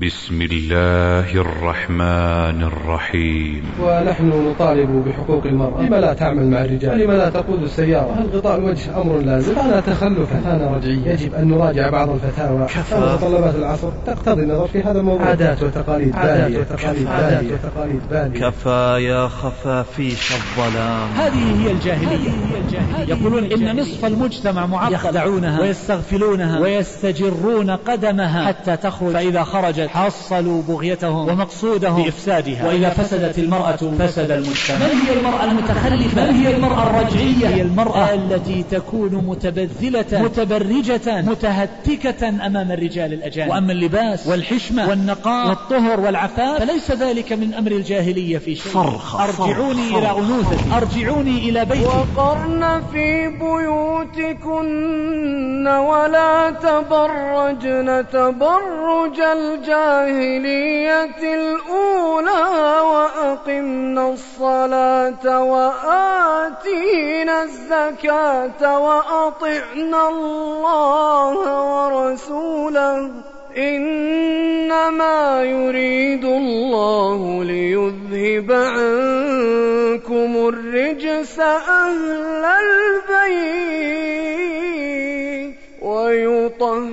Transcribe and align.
بسم 0.00 0.42
الله 0.42 1.40
الرحمن 1.40 2.62
الرحيم. 2.62 3.62
ونحن 3.80 4.28
نطالب 4.28 5.04
بحقوق 5.06 5.46
المرأة. 5.46 5.82
لما 5.82 5.96
لا 5.96 6.14
تعمل 6.14 6.50
مع 6.50 6.64
الرجال؟ 6.64 6.98
لما 6.98 7.12
لا 7.12 7.30
تقود 7.30 7.62
السيارة؟ 7.62 8.12
هل 8.12 8.26
غطاء 8.36 8.58
الوجه 8.58 9.02
أمر 9.02 9.18
لازم؟ 9.18 9.54
كان 9.54 9.82
تخلفا 9.86 10.40
كان 10.44 10.74
رجعيا 10.74 11.12
يجب 11.12 11.34
أن 11.34 11.48
نراجع 11.48 11.90
بعض 11.90 12.10
الفتاوى. 12.10 12.66
متطلبات 12.92 13.54
العصر. 13.54 13.90
تقتضي 14.06 14.42
النظر 14.42 14.68
في 14.68 14.82
هذا 14.82 15.00
الموضوع. 15.00 15.26
عادات 15.26 15.62
وتقاليد 15.62 16.12
بالية. 16.12 16.58
وتقاليد 16.58 17.06
بالية. 17.06 17.52
وتقاليد 17.52 18.00
بالية. 18.10 18.48
كفى 18.48 18.98
يا 19.00 19.28
خفافيش 19.28 20.32
الظلام. 20.32 21.08
هذه 21.16 21.66
هي 21.66 21.72
الجاهلية. 21.72 22.30
يقولون 23.08 23.44
إن 23.44 23.80
نصف 23.80 24.04
المجتمع 24.04 24.66
معقد. 24.66 24.92
يخدعونها. 24.92 25.60
ويستغفلونها. 25.60 26.60
ويستجرون 26.60 27.70
قدمها. 27.70 28.46
حتى 28.46 28.76
تخرج. 28.76 29.12
فإذا 29.12 29.42
خرجت 29.42 29.81
حصلوا 29.88 30.62
بغيتهم 30.62 31.28
ومقصودهم 31.28 32.02
بإفسادها. 32.02 32.66
وإذا 32.66 32.88
فسدت 32.88 33.38
المرأة 33.38 33.76
فسد 33.76 34.30
المجتمع. 34.30 34.78
من 34.78 35.00
هي 35.06 35.12
المرأة 35.12 35.44
المتخلفة؟ 35.44 36.30
من 36.30 36.34
هي 36.34 36.56
المرأة 36.56 36.82
الرجعية 36.90 37.48
هي 37.48 37.62
المرأة 37.62 38.14
التي 38.14 38.64
تكون 38.70 39.14
متبذلة 39.14 40.22
متبرجة 40.22 41.22
متهتكة 41.22 42.28
أمام 42.28 42.72
الرجال 42.72 43.12
الأجانب. 43.12 43.50
وأما 43.50 43.72
اللباس 43.72 44.26
والحشمة 44.26 44.88
والنقاء 44.88 45.48
والطهر 45.48 46.00
والعفاف 46.00 46.58
فليس 46.60 46.90
ذلك 46.90 47.32
من 47.32 47.54
أمر 47.54 47.70
الجاهلية 47.72 48.38
في 48.38 48.54
شيء. 48.54 48.72
صرخة 48.72 49.24
أرجعوني 49.24 49.88
صرخة 49.90 49.98
إلى 49.98 50.10
أنوثتي. 50.10 50.76
أرجعوني 50.76 51.38
إلى 51.48 51.64
بيتي. 51.64 51.84
وقرن 51.84 52.82
في 52.92 53.28
بيوتكن 53.28 54.62
ولا 55.66 56.50
تبرجن 56.50 58.04
تبرج 58.12 59.18
الجاهلية 59.20 59.61
الأولى 61.22 62.80
وأقمنا 62.80 64.08
الصلاة 64.08 65.42
وآتينا 65.42 67.42
الزكاة 67.42 68.78
وأطعنا 68.78 70.08
الله 70.08 71.34
ورسوله. 71.74 73.10
إنما 73.56 75.42
يريد 75.42 76.24
الله 76.24 77.44
ليذهب 77.44 78.52
عنكم 78.52 80.48
الرجس 80.48 81.40
أهل 81.40 82.44
البيت. 82.44 83.62
ويطهركم 85.82 86.86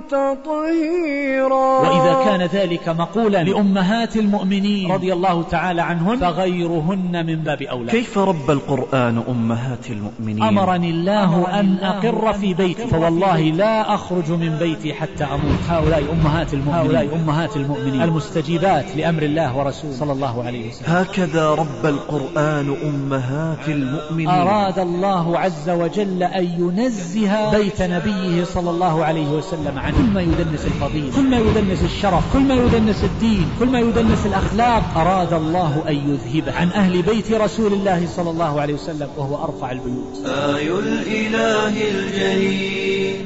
تطهيرا. 0.00 1.80
وإذا 1.80 2.14
كان 2.24 2.42
ذلك 2.42 2.88
مقولا 2.88 3.42
لأمهات 3.42 4.16
المؤمنين 4.16 4.92
رضي 4.92 5.12
الله 5.12 5.42
تعالى 5.42 5.82
عنهن 5.82 6.16
فغيرهن 6.16 7.26
من 7.26 7.36
باب 7.36 7.62
أولى. 7.62 7.90
كيف 7.92 8.18
رب 8.18 8.50
القرآن 8.50 9.22
أمهات 9.28 9.90
المؤمنين؟ 9.90 10.42
أمرني 10.42 10.90
الله 10.90 11.60
أن 11.60 11.78
أقر 11.82 12.32
في 12.32 12.54
بيتي 12.54 12.86
فوالله 12.86 13.40
لا 13.40 13.94
أخرج 13.94 14.30
من 14.30 14.56
بيتي 14.58 14.94
حتى 14.94 15.24
أموت. 15.24 15.60
هؤلاء 15.68 16.02
أمهات 16.12 16.54
المؤمنين. 16.54 16.86
هؤلاء 16.86 17.14
أمهات 17.14 17.56
المؤمنين. 17.56 18.02
المستجيبات 18.02 18.96
لأمر 18.96 19.22
الله 19.22 19.58
ورسوله. 19.58 19.92
صلى 19.92 20.12
الله 20.12 20.44
عليه 20.44 20.68
وسلم. 20.68 20.86
هكذا 20.86 21.50
رب 21.50 21.86
القرآن 21.86 22.76
أمهات 22.84 23.68
المؤمنين. 23.68 24.28
أراد 24.28 24.78
الله 24.78 25.38
عز 25.38 25.70
وجل 25.70 26.22
أن 26.22 26.44
ينزه 26.44 27.35
بيت 27.54 27.82
نبيه 27.82 28.44
صلى 28.44 28.70
الله 28.70 29.04
عليه 29.04 29.28
وسلم 29.28 29.78
عنه. 29.78 29.96
كل 29.96 30.12
ما 30.14 30.20
يدنس 30.20 30.64
الفضيلة. 30.64 31.16
كل 31.16 31.22
ما 31.22 31.38
يدنس 31.38 31.82
الشرف. 31.84 32.32
كل 32.32 32.40
ما 32.40 32.54
يدنس 32.54 33.04
الدين. 33.04 33.46
كل 33.60 33.66
ما 33.66 33.80
يدنس 33.80 34.26
الأخلاق. 34.26 34.82
أراد 34.96 35.32
الله 35.32 35.84
أن 35.88 35.94
يذهبه. 35.94 36.52
عن 36.52 36.68
أهل 36.68 37.02
بيت 37.02 37.32
رسول 37.32 37.72
الله 37.72 38.06
صلى 38.16 38.30
الله 38.30 38.60
عليه 38.60 38.74
وسلم 38.74 39.08
وهو 39.16 39.44
أرفع 39.44 39.72
البيوت. 39.72 40.26
آي 40.26 40.68
الإله 40.68 41.74
الجليل 41.90 43.16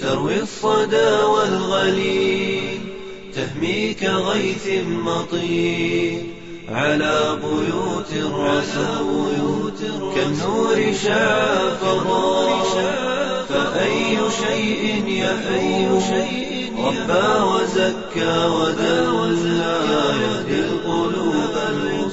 تروي 0.00 0.40
الصدى 0.42 1.12
والغليل 1.34 2.78
تهمي 3.34 3.94
كغيث 3.94 4.68
مطير 4.86 6.22
على 6.68 7.38
بيوت 7.42 8.12
الرسول 8.12 9.72
كالنور 10.14 10.92
شع 11.04 11.74
فضاء 11.80 12.64
فأي 13.52 14.18
شيء 14.30 15.04
يفوق 15.06 16.08
ربى 16.86 17.28
وزكى 17.52 18.46
ودلى 18.46 19.74
يهدي 20.22 20.60
القلوب 20.60 21.54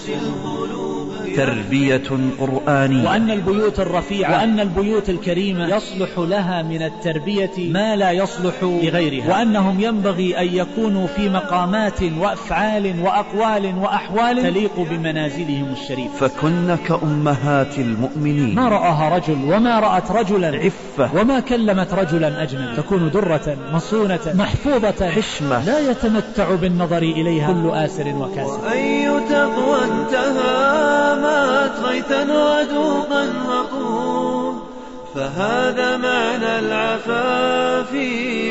القلوب 0.09 0.98
تربية 1.35 2.09
قرآنية. 2.39 3.09
وأن 3.09 3.31
البيوت 3.31 3.79
الرفيعة 3.79 4.31
وأن 4.31 4.59
البيوت 4.59 5.09
الكريمة 5.09 5.75
يصلح 5.75 6.09
لها 6.17 6.61
من 6.61 6.81
التربية 6.81 7.51
ما 7.57 7.95
لا 7.95 8.11
يصلح 8.11 8.53
لغيرها. 8.63 9.29
وأنهم 9.29 9.79
ينبغي 9.79 10.39
أن 10.39 10.47
يكونوا 10.53 11.07
في 11.07 11.29
مقامات 11.29 12.03
وأفعال 12.19 13.01
وأقوال 13.01 13.75
وأحوال 13.81 14.43
تليق 14.43 14.79
بمنازلهم 14.79 15.73
الشريفة 15.81 16.27
فكن 16.27 16.77
كأمهات 16.87 17.79
المؤمنين. 17.79 18.55
ما 18.55 18.69
رآها 18.69 19.15
رجل 19.17 19.53
وما 19.53 19.79
رأت 19.79 20.11
رجلا 20.11 20.47
عفة. 20.47 21.09
وما 21.21 21.39
كلمت 21.39 21.93
رجلا 21.93 22.43
أجنبي 22.43 22.75
تكون 22.77 23.11
درة 23.11 23.57
مصونة 23.73 24.19
محفوظة 24.33 25.09
حشمة. 25.09 25.65
لا 25.65 25.91
يتمتع 25.91 26.55
بالنظر 26.55 27.01
إليها 27.01 27.47
كل 27.53 27.69
آسر 27.69 28.07
وكاسر. 28.07 28.59
وأي 28.65 29.09
تقوى 29.29 29.77
انتهى 29.83 31.18
مات 31.21 31.79
غيثا 31.83 32.21
ودوقا 32.23 33.27
وقور 33.49 34.69
فهذا 35.15 35.97
معنى 35.97 36.59
العفاف 36.59 37.93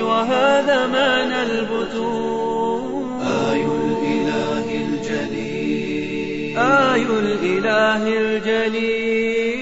وهذا 0.03 0.87
معنى 0.87 1.43
البتور 1.43 3.19
آي 3.51 3.63
الإله 3.63 4.67
الجليل. 4.87 6.59
آي 6.59 7.03
الإله 7.03 8.03
الجليل. 8.07 9.58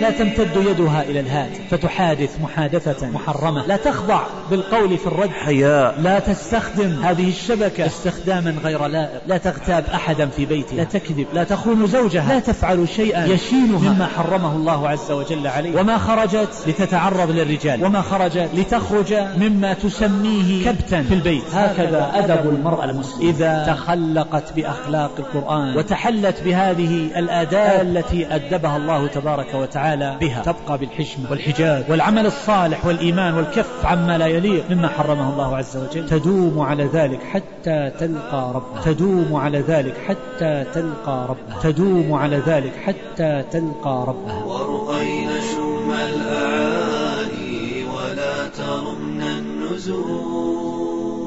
لا 0.00 0.10
تمتد 0.10 0.56
يدها 0.56 1.02
إلى 1.02 1.20
الهاتف. 1.20 1.60
فتحادث 1.70 2.40
محادثة 2.42 3.10
محرمة. 3.10 3.66
لا 3.66 3.76
تخضع 3.76 4.22
بالقول 4.50 4.98
في 4.98 5.06
الرد. 5.06 5.30
حياء 5.30 6.00
لا 6.00 6.18
تستخدم 6.18 7.02
هذه 7.02 7.28
الشبكة 7.28 7.86
استخداما 7.86 8.54
غير 8.64 8.86
لائق. 8.86 9.20
لا 9.26 9.38
تغتاب 9.38 9.84
أحدا 9.94 10.26
في 10.26 10.46
بيتها 10.46 10.76
لا 10.76 10.84
تكذب. 10.84 11.26
لا 11.34 11.44
تخون 11.44 11.86
زوجها. 11.86 12.34
لا 12.34 12.40
تفعل 12.40 12.88
شيئا 12.88 13.26
يشينها. 13.26 13.92
مما 13.92 14.06
حرمه 14.06 14.56
الله 14.56 14.88
عز 14.88 15.10
وجل 15.10 15.46
عليه. 15.46 15.80
وما 15.80 15.98
خرجت 15.98 16.48
لتتعرض 16.66 17.30
للرجال. 17.30 17.84
وما 17.84 18.02
خرجت 18.02 18.48
لتخرج 18.54 19.14
مما 19.40 19.72
تسميه 19.72 20.64
كبتا. 20.64 21.02
في 21.02 21.14
البيت. 21.14 21.54
هكذا 21.54 22.10
أدب 22.14 22.48
المرأة 22.50 22.84
المسلمة. 22.84 23.30
إذا 23.30 23.64
تخلقت 23.66 24.52
بأخلاق 24.56 25.10
القرآن. 25.18 25.76
وتحلت 25.76 26.42
بهذه 26.44 27.08
الآداب 27.16 27.86
التي 27.86 28.34
أدبها 28.34 28.76
الله 28.76 29.06
تبارك 29.06 29.54
وتعالى. 29.54 29.87
بها. 29.94 30.42
تبقى 30.42 30.78
بالحشمة 30.78 31.30
والحجاب 31.30 31.84
والعمل 31.88 32.26
الصالح 32.26 32.86
والإيمان 32.86 33.34
والكف 33.34 33.86
عما 33.86 34.18
لا 34.18 34.26
يليق 34.26 34.70
مما 34.70 34.88
حرمه 34.88 35.32
الله 35.32 35.56
عز 35.56 35.76
وجل. 35.76 36.08
تدوم 36.08 36.60
على 36.60 36.84
ذلك 36.84 37.22
حتى 37.22 37.92
تلقى 38.00 38.52
ربها 38.54 38.82
تدوم 38.84 39.36
على 39.36 39.60
ذلك 39.60 39.94
حتى 40.06 40.64
تلقى 40.74 41.26
ربها 41.28 41.62
تدوم 41.62 42.12
على 42.12 42.36
ذلك 42.46 42.72
حتى 42.84 43.44
تلقى 43.50 44.04
ربها 44.08 44.44
ورقين 44.44 45.28
شم 45.54 45.90
الأعالي 45.90 47.84
ولا 47.84 48.48
ترمن 48.48 49.22
النزول 49.22 50.58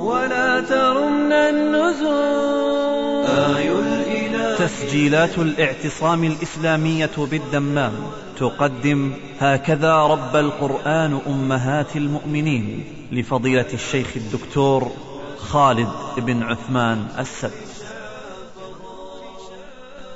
ولا 0.02 0.62
ترمن 0.62 1.32
النزول 1.32 3.26
آي 3.56 3.72
الإله. 3.72 4.56
تسجيلات 4.58 5.38
الاعتصام 5.38 6.24
الإسلامية 6.24 7.10
بالدمام. 7.18 7.94
تقدم 8.42 9.14
هكذا 9.40 9.96
رب 9.96 10.36
القرآن 10.36 11.20
أمهات 11.28 11.96
المؤمنين 11.96 12.84
لفضيلة 13.12 13.66
الشيخ 13.74 14.08
الدكتور 14.16 14.92
خالد 15.38 15.90
بن 16.18 16.44
عثمان 16.44 17.08
السبت. 17.20 17.86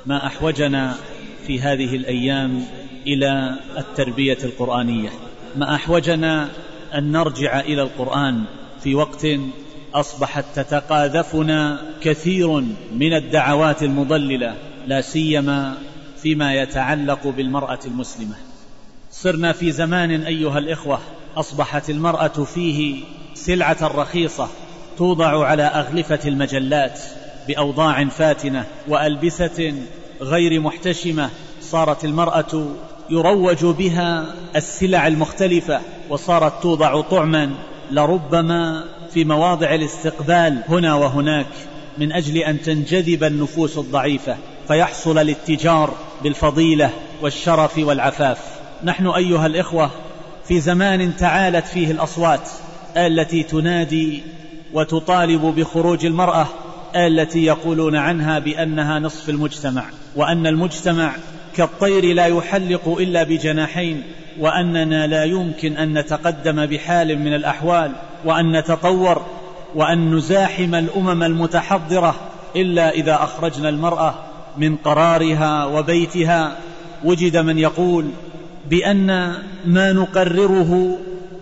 ما 0.06 0.26
أحوجنا 0.26 0.94
في 1.46 1.60
هذه 1.60 1.96
الأيام 1.96 2.64
إلى 3.06 3.56
التربية 3.78 4.38
القرآنية. 4.44 5.10
ما 5.56 5.74
أحوجنا 5.74 6.48
أن 6.94 7.12
نرجع 7.12 7.60
إلى 7.60 7.82
القرآن 7.82 8.44
في 8.82 8.94
وقت 8.94 9.26
أصبحت 9.94 10.44
تتقاذفنا 10.54 11.80
كثير 12.00 12.60
من 12.92 13.12
الدعوات 13.16 13.82
المضللة 13.82 14.56
لا 14.86 15.00
سيما 15.00 15.76
فيما 16.26 16.54
يتعلق 16.54 17.26
بالمرأة 17.26 17.78
المسلمة. 17.86 18.34
صرنا 19.12 19.52
في 19.52 19.72
زمان 19.72 20.10
أيها 20.10 20.58
الإخوة 20.58 21.00
أصبحت 21.36 21.90
المرأة 21.90 22.28
فيه 22.28 23.04
سلعة 23.34 23.76
رخيصة 23.82 24.48
توضع 24.98 25.46
على 25.46 25.62
أغلفة 25.62 26.18
المجلات 26.24 27.00
بأوضاع 27.48 28.04
فاتنة 28.04 28.64
وألبسة 28.88 29.74
غير 30.20 30.60
محتشمة 30.60 31.30
صارت 31.60 32.04
المرأة 32.04 32.68
يروج 33.10 33.64
بها 33.64 34.34
السلع 34.56 35.06
المختلفة 35.06 35.80
وصارت 36.08 36.62
توضع 36.62 37.00
طعما 37.00 37.50
لربما 37.90 38.84
في 39.12 39.24
مواضع 39.24 39.74
الاستقبال 39.74 40.62
هنا 40.68 40.94
وهناك 40.94 41.52
من 41.98 42.12
أجل 42.12 42.38
أن 42.38 42.62
تنجذب 42.62 43.24
النفوس 43.24 43.78
الضعيفة. 43.78 44.36
فيحصل 44.68 45.18
الاتجار 45.18 45.94
بالفضيلة 46.22 46.90
والشرف 47.22 47.78
والعفاف. 47.78 48.38
نحن 48.84 49.06
أيها 49.06 49.46
الإخوة 49.46 49.90
في 50.48 50.60
زمان 50.60 51.16
تعالت 51.16 51.66
فيه 51.66 51.90
الأصوات 51.90 52.50
التي 52.96 53.42
تنادي 53.42 54.22
وتطالب 54.72 55.42
بخروج 55.42 56.06
المرأة 56.06 56.46
التي 56.96 57.44
يقولون 57.44 57.96
عنها 57.96 58.38
بأنها 58.38 58.98
نصف 58.98 59.28
المجتمع 59.28 59.84
وأن 60.16 60.46
المجتمع 60.46 61.12
كالطير 61.56 62.14
لا 62.14 62.26
يحلق 62.26 62.96
إلا 63.00 63.22
بجناحين 63.22 64.02
وأننا 64.38 65.06
لا 65.06 65.24
يمكن 65.24 65.76
أن 65.76 65.98
نتقدم 65.98 66.66
بحال 66.66 67.18
من 67.18 67.34
الأحوال 67.34 67.92
وأن 68.24 68.58
نتطور 68.58 69.26
وأن 69.74 70.14
نزاحم 70.14 70.74
الأمم 70.74 71.22
المتحضرة 71.22 72.14
إلا 72.56 72.90
إذا 72.90 73.14
أخرجنا 73.14 73.68
المرأة 73.68 74.14
من 74.58 74.76
قرارها 74.76 75.64
وبيتها 75.64 76.58
وجد 77.04 77.36
من 77.36 77.58
يقول 77.58 78.10
بأن 78.70 79.34
ما 79.66 79.92
نقرره 79.92 80.98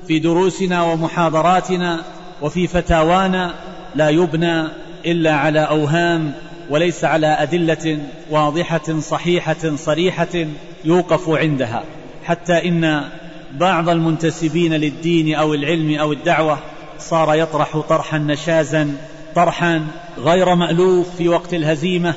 في 0.08 0.18
دروسنا 0.18 0.82
ومحاضراتنا 0.82 2.00
وفي 2.42 2.66
فتاوانا 2.66 3.54
لا 3.94 4.10
يبنى 4.10 4.64
إلا 5.06 5.34
على 5.34 5.60
أوهام 5.60 6.32
وليس 6.70 7.04
على 7.04 7.26
أدلة 7.26 7.98
واضحة 8.30 9.00
صحيحة 9.00 9.76
صريحة 9.76 10.46
يوقف 10.84 11.28
عندها. 11.28 11.82
حتى 12.24 12.68
إن 12.68 13.04
بعض 13.52 13.88
المنتسبين 13.88 14.72
للدين 14.72 15.34
أو 15.34 15.54
العلم 15.54 15.98
أو 15.98 16.12
الدعوة 16.12 16.58
صار 16.98 17.34
يطرح 17.34 17.78
طرحا 17.78 18.18
نشازا 18.18 18.96
طرحا 19.34 19.86
غير 20.18 20.54
مألوف 20.54 21.16
في 21.16 21.28
وقت 21.28 21.54
الهزيمة 21.54 22.14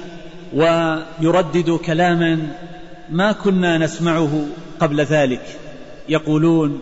ويردد 0.54 1.80
كلاما 1.86 2.48
ما 3.10 3.32
كنا 3.32 3.78
نسمعه 3.78 4.46
قبل 4.80 5.02
ذلك. 5.02 5.42
يقولون 6.10 6.82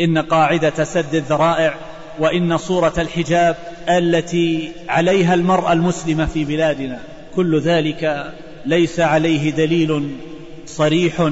إن 0.00 0.18
قاعدة 0.18 0.84
سد 0.84 1.14
الذرائع 1.14 1.74
وإن 2.18 2.56
صورة 2.56 2.92
الحجاب 2.98 3.56
التي 3.88 4.72
عليها 4.88 5.34
المرأة 5.34 5.72
المسلمة 5.72 6.26
في 6.26 6.44
بلادنا. 6.44 7.00
كل 7.34 7.60
ذلك 7.60 8.32
ليس 8.66 9.00
عليه 9.00 9.50
دليل 9.50 10.10
صريح. 10.66 11.30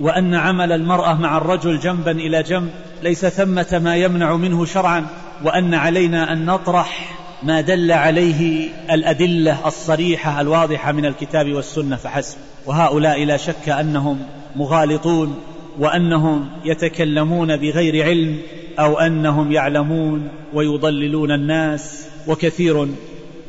وأن 0.00 0.34
عمل 0.34 0.72
المرأة 0.72 1.14
مع 1.14 1.36
الرجل 1.36 1.78
جنبا 1.78 2.10
إلى 2.10 2.42
جنب 2.42 2.70
ليس 3.02 3.26
ثمة 3.26 3.80
ما 3.84 3.96
يمنع 3.96 4.36
منه 4.36 4.64
شرعا. 4.64 5.06
وأن 5.44 5.74
علينا 5.74 6.32
أن 6.32 6.46
نطرح 6.46 7.23
ما 7.44 7.60
دل 7.60 7.92
عليه 7.92 8.68
الأدلة 8.90 9.66
الصريحة 9.66 10.40
الواضحة 10.40 10.92
من 10.92 11.06
الكتاب 11.06 11.52
والسنة 11.52 11.96
فحسب. 11.96 12.36
وهؤلاء 12.66 13.24
لا 13.24 13.36
شك 13.36 13.68
أنهم 13.68 14.18
مغالطون 14.56 15.40
وأنهم 15.78 16.48
يتكلمون 16.64 17.56
بغير 17.56 18.04
علم 18.04 18.38
أو 18.78 18.98
أنهم 18.98 19.52
يعلمون 19.52 20.28
ويضللون 20.54 21.32
الناس 21.32 22.06
وكثير 22.26 22.84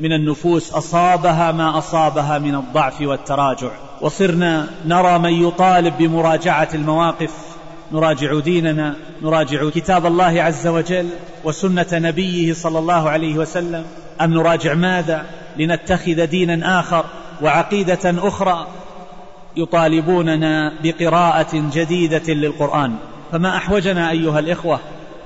من 0.01 0.13
النفوس 0.13 0.73
أصابها 0.73 1.51
ما 1.51 1.77
أصابها 1.77 2.39
من 2.39 2.55
الضعف 2.55 3.01
والتراجع. 3.01 3.71
وصرنا 4.01 4.67
نرى 4.85 5.19
من 5.19 5.47
يطالب 5.47 5.97
بمراجعة 5.97 6.69
المواقف 6.73 7.54
نراجع 7.91 8.39
ديننا 8.39 8.95
نراجع 9.21 9.69
كتاب 9.69 10.05
الله 10.05 10.43
عز 10.43 10.67
وجل 10.67 11.09
وسنة 11.43 11.87
نبيه 11.93 12.53
صلى 12.53 12.79
الله 12.79 13.09
عليه 13.09 13.37
وسلم. 13.37 13.85
أم 14.21 14.33
نراجع 14.33 14.73
ماذا؟ 14.73 15.25
لنتخذ 15.57 16.25
دينا 16.25 16.79
آخر 16.79 17.05
وعقيدة 17.41 18.27
أخرى 18.27 18.67
يطالبوننا 19.57 20.73
بقراءة 20.83 21.69
جديدة 21.73 22.33
للقرآن. 22.33 22.95
فما 23.31 23.57
أحوجنا 23.57 24.11
أيها 24.11 24.39
الإخوة 24.39 24.79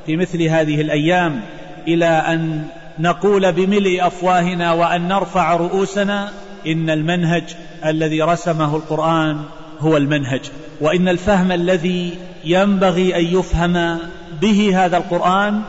في 0.06 0.18
مثل 0.18 0.44
هذه 0.44 0.82
الأيام 0.82 1.42
إلى 1.88 2.06
أن 2.06 2.64
نقول 3.00 3.52
بملء 3.52 4.08
أفواهنا 4.08 4.74
وأن 4.74 5.08
نرفع 5.08 5.56
رؤوسنا 5.56 6.32
إن 6.68 6.90
المنهج 6.90 7.44
الذي 7.86 8.22
رسمه 8.22 8.76
القرآن 8.76 9.40
هو 9.80 9.98
المنهج. 9.98 10.42
وإن 10.82 11.08
الفهم 11.08 11.52
الذي 11.52 12.18
ينبغي 12.46 13.16
أن 13.16 13.40
يفهم 13.40 13.98
به 14.42 14.86
هذا 14.86 14.98
القرآن 14.98 15.62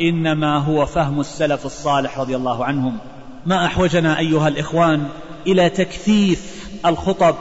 إنما 0.00 0.58
هو 0.58 0.86
فهم 0.86 1.20
السلف 1.20 1.66
الصالح 1.66 2.18
رضي 2.18 2.36
الله 2.36 2.64
عنهم. 2.64 2.98
ما 3.46 3.66
أحوجنا 3.66 4.18
أيها 4.18 4.48
الإخوان 4.48 5.04
إلى 5.46 5.68
تكثيف 5.68 6.70
الخطب 6.86 7.34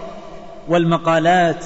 والمقالات 0.67 1.65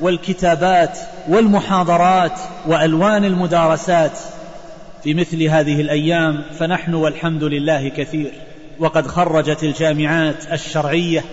والكتابات 0.00 0.98
والمحاضرات 1.28 2.40
وألوان 2.66 3.24
المدارسات 3.24 4.18
في 5.02 5.14
مثل 5.14 5.42
هذه 5.42 5.80
الأيام 5.80 6.42
فنحن 6.58 6.94
والحمد 6.94 7.44
لله 7.44 7.88
كثير. 7.88 8.32
وقد 8.78 9.06
خرجت 9.06 9.62
الجامعات 9.62 10.52
الشرعية 10.52 11.24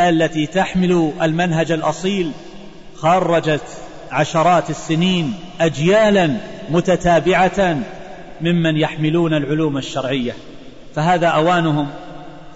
التي 0.00 0.46
تحمل 0.46 1.12
المنهج 1.22 1.72
الأصيل 1.72 2.30
خرجت 2.96 3.62
عشرات 4.10 4.70
السنين 4.70 5.34
اجيالا 5.60 6.36
متتابعة 6.70 7.78
ممن 8.40 8.76
يحملون 8.76 9.34
العلوم 9.34 9.76
الشرعية. 9.76 10.32
فهذا 10.94 11.26
أوانهم 11.26 11.88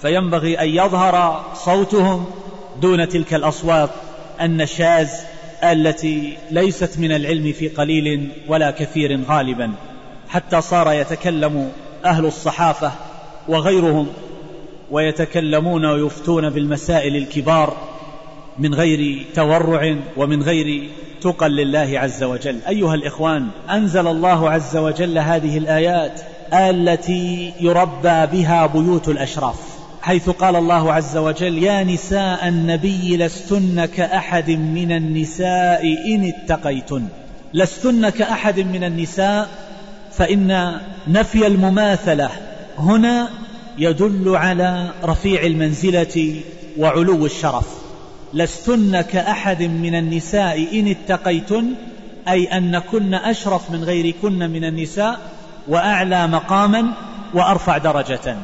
فينبغي 0.03 0.61
أن 0.61 0.69
يظهر 0.69 1.45
صوتهم 1.55 2.27
دون 2.81 3.09
تلك 3.09 3.35
الأصوات 3.35 3.91
النشاز 4.41 5.09
التي 5.65 6.37
ليست 6.51 6.99
من 6.99 7.13
العلم 7.13 7.53
في 7.53 7.69
قليل 7.69 8.29
ولا 8.49 8.71
كثير 8.71 9.21
غالبا. 9.29 9.73
حتى 10.29 10.61
صار 10.61 10.93
يتكلم 10.93 11.73
أهل 12.05 12.27
الصحافة 12.27 12.93
وغيرهم 13.49 14.07
ويتكلمون 14.91 15.85
ويفتون 15.85 16.51
بالمسائل 16.51 17.17
الكبار 17.17 17.77
من 18.59 18.75
غير 18.75 19.27
تورع 19.35 19.97
ومن 20.17 20.43
غير 20.43 20.91
تقى 21.21 21.49
لله 21.49 21.99
عز 21.99 22.23
وجل. 22.23 22.59
أيها 22.69 22.95
الإخوان 22.95 23.49
أنزل 23.71 24.07
الله 24.07 24.51
عز 24.51 24.77
وجل 24.77 25.19
هذه 25.19 25.59
الآيات 25.59 26.21
التي 26.53 27.53
يربى 27.61 28.27
بها 28.27 28.67
بيوت 28.67 29.09
الأشراف 29.09 29.79
حيث 30.03 30.31
قال 30.31 30.57
الله 30.57 30.93
عز 30.93 31.17
وجل 31.17 31.59
يا 31.59 31.85
نساء 31.85 32.49
النبي 32.49 33.17
لستن 33.17 33.85
كأحد 33.85 34.51
من 34.51 34.93
النساء 34.93 35.83
إن 36.15 36.33
اتقيتن. 36.35 37.09
لستن 37.55 38.09
كأحد 38.09 38.61
من 38.61 38.85
النساء 38.85 39.49
فإن 40.13 40.79
نفي 41.09 41.47
المماثلة 41.47 42.31
هنا 42.79 43.29
يدل 43.79 44.37
على 44.37 44.91
رفيع 45.05 45.43
المنزلة 45.43 46.41
وعلو 46.79 47.27
الشرف. 47.27 47.67
لستن 48.35 49.01
كأحد 49.01 49.63
من 49.63 49.95
النساء 49.95 50.81
إن 50.81 50.89
اتقيتن 50.89 51.73
أي 52.29 52.45
أنكن 52.45 53.15
أشرف 53.15 53.71
من 53.71 53.85
غيركن 53.85 54.51
من 54.51 54.65
النساء 54.65 55.19
وأعلى 55.69 56.27
مقاما 56.27 56.93
وأرفع 57.35 57.79
درجة. 57.79 58.37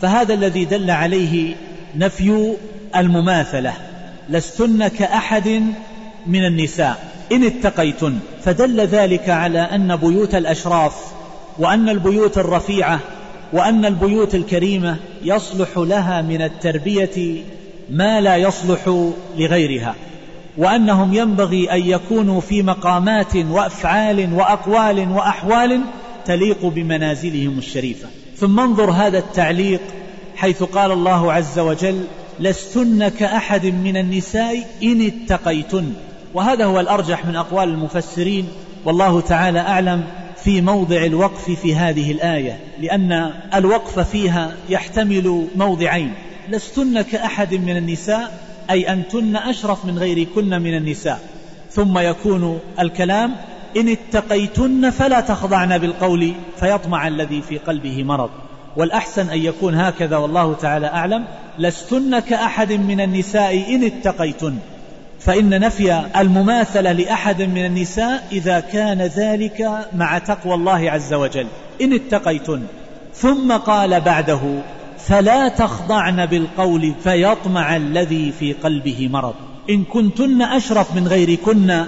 فهذا 0.00 0.34
الذي 0.34 0.64
دل 0.64 0.90
عليه 0.90 1.54
نفي 1.96 2.52
المماثلة. 2.96 3.72
لستن 4.28 4.88
كأحد 4.88 5.62
من 6.26 6.46
النساء 6.46 7.12
إن 7.32 7.44
اتقيتن. 7.44 8.18
فدل 8.44 8.80
ذلك 8.80 9.28
على 9.28 9.60
أن 9.60 9.96
بيوت 9.96 10.34
الأشراف 10.34 10.94
وأن 11.58 11.88
البيوت 11.88 12.38
الرفيعة 12.38 13.00
وأن 13.52 13.84
البيوت 13.84 14.34
الكريمة 14.34 14.96
يصلح 15.22 15.68
لها 15.76 16.22
من 16.22 16.42
التربية 16.42 17.42
ما 17.90 18.20
لا 18.20 18.36
يصلح 18.36 19.08
لغيرها 19.36 19.94
وأنهم 20.58 21.14
ينبغي 21.14 21.72
أن 21.72 21.80
يكونوا 21.90 22.40
في 22.40 22.62
مقامات 22.62 23.36
وأفعال 23.36 24.32
وأقوال 24.32 25.08
وأحوال 25.08 25.80
تليق 26.24 26.66
بمنازلهم 26.66 27.58
الشريفة. 27.58 28.08
ثم 28.36 28.60
انظر 28.60 28.90
هذا 28.90 29.18
التعليق 29.18 29.80
حيث 30.36 30.62
قال 30.62 30.92
الله 30.92 31.32
عز 31.32 31.58
وجل 31.58 32.04
لستن 32.40 33.08
كأحد 33.08 33.66
من 33.66 33.96
النساء 33.96 34.66
إن 34.82 35.06
اتقيتن 35.06 35.92
وهذا 36.34 36.64
هو 36.64 36.80
الأرجح 36.80 37.26
من 37.26 37.36
أقوال 37.36 37.68
المفسرين 37.68 38.48
والله 38.84 39.20
تعالى 39.20 39.60
أعلم 39.60 40.04
في 40.46 40.60
موضع 40.60 41.04
الوقف 41.04 41.50
في 41.50 41.74
هذه 41.74 42.12
الآية 42.12 42.58
لأن 42.80 43.32
الوقف 43.54 43.98
فيها 43.98 44.52
يحتمل 44.68 45.48
موضعين 45.56 46.12
لستن 46.48 47.02
كأحد 47.02 47.54
من 47.54 47.76
النساء 47.76 48.40
أي 48.70 48.92
أنتن 48.92 49.36
أشرف 49.36 49.84
من 49.84 49.98
غيركن 49.98 50.62
من 50.62 50.76
النساء. 50.76 51.20
ثم 51.70 51.98
يكون 51.98 52.60
الكلام 52.80 53.34
إن 53.76 53.88
اتقيتن 53.88 54.90
فلا 54.90 55.20
تخضعن 55.20 55.78
بالقول 55.78 56.32
فيطمع 56.60 57.08
الذي 57.08 57.42
في 57.42 57.58
قلبه 57.58 58.02
مرض. 58.02 58.30
والأحسن 58.76 59.30
أن 59.30 59.38
يكون 59.38 59.74
هكذا 59.74 60.16
والله 60.16 60.54
تعالى 60.54 60.86
أعلم 60.86 61.24
لستن 61.58 62.18
كأحد 62.18 62.72
من 62.72 63.00
النساء 63.00 63.74
إن 63.74 63.84
اتقيتن. 63.84 64.58
فإن 65.20 65.60
نفي 65.60 66.02
المماثلة 66.16 66.92
لأحد 66.92 67.42
من 67.42 67.66
النساء 67.66 68.26
إذا 68.32 68.60
كان 68.60 69.02
ذلك 69.02 69.88
مع 69.92 70.18
تقوى 70.18 70.54
الله 70.54 70.90
عز 70.90 71.14
وجل. 71.14 71.46
إن 71.80 71.92
اتقيتن. 71.92 72.62
ثم 73.14 73.52
قال 73.52 74.00
بعده 74.00 74.40
فلا 74.98 75.48
تخضعن 75.48 76.26
بالقول 76.26 76.92
فيطمع 77.04 77.76
الذي 77.76 78.32
في 78.38 78.52
قلبه 78.52 79.08
مرض. 79.12 79.34
إن 79.70 79.84
كنتن 79.84 80.42
أشرف 80.42 80.94
من 80.94 81.08
غيركن 81.08 81.86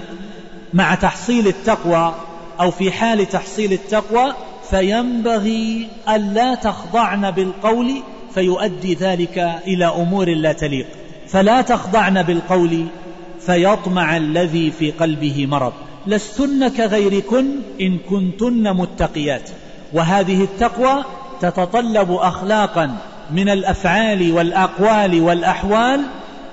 مع 0.75 0.95
تحصيل 0.95 1.47
التقوى 1.47 2.15
أو 2.61 2.71
في 2.71 2.91
حال 2.91 3.29
تحصيل 3.29 3.73
التقوى 3.73 4.35
فينبغي 4.71 5.89
ألا 6.09 6.55
تخضعن 6.55 7.31
بالقول 7.31 7.95
فيؤدي 8.35 8.95
ذلك 8.95 9.39
إلى 9.67 9.87
أمور 9.87 10.29
لا 10.29 10.53
تليق. 10.53 10.87
فلا 11.29 11.63
تخضعن 11.63 12.23
بالقول 12.23 12.87
فيطمع 13.49 14.17
الذي 14.17 14.71
في 14.71 14.91
قلبه 14.91 15.47
مرض. 15.47 15.73
لستن 16.07 16.69
كغيركن 16.69 17.47
إن 17.81 17.99
كنتن 17.99 18.73
متقيات. 18.73 19.51
وهذه 19.93 20.43
التقوى 20.45 21.05
تتطلب 21.41 22.13
أخلاقا 22.13 22.97
من 23.31 23.49
الأفعال 23.49 24.33
والأقوال 24.33 25.21
والأحوال. 25.21 26.01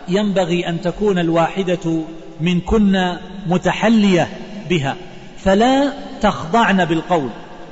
ينبغي 0.07 0.69
أن 0.69 0.81
تكون 0.81 1.19
الواحدة 1.19 2.01
منكن 2.41 3.15
متحلية 3.47 4.29
بها. 4.69 4.95
فلا 5.37 5.93
تخضعن 6.21 6.85
بالقول. 6.85 7.29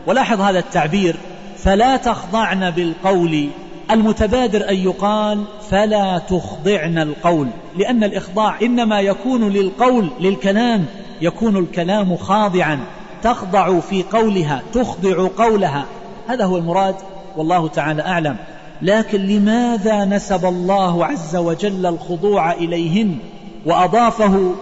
ولاحظ 0.07 0.41
هذا 0.41 0.59
التعبير. 0.59 1.15
فلا 1.57 1.97
تخضعن 1.97 2.71
بالقول. 2.71 3.49
المتبادر 3.91 4.69
أن 4.69 4.75
يقال 4.75 5.43
فلا 5.69 6.17
تخضعن 6.17 6.97
القول 6.97 7.47
لأن 7.77 8.03
الإخضاع 8.03 8.61
إنما 8.61 8.99
يكون 8.99 9.49
للقول 9.49 10.09
للكلام 10.19 10.85
يكون 11.21 11.57
الكلام 11.57 12.17
خاضعا 12.17 12.79
تخضع 13.23 13.79
في 13.79 14.03
قولها 14.03 14.61
تخضع 14.73 15.27
قولها. 15.37 15.85
هذا 16.27 16.45
هو 16.45 16.57
المراد 16.57 16.95
والله 17.37 17.67
تعالى 17.67 18.01
أعلم. 18.01 18.35
لكن 18.81 19.21
لماذا 19.21 20.05
نسب 20.05 20.45
الله 20.45 21.05
عز 21.05 21.35
وجل 21.35 21.85
الخضوع 21.85 22.51
إليهن 22.51 23.17
وأضافه 23.65 24.53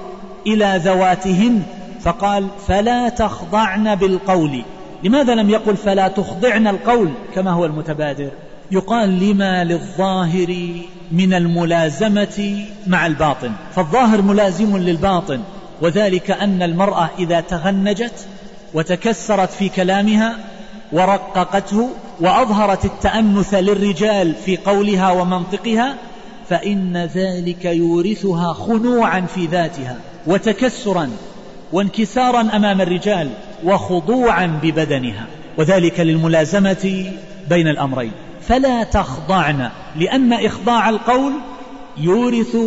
إلى 0.48 0.82
ذواتهن؟ 0.84 1.62
فقال 2.02 2.48
فلا 2.68 3.10
تخضعن 3.10 3.96
بالقول. 3.96 4.64
لماذا 5.04 5.36
لم 5.36 5.50
يقل 5.50 5.78
فلا 5.78 6.08
تخضعن 6.08 6.68
القول؟ 6.68 7.10
كما 7.36 7.52
هو 7.52 7.66
المتبادر. 7.66 8.30
يقال 8.72 9.30
لما 9.30 9.64
للظاهر 9.64 10.72
من 11.12 11.34
الملازمة 11.34 12.66
مع 12.88 13.08
الباطن. 13.08 13.52
فالظاهر 13.76 14.22
ملازم 14.22 14.78
للباطن 14.78 15.42
وذلك 15.82 16.32
أن 16.32 16.64
المرأة 16.64 17.10
إذا 17.20 17.42
تغنجت 17.42 18.28
وتكسرت 18.74 19.52
في 19.52 19.70
كلامها 19.70 20.38
ورققته 20.92 21.90
وأظهرت 22.20 22.86
التأنث 22.86 23.54
للرجال 23.54 24.36
في 24.46 24.58
قولها 24.58 25.12
ومنطقها 25.12 25.96
فإن 26.50 26.98
ذلك 26.98 27.66
يورثها 27.66 28.54
خنوعا 28.54 29.22
في 29.22 29.46
ذاتها 29.46 29.98
وتكسرا 30.28 31.10
وانكسارا 31.72 32.42
أمام 32.42 32.82
الرجال 32.82 33.30
وخضوعا 33.64 34.60
ببدنها. 34.64 35.26
وذلك 35.58 36.00
للملازمة 36.00 37.12
بين 37.50 37.68
الأمرين. 37.68 38.12
فلا 38.48 38.84
تخضعن 38.84 39.70
لأن 39.96 40.34
إخضاع 40.34 40.90
القول 40.90 41.34
يورث 41.98 42.58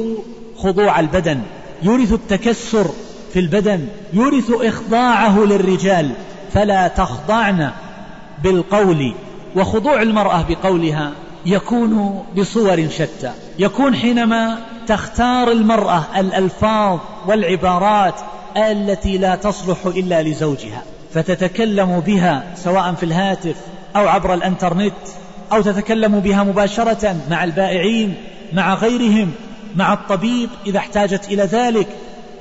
خضوع 0.57 1.01
البدن 1.01 1.41
يورث 1.83 2.13
التكسر 2.13 2.91
في 3.33 3.39
البدن 3.39 3.89
يورث 4.13 4.51
إخضاعه 4.51 5.39
للرجال 5.39 6.11
فلا 6.53 6.89
تخضعن 6.89 7.71
بالقول. 8.43 9.15
وخضوع 9.57 10.03
المرأة 10.03 10.45
بقولها 10.49 11.13
يكون 11.47 12.25
بصور 12.37 12.89
شتى 12.89 13.33
يكون 13.59 13.95
حينما 13.95 14.59
تختار 14.87 15.53
المرأة 15.53 16.05
الألفاظ 16.17 16.99
والعبارات 17.27 18.15
التي 18.57 19.19
لا 19.19 19.35
تصلح 19.37 19.79
إلا 19.87 20.23
لزوجها 20.23 20.83
فتتكلم 21.15 22.01
بها 22.01 22.45
سواء 22.57 22.95
في 22.95 23.03
الهاتف 23.03 23.57
أو 23.97 24.09
عبر 24.09 24.35
الإنترنت. 24.35 24.95
أو 25.53 25.63
تتكلم 25.63 26.21
بها 26.21 26.43
مباشرة 26.45 27.17
مع 27.31 27.45
البائعين 27.45 28.15
مع 28.53 28.75
غيرهم 28.75 29.31
مع 29.77 29.93
الطبيب 29.93 30.49
إذا 30.67 30.79
احتاجت 30.79 31.29
إلى 31.29 31.43
ذلك. 31.43 31.89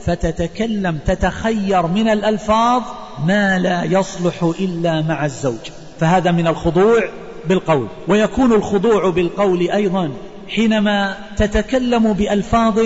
فتتكلم 0.05 0.99
تتخير 1.05 1.87
من 1.87 2.09
الألفاظ 2.09 2.81
ما 3.25 3.59
لا 3.59 3.83
يصلح 3.83 4.51
إلا 4.59 5.01
مع 5.01 5.25
الزوج. 5.25 5.69
فهذا 5.99 6.31
من 6.31 6.47
الخضوع 6.47 7.03
بالقول. 7.49 7.87
ويكون 8.07 8.53
الخضوع 8.53 9.09
بالقول 9.09 9.69
أيضا 9.71 10.11
حينما 10.47 11.17
تتكلم 11.37 12.13
بألفاظ 12.13 12.79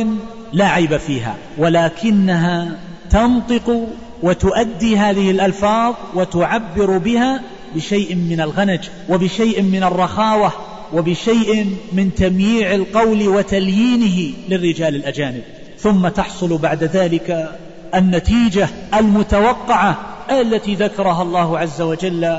لا 0.53 0.67
عيب 0.67 0.97
فيها 0.97 1.35
ولكنها 1.57 2.67
تنطق 3.09 3.87
وتؤدي 4.23 4.97
هذه 4.97 5.31
الألفاظ 5.31 5.95
وتعبر 6.15 6.97
بها 6.97 7.41
بشيء 7.77 8.15
من 8.15 8.41
الغنج 8.41 8.79
وبشيء 9.09 9.61
من 9.61 9.83
الرخاوة 9.83 10.51
وبشيء 10.93 11.77
من 11.93 12.15
تمييع 12.15 12.75
القول 12.75 13.27
وتليينه 13.27 14.33
للرجال 14.49 14.95
الأجانب. 14.95 15.41
ثم 15.79 16.07
تحصل 16.07 16.57
بعد 16.57 16.83
ذلك 16.83 17.49
النتيجة 17.95 18.69
المتوقعة 18.93 19.97
التي 20.31 20.75
ذكرها 20.75 21.21
الله 21.23 21.59
عز 21.59 21.81
وجل 21.81 22.37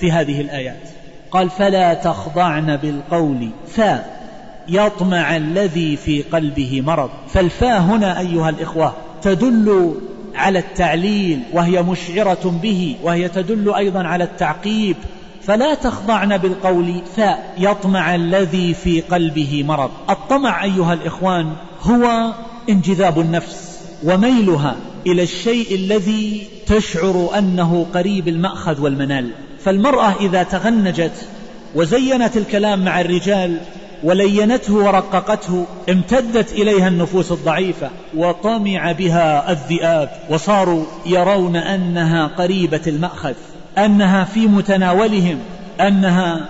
في 0.00 0.12
هذه 0.12 0.40
الآيات. 0.40 0.88
قال 1.30 1.50
فلا 1.50 1.94
تخضعن 1.94 2.76
بالقول 2.76 3.50
فا 3.66 4.04
يطمع 4.68 5.36
الذي 5.36 5.96
في 5.96 6.22
قلبه 6.22 6.80
مرض. 6.80 7.10
فالفاء 7.28 7.80
هنا 7.80 8.20
أيها 8.20 8.50
الإخوة 8.50 8.94
تدل 9.22 9.94
على 10.38 10.58
التعليل 10.58 11.40
وهي 11.52 11.82
مشعرة 11.82 12.58
به 12.62 12.96
وهي 13.02 13.28
تدل 13.28 13.74
أيضا 13.74 14.02
على 14.02 14.24
التعقيب. 14.24 14.96
فلا 15.42 15.74
تخضعن 15.74 16.36
بالقول 16.36 17.02
فاء 17.16 17.54
يطمع 17.58 18.14
الذي 18.14 18.74
في 18.74 19.00
قلبه 19.00 19.64
مرض. 19.66 19.90
الطمع 20.10 20.64
أيها 20.64 20.92
الإخوان 20.92 21.52
هو 21.82 22.32
انجذاب 22.68 23.20
النفس 23.20 23.78
وميلها 24.04 24.76
إلى 25.06 25.22
الشيء 25.22 25.74
الذي 25.74 26.46
تشعر 26.66 27.30
أنه 27.38 27.86
قريب 27.94 28.28
المأخذ 28.28 28.80
والمنال. 28.80 29.30
فالمرأة 29.64 30.14
إذا 30.20 30.42
تغنجت 30.42 31.28
وزينت 31.74 32.36
الكلام 32.36 32.84
مع 32.84 33.00
الرجال 33.00 33.58
ولينته 34.02 34.74
ورققته 34.74 35.66
امتدت 35.88 36.52
إليها 36.52 36.88
النفوس 36.88 37.32
الضعيفة 37.32 37.90
وطمع 38.16 38.92
بها 38.92 39.52
الذئاب 39.52 40.10
وصاروا 40.30 40.84
يرون 41.06 41.56
أنها 41.56 42.26
قريبة 42.26 42.82
المأخذ 42.86 43.34
أنها 43.78 44.24
في 44.24 44.46
متناولهم 44.46 45.38
أنها 45.80 46.48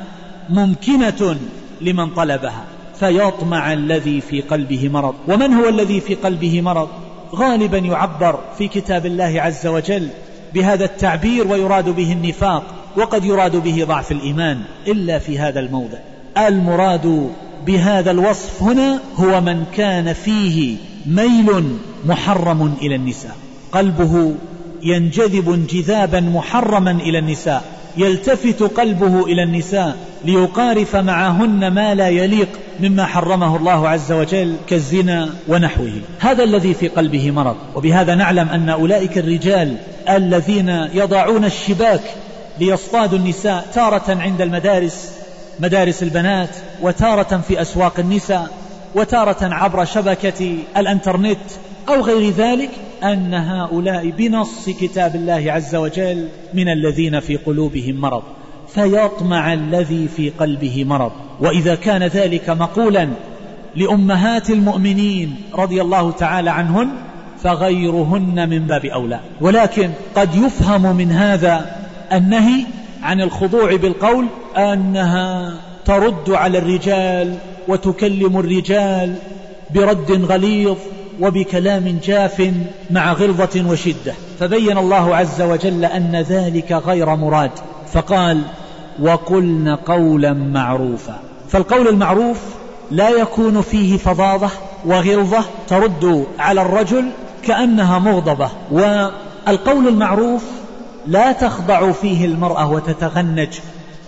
ممكنة 0.48 1.36
لمن 1.80 2.10
طلبها. 2.10 2.64
فيطمع 3.00 3.72
الذي 3.72 4.20
في 4.20 4.40
قلبه 4.40 4.88
مرض. 4.88 5.14
ومن 5.28 5.54
هو 5.54 5.68
الذي 5.68 6.00
في 6.00 6.14
قلبه 6.14 6.60
مرض؟ 6.60 6.88
غالبا 7.34 7.78
يعبر 7.78 8.38
في 8.58 8.68
كتاب 8.68 9.06
الله 9.06 9.42
عز 9.42 9.66
وجل 9.66 10.08
بهذا 10.54 10.84
التعبير 10.84 11.46
ويراد 11.48 11.88
به 11.88 12.12
النفاق 12.12 12.62
وقد 12.96 13.24
يراد 13.24 13.56
به 13.56 13.84
ضعف 13.84 14.12
الإيمان 14.12 14.60
إلا 14.86 15.18
في 15.18 15.38
هذا 15.38 15.60
الموضع. 15.60 15.98
المراد 16.38 17.30
بهذا 17.66 18.10
الوصف 18.10 18.62
هنا 18.62 19.00
هو 19.16 19.40
من 19.40 19.64
كان 19.76 20.12
فيه 20.12 20.76
ميل 21.06 21.64
محرم 22.06 22.74
إلى 22.82 22.94
النساء. 22.94 23.36
قلبه 23.72 24.34
ينجذب 24.82 25.52
انجذابا 25.52 26.20
محرما 26.20 26.90
إلى 26.90 27.18
النساء. 27.18 27.64
يلتفت 27.96 28.62
قلبه 28.62 29.26
إلى 29.26 29.42
النساء 29.42 29.96
ليقارف 30.24 30.96
معهن 30.96 31.68
ما 31.68 31.94
لا 31.94 32.08
يليق 32.08 32.48
مما 32.80 33.04
حرمه 33.06 33.56
الله 33.56 33.88
عز 33.88 34.12
وجل 34.12 34.56
كالزنا 34.66 35.30
ونحوه. 35.48 35.92
هذا 36.18 36.44
الذي 36.44 36.74
في 36.74 36.88
قلبه 36.88 37.30
مرض. 37.30 37.56
وبهذا 37.74 38.14
نعلم 38.14 38.48
أن 38.48 38.68
أولئك 38.68 39.18
الرجال 39.18 39.76
الذين 40.08 40.68
يضعون 40.94 41.44
الشباك 41.44 42.02
ليصطادوا 42.60 43.18
النساء 43.18 43.66
تارة 43.74 44.18
عند 44.20 44.40
المدارس 44.40 45.17
مدارس 45.60 46.02
البنات 46.02 46.56
وتارة 46.82 47.40
في 47.48 47.62
أسواق 47.62 47.98
النساء 47.98 48.50
وتارة 48.94 49.54
عبر 49.54 49.84
شبكة 49.84 50.56
الإنترنت 50.76 51.38
أو 51.88 52.00
غير 52.00 52.30
ذلك 52.30 52.70
أن 53.02 53.34
هؤلاء 53.34 54.10
بنص 54.10 54.70
كتاب 54.80 55.16
الله 55.16 55.52
عز 55.52 55.74
وجل 55.74 56.28
من 56.54 56.68
الذين 56.68 57.20
في 57.20 57.36
قلوبهم 57.36 58.00
مرض. 58.00 58.22
فيطمع 58.74 59.52
الذي 59.52 60.08
في 60.16 60.30
قلبه 60.30 60.84
مرض. 60.84 61.12
وإذا 61.40 61.74
كان 61.74 62.02
ذلك 62.02 62.50
مقولا 62.50 63.08
لأمهات 63.76 64.50
المؤمنين 64.50 65.36
رضي 65.54 65.82
الله 65.82 66.10
تعالى 66.10 66.50
عنهن 66.50 66.88
فغيرهن 67.42 68.48
من 68.48 68.58
باب 68.58 68.84
أولى. 68.84 69.20
ولكن 69.40 69.90
قد 70.16 70.34
يفهم 70.34 70.96
من 70.96 71.12
هذا 71.12 71.76
النهي 72.12 72.64
عن 73.02 73.20
الخضوع 73.20 73.76
بالقول 73.76 74.26
أنها 74.56 75.54
ترد 75.84 76.30
على 76.30 76.58
الرجال 76.58 77.38
وتكلم 77.68 78.38
الرجال 78.38 79.14
برد 79.74 80.24
غليظ 80.30 80.76
وبكلام 81.20 81.98
جاف 82.04 82.52
مع 82.90 83.12
غلظة 83.12 83.70
وشدة. 83.70 84.14
فبين 84.40 84.78
الله 84.78 85.16
عز 85.16 85.42
وجل 85.42 85.84
أن 85.84 86.16
ذلك 86.28 86.72
غير 86.72 87.16
مراد. 87.16 87.50
فقال 87.92 88.42
وقلن 89.02 89.68
قولا 89.68 90.32
معروفا. 90.32 91.20
فالقول 91.48 91.88
المعروف 91.88 92.40
لا 92.90 93.08
يكون 93.10 93.60
فيه 93.60 93.96
فظاظة 93.96 94.50
وغلظة 94.86 95.44
ترد 95.68 96.26
على 96.38 96.62
الرجل 96.62 97.10
كأنها 97.42 97.98
مغضبة. 97.98 98.50
والقول 98.70 99.88
المعروف 99.88 100.44
لا 101.08 101.32
تخضع 101.32 101.92
فيه 101.92 102.24
المرأة 102.24 102.70
وتتغنج 102.70 103.48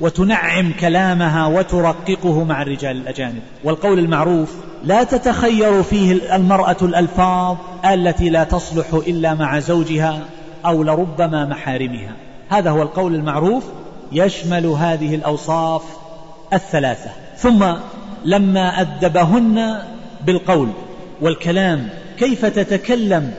وتنعم 0.01 0.73
كلامها 0.81 1.47
وترققه 1.47 2.45
مع 2.45 2.63
الرجال 2.63 2.97
الأجانب. 2.97 3.43
والقول 3.65 3.99
المعروف 3.99 4.55
لا 4.85 5.05
تتخير 5.05 5.83
فيه 5.83 6.37
المرأة 6.37 6.77
الألفاظ 6.83 7.57
التي 7.85 8.29
لا 8.29 8.45
تصلح 8.45 8.87
إلا 8.95 9.35
مع 9.35 9.59
زوجها 9.59 10.21
أو 10.67 10.83
لربما 10.83 11.47
محارمها. 11.47 12.13
هذا 12.49 12.71
هو 12.71 12.83
القول 12.83 13.15
المعروف 13.15 13.65
يشمل 14.13 14.67
هذه 14.67 15.15
الأوصاف 15.15 15.83
الثلاثة. 16.53 17.11
ثم 17.37 17.67
لما 18.25 18.81
أدبهن 18.81 19.79
بالقول 20.27 20.69
والكلام 21.21 21.89
كيف 22.19 22.47
تتكلم 22.47 23.35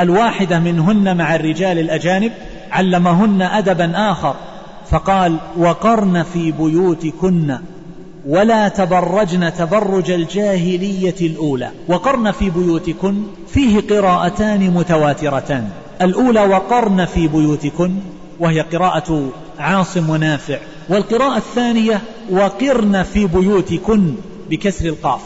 الواحدة 0.00 0.58
منهن 0.58 1.16
مع 1.16 1.34
الرجال 1.34 1.78
الأجانب؟ 1.78 2.32
علمهن 2.72 3.42
أدبا 3.42 3.92
آخر 4.12 4.34
فقال 4.90 5.36
وقرن 5.56 6.22
في 6.22 6.52
بيوتكن 6.52 7.58
ولا 8.26 8.68
تبرجن 8.68 9.54
تبرج 9.54 10.10
الجاهلية 10.10 11.14
الأولى. 11.20 11.70
وقرن 11.88 12.30
في 12.30 12.50
بيوتكن 12.50 13.22
فيه 13.48 13.80
قراءتان 13.80 14.70
متواترتان. 14.70 15.68
الأولى 16.02 16.40
وقرن 16.40 17.04
في 17.04 17.28
بيوتكن 17.28 17.94
وهي 18.40 18.60
قراءة 18.60 19.30
عاصم 19.58 20.10
ونافع. 20.10 20.58
والقراءة 20.88 21.36
الثانية 21.36 22.00
وقرن 22.30 23.02
في 23.02 23.26
بيوتكن 23.26 24.14
بكسر 24.50 24.88
القاف. 24.88 25.20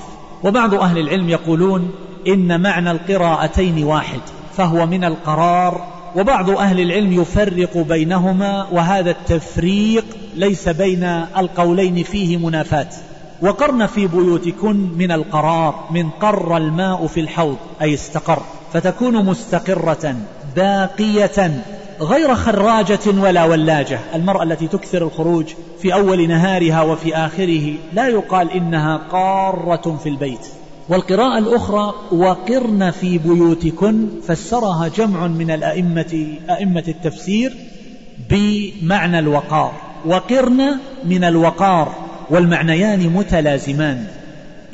وبعض 0.44 0.74
أهل 0.74 0.98
العلم 0.98 1.28
يقولون 1.28 1.90
إن 2.26 2.60
معنى 2.60 2.90
القراءتين 2.90 3.84
واحد 3.84 4.20
فهو 4.56 4.86
من 4.86 5.04
القرار 5.04 5.93
وبعض 6.16 6.50
أهل 6.50 6.80
العلم 6.80 7.12
يفرق 7.12 7.78
بينهما 7.78 8.66
وهذا 8.73 9.11
التفريق 9.11 10.04
ليس 10.35 10.68
بين 10.68 11.04
القولين 11.37 12.02
فيه 12.02 12.37
منافاة 12.37 12.88
وقرن 13.42 13.87
في 13.87 14.06
بيوتكن 14.06 14.76
من 14.76 15.12
القرار 15.12 15.85
من 15.90 16.11
قر 16.11 16.56
الماء 16.56 17.07
في 17.07 17.20
الحوض 17.20 17.57
أي 17.83 17.94
استقر. 17.94 18.42
فتكون 18.72 19.24
مستقرة 19.24 20.16
باقية 20.57 21.62
غير 22.00 22.35
خراجة 22.35 23.20
ولا 23.20 23.44
ولاجة. 23.44 23.98
المرأة 24.14 24.42
التي 24.42 24.66
تكثر 24.68 25.03
الخروج 25.03 25.46
في 25.83 25.94
أول 25.94 26.29
نهارها 26.29 26.83
وفي 26.83 27.16
آخره 27.16 27.74
لا 27.92 28.09
يقال 28.09 28.50
إنها 28.50 28.96
قارة 28.96 29.96
في 30.03 30.09
البيت. 30.09 30.46
والقراءة 30.88 31.38
الأخرى 31.38 31.94
وقرن 32.12 32.90
في 32.90 33.18
بيوتكن 33.18 34.09
فسرها 34.29 34.88
جمع 34.88 35.27
من 35.27 35.51
الأئمة 35.51 36.27
أئمة 36.51 36.85
التفسير 36.88 37.53
بمعنى 38.31 39.18
الوقار. 39.18 39.73
وقرن 40.07 40.79
من 41.05 41.25
الوقار 41.25 41.94
والمعنيان 42.31 43.09
متلازمان. 43.09 44.07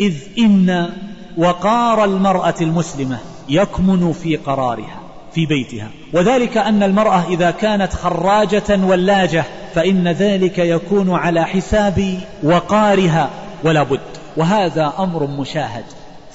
إذ 0.00 0.14
إن 0.38 0.88
وقار 1.36 2.04
المرأة 2.04 2.54
المسلمة 2.60 3.18
يكمن 3.48 4.12
في 4.12 4.36
قرارها 4.36 5.00
في 5.34 5.46
بيتها. 5.46 5.88
وذلك 6.12 6.56
أن 6.56 6.82
المرأة 6.82 7.24
إذا 7.28 7.50
كانت 7.50 7.92
خراجة 7.92 8.86
ولاجة 8.86 9.44
فإن 9.74 10.08
ذلك 10.08 10.58
يكون 10.58 11.10
على 11.10 11.44
حساب 11.44 12.20
وقارها 12.42 13.30
ولا 13.64 13.82
بد. 13.82 14.00
وهذا 14.36 14.92
أمر 14.98 15.26
مشاهد. 15.26 15.84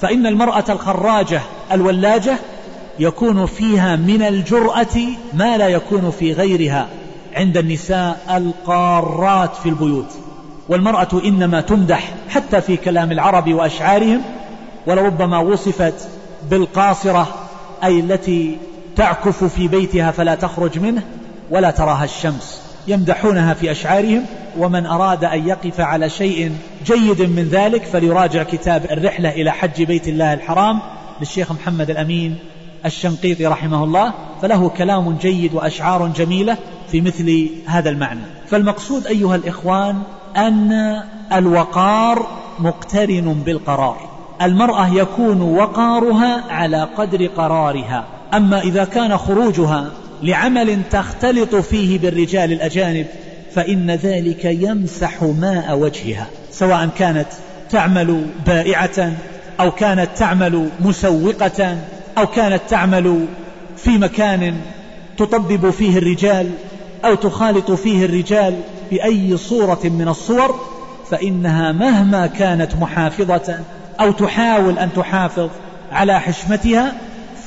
فإن 0.00 0.26
المرأة 0.26 0.64
الخراجة 0.68 1.40
الولاجة 1.72 2.38
يكون 2.98 3.46
فيها 3.46 3.96
من 3.96 4.22
الجرأة 4.22 4.96
ما 5.32 5.56
لا 5.56 5.68
يكون 5.68 6.10
في 6.10 6.32
غيرها 6.32 6.88
عند 7.36 7.56
النساء 7.56 8.20
القارات 8.36 9.56
في 9.56 9.68
البيوت. 9.68 10.12
والمرأة 10.68 11.08
إنما 11.24 11.60
تمدح 11.60 12.14
حتى 12.28 12.60
في 12.60 12.76
كلام 12.76 13.12
العرب 13.12 13.54
وأشعارهم 13.54 14.22
ولربما 14.86 15.38
وصفت 15.38 16.08
بالقاصرة 16.50 17.34
أي 17.84 18.00
التي 18.00 18.58
تعكف 18.96 19.44
في 19.44 19.68
بيتها 19.68 20.10
فلا 20.10 20.34
تخرج 20.34 20.78
منه 20.78 21.02
ولا 21.50 21.70
تراها 21.70 22.04
الشمس. 22.04 22.65
يمدحونها 22.88 23.54
في 23.54 23.70
أشعارهم 23.70 24.22
ومن 24.58 24.86
أراد 24.86 25.24
أن 25.24 25.48
يقف 25.48 25.80
على 25.80 26.10
شيء 26.10 26.52
جيد 26.86 27.22
من 27.22 27.48
ذلك 27.50 27.82
فليراجع 27.82 28.42
كتاب 28.42 28.84
الرحلة 28.84 29.28
إلى 29.28 29.52
حج 29.52 29.82
بيت 29.82 30.08
الله 30.08 30.34
الحرام 30.34 30.80
للشيخ 31.20 31.52
محمد 31.52 31.90
الأمين 31.90 32.36
الشنقيطي 32.86 33.46
رحمه 33.46 33.84
الله 33.84 34.12
فله 34.42 34.68
كلام 34.68 35.16
جيد 35.20 35.54
وأشعار 35.54 36.06
جميلة 36.06 36.56
في 36.88 37.00
مثل 37.00 37.48
هذا 37.66 37.90
المعنى. 37.90 38.20
فالمقصود 38.46 39.06
أيها 39.06 39.36
الإخوان 39.36 40.02
أن 40.36 41.02
الوقار 41.32 42.26
مقترن 42.58 43.42
بالقرار. 43.46 43.96
المرأة 44.42 44.88
يكون 44.94 45.40
وقارها 45.40 46.44
على 46.50 46.88
قدر 46.96 47.26
قرارها. 47.26 48.04
أما 48.34 48.60
إذا 48.60 48.84
كان 48.84 49.18
خروجها 49.18 49.90
لعمل 50.22 50.82
تختلط 50.90 51.54
فيه 51.54 51.98
بالرجال 51.98 52.52
الأجانب 52.52 53.06
فإن 53.54 53.90
ذلك 53.90 54.44
يمسح 54.44 55.22
ماء 55.22 55.78
وجهها 55.78 56.26
سواء 56.52 56.88
كانت 56.98 57.26
تعمل 57.70 58.26
بائعة 58.46 59.12
أو 59.60 59.70
كانت 59.70 60.08
تعمل 60.16 60.68
مسوقة 60.80 61.76
أو 62.18 62.26
كانت 62.26 62.62
تعمل 62.68 63.26
في 63.76 63.98
مكان 63.98 64.54
تطبب 65.18 65.70
فيه 65.70 65.98
الرجال 65.98 66.50
أو 67.04 67.14
تخالط 67.14 67.70
فيه 67.70 68.04
الرجال 68.04 68.60
بأي 68.90 69.36
صورة 69.36 69.80
من 69.84 70.08
الصور 70.08 70.60
فإنها 71.10 71.72
مهما 71.72 72.26
كانت 72.26 72.76
محافظة 72.80 73.58
أو 74.00 74.12
تحاول 74.12 74.78
أن 74.78 74.92
تحافظ 74.96 75.50
على 75.92 76.20
حشمتها 76.20 76.92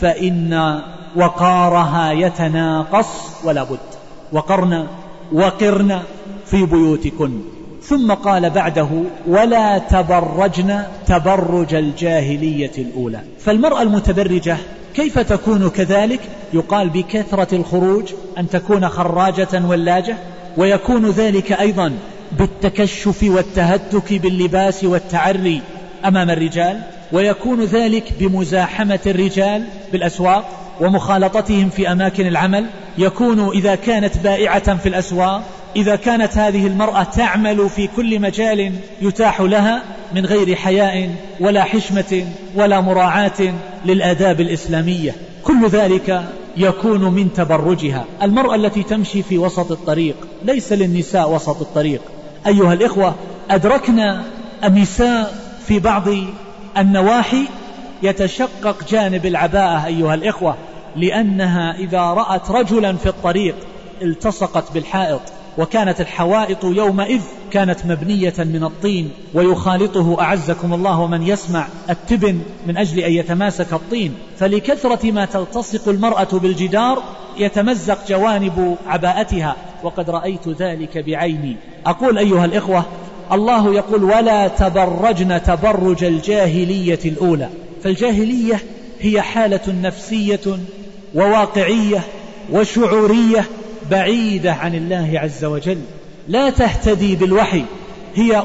فإن 0.01 0.82
وقارها 1.15 2.12
يتناقص 2.12 3.08
ولا 3.43 3.63
بد. 3.63 3.80
وقرن 4.32 4.88
وقرن 5.32 6.00
في 6.45 6.65
بيوتكن. 6.65 7.32
ثم 7.84 8.13
قال 8.13 8.50
بعده 8.50 8.89
ولا 9.28 9.78
تبرجن 9.78 10.84
تبرج 11.08 11.76
الجاهلية 11.76 12.72
الأولى. 12.78 13.19
فالمرأة 13.39 13.82
المتبرجة 13.82 14.58
كيف 14.95 15.19
تكون 15.19 15.69
كذلك؟ 15.69 16.19
يقال 16.54 16.89
بكثرة 16.89 17.56
الخروج 17.56 18.13
أن 18.38 18.50
تكون 18.50 18.89
خراجة 18.89 19.65
ولاجة 19.67 20.17
ويكون 20.58 21.10
ذلك 21.10 21.52
أيضا 21.52 21.93
بالتكشف 22.32 23.24
والتهتك 23.24 24.13
باللباس 24.13 24.84
والتعري 24.84 25.62
أمام 26.06 26.30
الرجال 26.30 26.82
ويكون 27.12 27.63
ذلك 27.63 28.13
بمزاحمة 28.19 29.00
الرجال 29.06 29.63
بالأسواق 29.91 30.45
ومخالطتهم 30.80 31.70
في 31.70 31.92
أماكن 31.92 32.28
العمل 32.28 32.65
يكون 32.98 33.50
إذا 33.50 33.76
كانت 33.76 34.18
بائعة 34.18 34.76
في 34.76 34.89
الأسواق 34.89 35.44
إذا 35.76 35.96
كانت 35.96 36.38
هذه 36.38 36.68
المرأة 36.68 37.04
تعمل 37.04 37.70
في 37.70 37.88
كل 37.88 38.20
مجال 38.20 38.74
يتاح 39.02 39.42
لها 39.42 39.84
من 40.15 40.26
غير 40.26 40.56
حياء 40.56 41.15
ولا 41.39 41.63
حشمة 41.63 42.26
ولا 42.56 42.82
مراعاة 42.82 43.54
للآداب 43.86 44.42
الإسلامية. 44.42 45.15
كل 45.44 45.68
ذلك 45.68 46.24
يكون 46.58 47.04
من 47.04 47.34
تبرجها. 47.34 48.06
المرأة 48.24 48.56
التي 48.56 48.84
تمشي 48.84 49.24
في 49.24 49.38
وسط 49.38 49.72
الطريق 49.72 50.15
ليس 50.46 50.74
للنساء 50.74 51.32
وسط 51.32 51.62
الطريق. 51.62 52.02
أيها 52.48 52.74
الإخوة 52.74 53.15
أدركنا 53.52 54.24
النساء 54.63 55.34
في 55.68 55.80
بعض 55.80 56.04
النواحي 56.78 57.46
يتشقق 58.04 58.90
جانب 58.90 59.26
العباءة 59.26 59.86
أيها 59.86 60.14
الإخوة 60.14 60.56
لأنها 60.96 61.78
إذا 61.78 62.02
رأت 62.02 62.52
رجلا 62.52 62.94
في 62.94 63.10
الطريق 63.10 63.56
التصقت 64.02 64.74
بالحائط 64.74 65.22
وكانت 65.58 66.02
الحوائط 66.02 66.64
يومئذ 66.64 67.22
كانت 67.52 67.86
مبنية 67.86 68.34
من 68.38 68.64
الطين 68.64 69.12
ويخالطه 69.34 70.22
أعزكم 70.22 70.74
الله 70.74 71.00
ومن 71.00 71.28
يسمع 71.28 71.68
التبن 71.90 72.42
من 72.68 72.78
أجل 72.78 73.00
أن 73.00 73.12
يتماسك 73.12 73.74
الطين. 73.74 74.14
فلكثرة 74.38 75.12
ما 75.12 75.26
تلتصق 75.26 75.90
المرأة 75.90 76.28
بالجدار 76.34 77.04
يتمزق 77.38 78.08
جوانب 78.08 78.78
عباءتها 78.88 79.56
وقد 79.84 80.10
رأيت 80.10 80.48
ذلك 80.48 80.98
بعيني. 80.98 81.56
أقول 81.86 82.18
أيها 82.18 82.46
الإخوة 82.46 82.86
الله 83.32 83.74
يقول 83.74 84.04
ولا 84.04 84.48
تبرجن 84.48 85.44
تبرج 85.44 86.04
الجاهلية 86.04 87.00
الأولى. 87.06 87.50
فالجاهلية 87.84 88.60
هي 89.02 89.22
حالة 89.22 89.76
نفسية 89.82 90.60
وواقعية 91.15 92.02
وشعورية 92.52 93.46
بعيدة 93.92 94.54
عن 94.54 94.76
الله 94.76 95.12
عز 95.15 95.46
وجل. 95.46 95.78
لا 96.28 96.50
تهتدي 96.50 97.15
بالوحي. 97.15 97.63
هي 98.15 98.44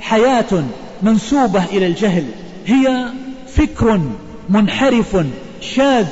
حياة 0.00 0.64
منسوبة 1.02 1.64
إلى 1.64 1.86
الجهل. 1.86 2.24
هي 2.66 3.06
فكر 3.48 4.00
منحرف 4.48 5.16
شاذ 5.60 6.06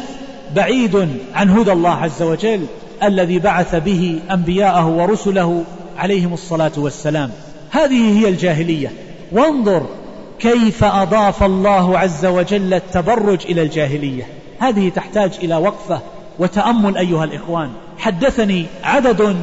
بعيد 0.56 1.08
عن 1.34 1.50
هدى 1.50 1.72
الله 1.72 1.90
عز 1.90 2.22
وجل 2.22 2.66
الذي 3.02 3.38
بعث 3.38 3.74
به 3.74 4.20
أنبياءه 4.30 4.86
ورسله 4.88 5.64
عليهم 5.98 6.32
الصلاة 6.32 6.72
والسلام. 6.76 7.30
هذه 7.70 8.18
هي 8.18 8.28
الجاهلية. 8.28 8.92
وانظر 9.32 9.86
كيف 10.40 10.84
أضاف 10.84 11.42
الله 11.42 11.98
عز 11.98 12.26
وجل 12.26 12.74
التبرج 12.74 13.46
إلى 13.46 13.62
الجاهلية؟ 13.62 14.26
هذه 14.58 14.88
تحتاج 14.88 15.32
إلى 15.42 15.56
وقفة 15.56 16.00
وتأمل 16.38 16.96
أيها 16.96 17.24
الإخوان. 17.24 17.70
حدثني 17.98 18.66
عدد 18.84 19.36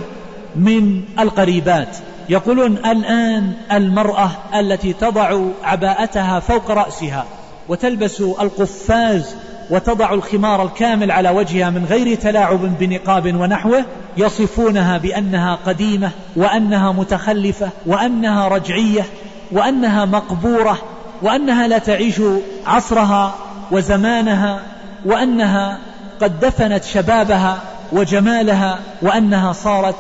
من 0.56 1.04
القريبات 1.20 1.98
يقولون 2.30 2.72
الآن 2.78 3.54
المرأة 3.72 4.32
التي 4.60 4.94
تضع 4.94 5.40
عباءتها 5.64 6.40
فوق 6.40 6.72
رأسها 6.72 7.26
وتلبس 7.70 8.22
القفاز 8.22 9.36
وتضع 9.70 10.14
الخمار 10.14 10.64
الكامل 10.64 11.12
على 11.12 11.30
وجهها 11.30 11.70
من 11.70 11.86
غير 11.86 12.16
تلاعب 12.16 12.80
بنقاب 12.80 13.36
ونحوه 13.36 13.86
يصفونها 14.18 14.98
بأنها 14.98 15.58
قديمة 15.66 16.12
وأنها 16.36 16.92
متخلفة 16.92 17.70
وأنها 17.86 18.48
رجعية 18.48 19.06
وأنها 19.52 20.06
مقبورة 20.06 20.78
وأنها 21.22 21.68
لا 21.68 21.78
تعيش 21.78 22.22
عصرها 22.66 23.36
وزمانها 23.72 24.62
وأنها 25.06 25.80
قد 26.22 26.40
دفنت 26.40 26.84
شبابها 26.84 27.62
وجمالها 27.92 28.80
وأنها 29.02 29.54
صارت 29.54 29.96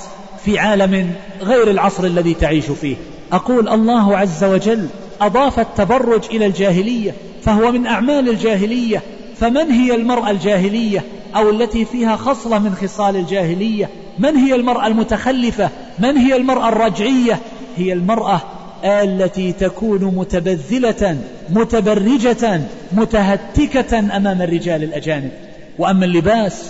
في 0.45 0.59
عالم 0.59 1.11
غير 1.41 1.71
العصر 1.71 2.03
الذي 2.03 2.33
تعيش 2.33 2.65
فيه. 2.65 2.95
أقول 3.31 3.69
الله 3.69 4.17
عز 4.17 4.43
وجل 4.43 4.87
أضاف 5.21 5.59
التبرج 5.59 6.25
إلى 6.31 6.45
الجاهلية 6.45 7.13
فهو 7.43 7.71
من 7.71 7.87
أعمال 7.87 8.29
الجاهلية. 8.29 9.01
فمن 9.35 9.71
هي 9.71 9.95
المرأة 9.95 10.31
الجاهلية 10.31 11.03
أو 11.35 11.49
التي 11.49 11.85
فيها 11.85 12.15
خصلة 12.15 12.59
من 12.59 12.75
خصال 12.81 13.15
الجاهلية؟ 13.15 13.89
من 14.19 14.35
هي 14.35 14.55
المرأة 14.55 14.87
المتخلفة؟ 14.87 15.69
من 15.99 16.17
هي 16.17 16.35
المرأة 16.35 16.69
الرجعية؟ 16.69 17.39
هي 17.77 17.93
المرأة 17.93 18.41
التي 18.83 19.51
تكون 19.51 20.03
متبذلة 20.03 21.17
متبرجة 21.49 22.61
متهتكة 22.91 23.99
أمام 23.99 24.41
الرجال 24.41 24.83
الأجانب. 24.83 25.31
وأما 25.79 26.05
اللباس 26.05 26.63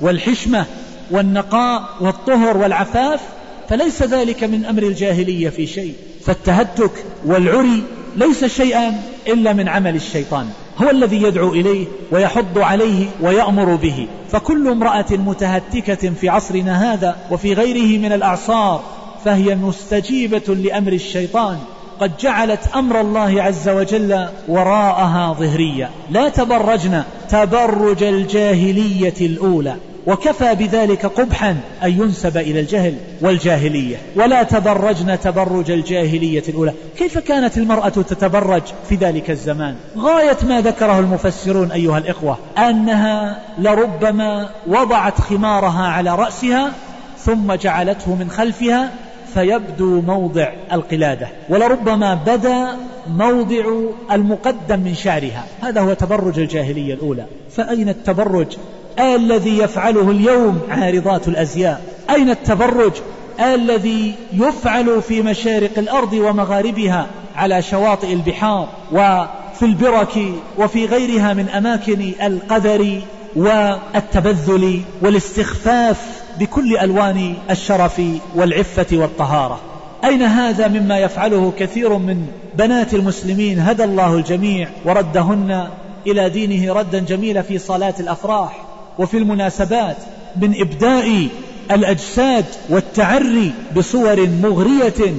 والحشمة 0.00 0.64
والنقاء 1.10 1.82
والطهر 2.00 2.56
والعفاف 2.56 3.20
فليس 3.68 4.02
ذلك 4.02 4.44
من 4.44 4.64
أمر 4.64 4.82
الجاهلية 4.82 5.48
في 5.48 5.66
شيء. 5.66 5.94
فالتهتك 6.24 6.92
والعري 7.24 7.82
ليس 8.16 8.44
شيئا 8.44 9.02
إلا 9.26 9.52
من 9.52 9.68
عمل 9.68 9.96
الشيطان. 9.96 10.46
هو 10.82 10.90
الذي 10.90 11.22
يدعو 11.22 11.52
إليه 11.52 11.86
ويحض 12.10 12.58
عليه 12.58 13.06
ويأمر 13.20 13.74
به. 13.74 14.08
فكل 14.32 14.68
امرأة 14.68 15.06
متهتكة 15.10 16.10
في 16.10 16.28
عصرنا 16.28 16.92
هذا 16.92 17.16
وفي 17.30 17.54
غيره 17.54 17.98
من 17.98 18.12
الأعصار 18.12 18.82
فهي 19.24 19.54
مستجيبة 19.54 20.54
لأمر 20.54 20.92
الشيطان. 20.92 21.58
قد 22.00 22.12
جعلت 22.20 22.60
أمر 22.74 23.00
الله 23.00 23.42
عز 23.42 23.68
وجل 23.68 24.26
وراءها 24.48 25.32
ظهريا 25.32 25.90
لا 26.10 26.28
تبرجن 26.28 27.02
تبرج 27.30 28.02
الجاهلية 28.02 29.14
الأولى. 29.20 29.76
وكفى 30.06 30.54
بذلك 30.54 31.06
قبحا 31.06 31.56
أن 31.82 31.90
ينسب 31.90 32.36
إلى 32.36 32.60
الجهل 32.60 32.94
والجاهلية. 33.20 33.96
ولا 34.16 34.42
تبرجن 34.42 35.20
تبرج 35.20 35.70
الجاهلية 35.70 36.42
الأولى. 36.48 36.72
كيف 36.98 37.18
كانت 37.18 37.58
المرأة 37.58 37.88
تتبرج 37.88 38.62
في 38.88 38.94
ذلك 38.94 39.30
الزمان؟ 39.30 39.74
غاية 39.98 40.36
ما 40.48 40.60
ذكره 40.60 40.98
المفسرون 40.98 41.72
أيها 41.72 41.98
الإخوة 41.98 42.38
أنها 42.58 43.40
لربما 43.58 44.48
وضعت 44.66 45.20
خمارها 45.20 45.86
على 45.86 46.14
رأسها 46.14 46.72
ثم 47.18 47.54
جعلته 47.54 48.14
من 48.14 48.30
خلفها 48.30 48.90
فيبدو 49.34 50.00
موضع 50.00 50.52
القلادة 50.72 51.28
ولربما 51.48 52.14
بدا 52.14 52.66
موضع 53.08 53.64
المقدم 54.12 54.80
من 54.80 54.94
شعرها. 54.94 55.44
هذا 55.60 55.80
هو 55.80 55.92
تبرج 55.92 56.38
الجاهلية 56.38 56.94
الأولى. 56.94 57.24
فأين 57.50 57.88
التبرج؟ 57.88 58.56
الذي 58.98 59.58
يفعله 59.58 60.10
اليوم 60.10 60.60
عارضات 60.70 61.28
الأزياء. 61.28 61.82
أين 62.10 62.30
التبرج؟ 62.30 62.92
الذي 63.40 64.14
يفعل 64.32 65.02
في 65.02 65.22
مشارق 65.22 65.78
الأرض 65.78 66.12
ومغاربها 66.12 67.06
على 67.36 67.62
شواطئ 67.62 68.12
البحار 68.12 68.68
وفي 68.92 69.62
البرك 69.62 70.18
وفي 70.58 70.86
غيرها 70.86 71.34
من 71.34 71.48
أماكن 71.48 72.12
القذر 72.22 73.00
والتبذل 73.36 74.80
والاستخفاف 75.02 76.23
بكل 76.40 76.76
ألوان 76.76 77.34
الشرف 77.50 78.02
والعفة 78.34 78.86
والطهارة. 78.92 79.60
أين 80.04 80.22
هذا 80.22 80.68
مما 80.68 80.98
يفعله 80.98 81.52
كثير 81.58 81.98
من 81.98 82.26
بنات 82.58 82.94
المسلمين؟ 82.94 83.58
هدى 83.60 83.84
الله 83.84 84.14
الجميع 84.14 84.68
وردهن 84.84 85.68
إلى 86.06 86.30
دينه 86.30 86.72
ردا 86.74 86.98
جميلا 86.98 87.42
في 87.42 87.58
صلاة 87.58 87.94
الأفراح 88.00 88.64
وفي 88.98 89.18
المناسبات 89.18 89.96
من 90.36 90.60
إبداء 90.60 91.28
الأجساد 91.70 92.44
والتعري 92.68 93.52
بصور 93.76 94.28
مغرية 94.42 95.14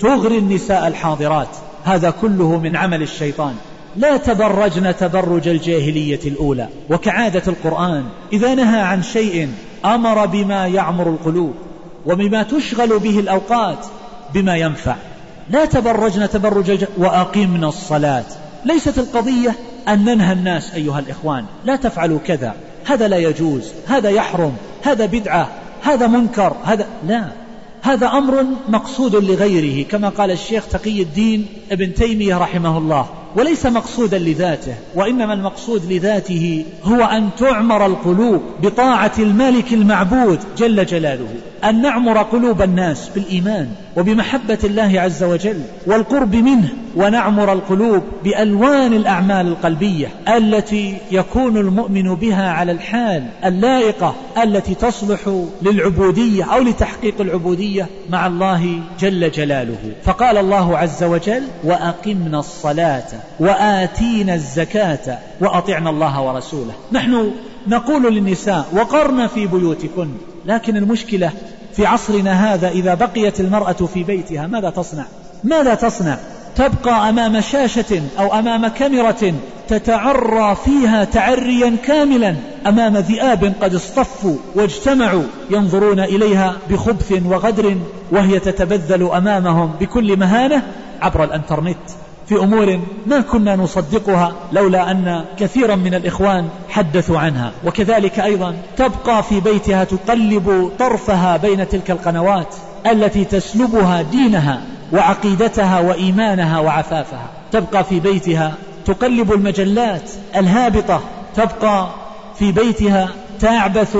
تغري 0.00 0.38
النساء 0.38 0.86
الحاضرات. 0.86 1.48
هذا 1.84 2.10
كله 2.10 2.58
من 2.58 2.76
عمل 2.76 3.02
الشيطان. 3.02 3.54
لا 3.96 4.16
تبرجن 4.16 4.96
تبرج 4.96 5.48
الجاهلية 5.48 6.20
الأولى. 6.26 6.68
وكعادة 6.90 7.42
القرآن 7.46 8.04
إذا 8.32 8.54
نهى 8.54 8.80
عن 8.80 9.02
شيء 9.02 9.48
أمر 9.84 10.26
بما 10.26 10.66
يعمر 10.66 11.08
القلوب 11.08 11.54
وبما 12.06 12.42
تشغل 12.42 12.98
به 12.98 13.18
الأوقات 13.18 13.86
بما 14.34 14.56
ينفع. 14.56 14.96
لا 15.50 15.64
تبرجن 15.64 16.30
تبرج. 16.30 16.84
وأقمنا 16.98 17.68
الصلاة. 17.68 18.24
ليست 18.64 18.98
القضية 18.98 19.54
أن 19.88 20.04
ننهى 20.04 20.32
الناس 20.32 20.74
أيها 20.74 20.98
الإخوان. 20.98 21.44
لا 21.64 21.76
تفعلوا 21.76 22.18
كذا. 22.26 22.54
هذا 22.84 23.08
لا 23.08 23.16
يجوز. 23.16 23.72
هذا 23.86 24.10
يحرم. 24.10 24.52
هذا 24.82 25.06
بدعة. 25.06 25.48
هذا 25.82 26.06
منكر. 26.06 26.56
هذا 26.64 26.86
لا. 27.06 27.24
هذا 27.82 28.06
أمر 28.06 28.44
مقصود 28.68 29.16
لغيره. 29.16 29.88
كما 29.88 30.08
قال 30.08 30.30
الشيخ 30.30 30.66
تقي 30.66 31.02
الدين 31.02 31.46
ابن 31.72 31.94
تيمية 31.94 32.38
رحمه 32.38 32.78
الله. 32.78 33.06
وليس 33.36 33.66
مقصودا 33.66 34.18
لذاته 34.18 34.74
وإنما 34.94 35.32
المقصود 35.32 35.92
لذاته 35.92 36.64
هو 36.84 37.04
أن 37.04 37.28
تعمر 37.38 37.86
القلوب 37.86 38.42
بطاعة 38.62 39.12
الملك 39.18 39.72
المعبود 39.72 40.38
جل 40.58 40.86
جلاله 40.86 41.28
أن 41.64 41.82
نعمر 41.82 42.22
قلوب 42.22 42.62
الناس 42.62 43.08
بالإيمان. 43.08 43.68
وبمحبة 43.98 44.58
الله 44.64 45.00
عز 45.00 45.24
وجل 45.24 45.62
والقرب 45.86 46.36
منه 46.36 46.68
ونعمر 46.96 47.52
القلوب 47.52 48.02
بألوان 48.24 48.92
الأعمال 48.92 49.46
القلبية 49.46 50.08
التي 50.28 50.96
يكون 51.10 51.56
المؤمن 51.56 52.14
بها 52.14 52.50
على 52.50 52.72
الحال 52.72 53.26
اللائقة 53.44 54.14
التي 54.42 54.74
تصلح 54.74 55.44
للعبودية 55.62 56.44
أو 56.44 56.62
لتحقيق 56.62 57.20
العبودية 57.20 57.86
مع 58.10 58.26
الله 58.26 58.80
جل 59.00 59.30
جلاله. 59.30 59.92
فقال 60.04 60.36
الله 60.36 60.78
عز 60.78 61.04
وجل 61.04 61.42
وأقمنا 61.64 62.38
الصلاة 62.38 63.08
وآتينا 63.40 64.34
الزكاة 64.34 65.18
وأطعنا 65.40 65.90
الله 65.90 66.22
ورسوله. 66.22 66.72
نحن 66.92 67.30
نقول 67.66 68.14
للنساء 68.14 68.68
وقرن 68.72 69.26
في 69.26 69.46
بيوتكن 69.46 70.08
لكن 70.46 70.76
المشكلة 70.76 71.32
في 71.78 71.86
عصرنا 71.86 72.54
هذا 72.54 72.68
إذا 72.68 72.94
بقيت 72.94 73.40
المرأة 73.40 73.72
في 73.72 74.04
بيتها 74.04 74.46
ماذا 74.46 74.70
تصنع؟ 74.70 75.04
ماذا 75.44 75.74
تصنع؟ 75.74 76.16
تبقى 76.56 77.08
أمام 77.08 77.40
شاشة 77.40 78.02
أو 78.18 78.38
أمام 78.38 78.68
كاميرا 78.68 79.14
تتعرى 79.68 80.56
فيها 80.64 81.04
تعريا 81.04 81.76
كاملا 81.84 82.34
أمام 82.66 82.96
ذئاب 82.96 83.52
قد 83.60 83.74
اصطفوا 83.74 84.36
واجتمعوا 84.54 85.22
ينظرون 85.50 86.00
إليها 86.00 86.56
بخبث 86.70 87.22
وغدر 87.26 87.76
وهي 88.10 88.38
تتبذل 88.40 89.10
أمامهم 89.10 89.72
بكل 89.80 90.16
مهانة 90.16 90.62
عبر 91.02 91.24
الأنترنت. 91.24 91.78
في 92.28 92.34
أمور 92.34 92.80
ما 93.06 93.20
كنا 93.20 93.56
نصدقها 93.56 94.32
لولا 94.52 94.90
أن 94.90 95.24
كثيرا 95.38 95.74
من 95.74 95.94
الإخوان 95.94 96.48
حدثوا 96.68 97.18
عنها. 97.18 97.52
وكذلك 97.64 98.20
أيضا 98.20 98.54
تبقى 98.76 99.22
في 99.22 99.40
بيتها 99.40 99.84
تقلب 99.84 100.70
طرفها 100.78 101.36
بين 101.36 101.68
تلك 101.68 101.90
القنوات 101.90 102.54
التي 102.86 103.24
تسلبها 103.24 104.02
دينها 104.02 104.60
وعقيدتها 104.92 105.80
وإيمانها 105.80 106.60
وعفافها. 106.60 107.26
تبقى 107.52 107.84
في 107.84 108.00
بيتها 108.00 108.54
تقلب 108.84 109.32
المجلات 109.32 110.10
الهابطة. 110.36 111.00
تبقى 111.36 111.88
في 112.38 112.52
بيتها 112.52 113.08
تعبث 113.40 113.96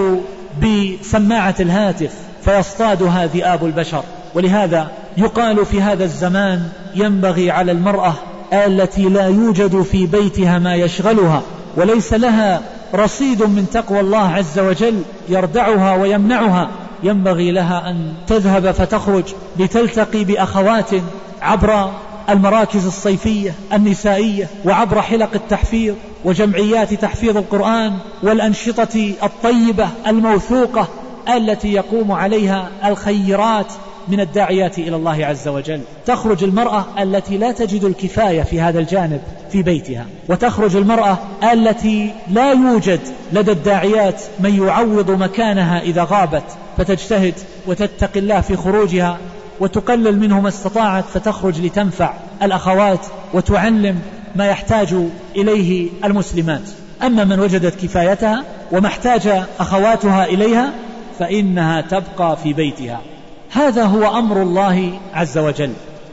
بسماعة 0.63 1.55
الهاتف. 1.61 2.13
فيصطادها 2.45 3.27
ذئاب 3.27 3.65
البشر. 3.65 4.03
ولهذا 4.35 4.91
يقال 5.19 5.67
في 5.67 5.83
هذا 5.83 6.05
الزمان 6.05 6.69
ينبغي 6.95 7.51
على 7.51 7.73
المرأة 7.73 8.15
التي 8.53 9.03
لا 9.03 9.27
يوجد 9.27 9.83
في 9.83 10.07
بيتها 10.07 10.59
ما 10.59 10.75
يشغلها 10.75 11.43
وليس 11.77 12.13
لها 12.13 12.61
رصيد 12.95 13.43
من 13.43 13.67
تقوى 13.73 14.01
الله 14.01 14.29
عز 14.29 14.59
وجل 14.59 15.03
يردعها 15.29 15.95
ويمنعها. 15.95 16.71
ينبغي 17.03 17.51
لها 17.51 17.91
أن 17.91 18.13
تذهب 18.27 18.71
فتخرج 18.71 19.25
لتلتقي 19.59 20.25
بأخوات 20.25 20.91
عبر 21.43 21.91
المراكز 22.29 22.87
الصيفية 22.87 23.55
النسائية 23.73 24.49
وعبر 24.65 25.03
حلق 25.03 25.31
التحفيظ 25.35 25.95
وجمعيات 26.25 26.95
تحفيظ 26.95 27.37
القرآن 27.37 27.93
والأنشطة 28.23 29.15
الطيبة 29.23 29.89
الموثوقة 30.07 30.89
التي 31.37 31.73
يقوم 31.73 32.13
عليها 32.13 32.69
الخيرات 32.85 33.73
من 34.11 34.21
الداعيات 34.21 34.79
إلى 34.79 34.97
الله 34.97 35.27
عز 35.27 35.49
وجل. 35.49 35.81
تخرج 36.07 36.45
المرأة 36.45 36.87
التي 36.99 37.39
لا 37.39 37.53
تجد 37.53 37.85
الكفاية 37.85 38.43
في 38.43 38.61
هذا 38.61 38.79
الجانب 38.79 39.21
في 39.53 39.63
بيتها. 39.63 40.07
وتخرج 40.29 40.77
المرأة 40.77 41.19
التي 41.53 42.11
لا 42.31 42.53
يوجد 42.53 43.01
لدى 43.33 43.53
الداعيات 43.53 44.23
من 44.41 44.67
يعوض 44.67 45.11
مكانها 45.11 45.81
إذا 45.81 46.07
غابت. 46.11 46.45
فتجتهد 46.79 47.35
وتتقي 47.67 48.21
الله 48.21 48.41
في 48.41 48.57
خروجها 48.57 49.19
وتقلل 49.61 50.19
منه 50.19 50.41
ما 50.41 50.49
استطاعت 50.49 51.05
فتخرج 51.05 51.61
لتنفع 51.61 52.15
الأخوات 52.43 53.07
وتعلم 53.35 54.01
ما 54.37 54.47
يحتاج 54.47 54.95
إليه 55.37 55.89
المسلمات. 56.05 56.63
أما 57.03 57.25
من 57.25 57.41
وجدت 57.41 57.85
كفايتها 57.85 58.45
وما 58.73 58.87
احتاج 58.89 59.29
أخواتها 59.61 60.25
إليها 60.25 60.73
فإنها 61.19 61.81
تبقى 61.81 62.37
في 62.37 62.53
بيتها. 62.53 63.01
هذا 63.51 63.85
هو 63.85 64.19
أمر 64.19 64.43
الله 64.43 64.93
عز 65.15 65.39
وجل. 65.39 65.71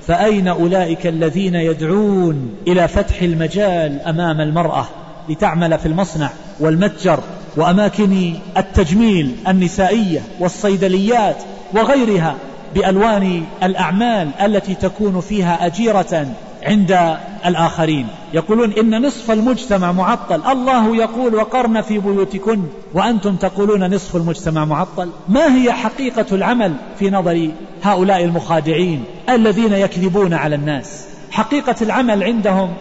فأين 0.08 0.48
أولئك 0.48 1.08
الذين 1.08 1.56
يدعون 1.56 2.56
إلى 2.68 2.88
فتح 2.88 3.22
المجال 3.22 4.02
أمام 4.02 4.42
المرأة 4.42 4.86
لتعمل 5.30 5.80
في 5.80 5.86
المصنع 5.86 6.30
والمتجر 6.60 7.20
وأماكن 7.58 8.34
التجميل 8.58 9.36
النسائية 9.48 10.22
والصيدليات 10.40 11.36
وغيرها 11.74 12.36
بألوان 12.76 13.44
الأعمال 13.64 14.30
التي 14.42 14.76
تكون 14.76 15.22
فيها 15.22 15.66
أجيرة 15.66 16.28
عند 16.66 17.18
الآخرين. 17.46 18.08
يقولون 18.34 18.72
إن 18.72 19.06
نصف 19.06 19.32
المجتمع 19.32 19.92
معطل. 19.92 20.42
الله 20.52 20.96
يقول 20.96 21.36
وقرن 21.36 21.82
في 21.82 22.00
بيوتكن 22.00 22.62
وأنتم 22.94 23.36
تقولون 23.36 23.94
نصف 23.96 24.16
المجتمع 24.16 24.66
معطل. 24.66 25.10
ما 25.30 25.56
هي 25.56 25.72
حقيقة 25.72 26.26
العمل 26.32 26.74
في 27.00 27.10
نظر 27.10 27.50
هؤلاء 27.84 28.24
المخادعين 28.24 29.04
الذين 29.30 29.74
يكذبون 29.74 30.34
على 30.34 30.56
الناس؟ 30.56 31.06
حقيقة 31.32 31.76
العمل 31.82 32.24
عندهم 32.24 32.74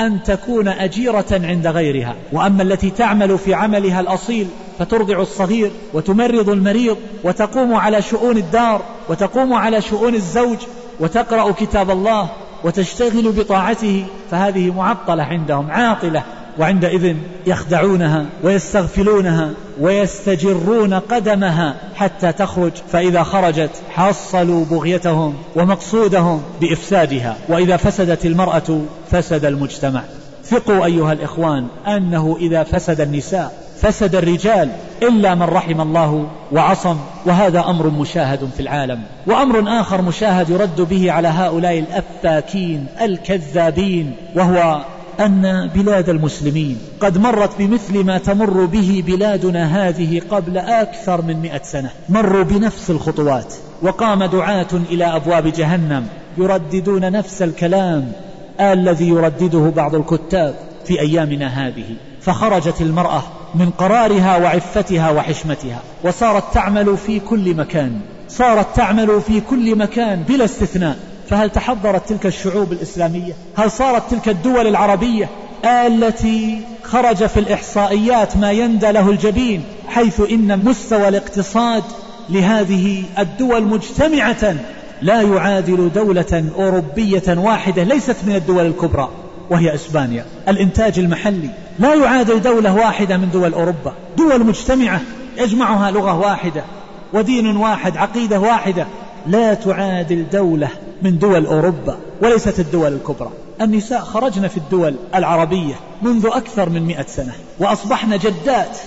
أن 0.00 0.22
تكون 0.22 0.68
أجيرة 0.68 1.26
عند 1.32 1.66
غيرها. 1.66 2.14
وأما 2.32 2.62
التي 2.62 2.90
تعمل 2.90 3.38
في 3.38 3.54
عملها 3.54 4.00
الأصيل 4.00 4.46
فترضع 4.78 5.20
الصغير 5.20 5.70
وتمرض 5.94 6.50
المريض 6.50 6.96
وتقوم 7.24 7.74
على 7.74 8.02
شؤون 8.02 8.36
الدار 8.36 8.82
وتقوم 9.08 9.52
على 9.52 9.80
شؤون 9.80 10.14
الزوج 10.14 10.58
وتقرأ 11.00 11.52
كتاب 11.52 11.90
الله 11.90 12.28
وتشتغل 12.64 13.32
بطاعته 13.32 14.04
فهذه 14.30 14.70
معطلة 14.70 15.22
عندهم 15.22 15.70
عاطلة 15.70 16.22
وعندئذ 16.58 17.16
يخدعونها 17.46 18.26
ويستغفلونها 18.42 19.50
ويستجرون 19.80 20.94
قدمها 20.94 21.74
حتى 21.94 22.32
تخرج 22.32 22.72
فإذا 22.92 23.22
خرجت 23.22 23.70
حصلوا 23.90 24.64
بغيتهم 24.64 25.34
ومقصودهم 25.56 26.42
بإفسادها 26.60 27.36
وإذا 27.48 27.76
فسدت 27.76 28.26
المرأة 28.26 28.80
فسد 29.10 29.44
المجتمع. 29.44 30.02
ثقوا 30.44 30.84
أيها 30.84 31.12
الإخوان 31.12 31.66
أنه 31.86 32.36
إذا 32.40 32.62
فسد 32.62 33.00
النساء 33.00 33.67
فسد 33.82 34.14
الرجال 34.14 34.70
إلا 35.02 35.34
من 35.34 35.42
رحم 35.42 35.80
الله 35.80 36.26
وعصم 36.52 36.96
وهذا 37.26 37.60
أمر 37.60 37.86
مشاهد 37.86 38.50
في 38.56 38.60
العالم. 38.60 39.02
وأمر 39.26 39.80
آخر 39.80 40.02
مشاهد 40.02 40.50
يرد 40.50 40.80
به 40.80 41.12
على 41.12 41.28
هؤلاء 41.28 41.78
الأفاكين 41.78 42.86
الكذابين 43.00 44.16
وهو 44.34 44.84
أن 45.20 45.70
بلاد 45.74 46.08
المسلمين 46.08 46.78
قد 47.00 47.18
مرت 47.18 47.50
بمثل 47.58 48.04
ما 48.04 48.18
تمر 48.18 48.64
به 48.64 49.04
بلادنا 49.06 49.88
هذه 49.88 50.22
قبل 50.30 50.58
أكثر 50.58 51.22
من 51.22 51.36
مئة 51.36 51.62
سنة. 51.62 51.90
مروا 52.08 52.42
بنفس 52.42 52.90
الخطوات 52.90 53.54
وقام 53.82 54.24
دعاة 54.24 54.72
إلى 54.90 55.04
أبواب 55.04 55.46
جهنم 55.46 56.06
يرددون 56.38 57.12
نفس 57.12 57.42
الكلام 57.42 58.12
الذي 58.60 59.08
يردده 59.08 59.72
بعض 59.76 59.94
الكتاب 59.94 60.54
في 60.84 61.00
أيامنا 61.00 61.46
هذه. 61.46 61.84
فخرجت 62.20 62.80
المرأة 62.80 63.22
من 63.54 63.70
قرارها 63.70 64.36
وعفتها 64.36 65.10
وحشمتها 65.10 65.82
وصارت 66.04 66.44
تعمل 66.54 66.96
في 66.96 67.20
كل 67.20 67.54
مكان 67.54 68.00
صارت 68.28 68.76
تعمل 68.76 69.20
في 69.20 69.40
كل 69.40 69.76
مكان 69.76 70.22
بلا 70.22 70.44
استثناء. 70.44 70.96
فهل 71.28 71.50
تحضرت 71.50 72.08
تلك 72.08 72.26
الشعوب 72.26 72.72
الإسلامية؟ 72.72 73.32
هل 73.56 73.70
صارت 73.70 74.10
تلك 74.10 74.28
الدول 74.28 74.66
العربية 74.66 75.28
التي 75.64 76.60
خرج 76.82 77.26
في 77.26 77.40
الإحصائيات 77.40 78.36
ما 78.36 78.52
يندى 78.52 78.92
له 78.92 79.10
الجبين 79.10 79.64
حيث 79.88 80.20
إن 80.30 80.64
مستوى 80.64 81.08
الاقتصاد 81.08 81.82
لهذه 82.30 83.02
الدول 83.18 83.62
مجتمعة 83.62 84.54
لا 85.02 85.22
يعادل 85.22 85.90
دولة 85.94 86.44
أوروبية 86.56 87.22
واحدة 87.28 87.82
ليست 87.82 88.16
من 88.26 88.34
الدول 88.34 88.66
الكبرى 88.66 89.08
وهي 89.50 89.74
إسبانيا. 89.74 90.24
الإنتاج 90.48 90.98
المحلي 90.98 91.50
لا 91.78 91.94
يعادل 91.94 92.42
دولة 92.42 92.74
واحدة 92.74 93.16
من 93.16 93.30
دول 93.30 93.52
أوروبا. 93.52 93.92
دول 94.16 94.44
مجتمعة 94.44 95.00
يجمعها 95.38 95.90
لغة 95.90 96.18
واحدة 96.18 96.64
ودين 97.12 97.56
واحد 97.56 97.96
عقيدة 97.96 98.40
واحدة. 98.40 98.86
لا 99.26 99.54
تعادل 99.54 100.26
دولة 100.32 100.68
من 101.02 101.18
دول 101.18 101.46
أوروبا 101.46 101.98
وليست 102.22 102.60
الدول 102.60 102.92
الكبرى. 102.92 103.30
النساء 103.60 104.00
خرجن 104.00 104.48
في 104.48 104.56
الدول 104.56 104.94
العربية 105.14 105.74
منذ 106.02 106.26
أكثر 106.26 106.68
من 106.68 106.82
مئة 106.82 107.06
سنة 107.06 107.32
وأصبحن 107.58 108.18
جدات 108.18 108.78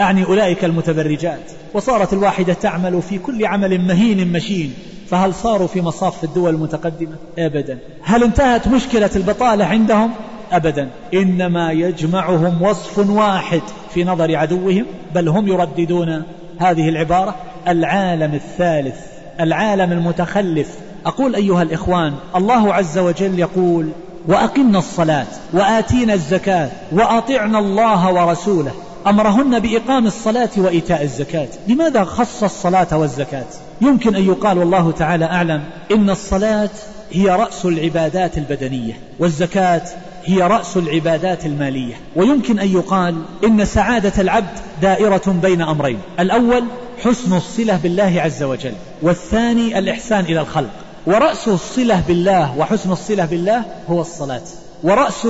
أعني 0.00 0.24
أولئك 0.24 0.64
المتبرجات. 0.64 1.52
وصارت 1.74 2.12
الواحدة 2.12 2.52
تعمل 2.52 3.02
في 3.02 3.18
كل 3.18 3.46
عمل 3.46 3.80
مهين 3.80 4.32
مشين. 4.32 4.74
فهل 5.10 5.34
صاروا 5.34 5.66
في 5.66 5.80
مصاف 5.80 6.24
الدول 6.24 6.54
المتقدمة؟ 6.54 7.16
أبدا. 7.38 7.78
هل 8.02 8.24
انتهت 8.24 8.68
مشكلة 8.68 9.10
البطالة 9.16 9.64
عندهم؟ 9.64 10.10
أبدا. 10.56 10.88
إنما 11.14 11.72
يجمعهم 11.72 12.62
وصف 12.62 12.98
واحد 13.10 13.62
في 13.94 14.04
نظر 14.04 14.36
عدوهم 14.36 14.86
بل 15.14 15.28
هم 15.28 15.48
يرددون 15.48 16.22
هذه 16.58 16.88
العبارة 16.88 17.34
العالم 17.68 18.34
الثالث 18.34 18.96
العالم 19.40 19.92
المتخلف. 19.92 20.68
أقول 21.06 21.34
أيها 21.34 21.62
الإخوان 21.62 22.14
الله 22.36 22.74
عز 22.74 22.98
وجل 22.98 23.38
يقول 23.38 23.88
وأقمنا 24.28 24.78
الصلاة 24.78 25.26
وآتينا 25.52 26.14
الزكاة 26.14 26.68
وأطعنا 26.92 27.58
الله 27.58 28.12
ورسوله. 28.12 28.72
أمرهن 29.06 29.58
بإقام 29.58 30.06
الصلاة 30.06 30.50
وإيتاء 30.56 31.02
الزكاة. 31.02 31.48
لماذا 31.68 32.04
خص 32.04 32.42
الصلاة 32.42 32.98
والزكاة؟ 32.98 33.46
يمكن 33.80 34.14
أن 34.16 34.24
يقال 34.24 34.58
والله 34.58 34.92
تعالى 34.92 35.24
أعلم 35.24 35.62
إن 35.92 36.10
الصلاة 36.10 36.70
هي 37.12 37.28
رأس 37.28 37.66
العبادات 37.66 38.38
البدنية 38.38 38.92
والزكاة 39.18 39.82
هي 40.24 40.42
رأس 40.42 40.76
العبادات 40.76 41.46
المالية. 41.46 41.94
ويمكن 42.16 42.58
أن 42.58 42.68
يقال 42.72 43.16
إن 43.44 43.64
سعادة 43.64 44.12
العبد 44.18 44.58
دائرة 44.82 45.22
بين 45.42 45.62
أمرين. 45.62 45.98
الأول 46.20 46.64
حسن 47.04 47.36
الصلة 47.36 47.76
بالله 47.76 48.20
عز 48.20 48.42
وجل 48.42 48.72
والثاني 49.02 49.78
الإحسان 49.78 50.24
إلى 50.24 50.40
الخلق. 50.40 50.70
ورأس 51.06 51.48
الصلة 51.48 52.02
بالله 52.08 52.58
وحسن 52.58 52.92
الصلة 52.92 53.24
بالله 53.24 53.62
هو 53.88 54.00
الصلاة. 54.00 54.42
ورأس 54.82 55.28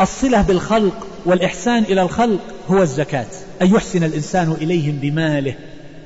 الصلة 0.00 0.42
بالخلق 0.42 1.06
والإحسان 1.26 1.82
إلى 1.82 2.02
الخلق 2.02 2.40
هو 2.70 2.82
الزكاة. 2.82 3.26
أن 3.62 3.74
يحسن 3.74 4.04
الإنسان 4.04 4.56
إليهم 4.60 4.98
بماله. 5.02 5.54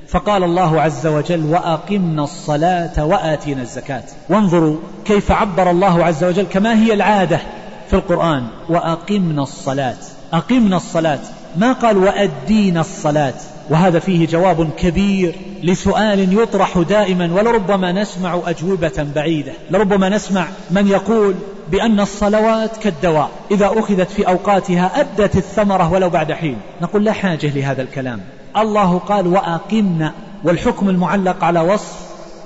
فقال 0.08 0.44
الله 0.44 0.80
عز 0.80 1.06
وجل 1.06 1.44
وأقمنا 1.44 2.24
الصلاة 2.24 3.04
وآتينا 3.04 3.62
الزكاة. 3.62 4.04
وانظروا 4.28 4.76
كيف 5.04 5.32
عبر 5.32 5.70
الله 5.70 6.04
عز 6.04 6.24
وجل 6.24 6.42
كما 6.42 6.82
هي 6.84 6.92
العادة. 6.92 7.40
في 7.92 7.98
القرآن 7.98 8.46
وأقمنا 8.68 9.42
الصلاة. 9.42 9.96
أقمنا 10.32 10.76
الصلاة. 10.76 11.18
ما 11.56 11.72
قال 11.72 11.96
وأدينا 11.96 12.80
الصلاة؟ 12.80 13.34
وهذا 13.70 13.98
فيه 13.98 14.26
جواب 14.26 14.70
كبير 14.78 15.34
لسؤال 15.62 16.38
يطرح 16.38 16.78
دائما 16.78 17.32
ولربما 17.34 17.92
نسمع 17.92 18.40
أجوبة 18.46 19.06
بعيدة. 19.14 19.52
لربما 19.70 20.08
نسمع 20.08 20.46
من 20.70 20.88
يقول 20.88 21.34
بأن 21.70 22.00
الصلوات 22.00 22.76
كالدواء. 22.76 23.30
إذا 23.50 23.66
أخذت 23.66 24.10
في 24.10 24.28
أوقاتها 24.28 25.00
أدت 25.00 25.36
الثمرة 25.36 25.92
ولو 25.92 26.10
بعد 26.10 26.32
حين. 26.32 26.56
نقول 26.82 27.04
لا 27.04 27.12
حاجة 27.12 27.46
لهذا 27.46 27.82
الكلام. 27.82 28.20
الله 28.56 28.98
قال 28.98 29.26
وأقمنا 29.26 30.12
والحكم 30.44 30.88
المعلق 30.88 31.44
على 31.44 31.60
وصف 31.60 31.96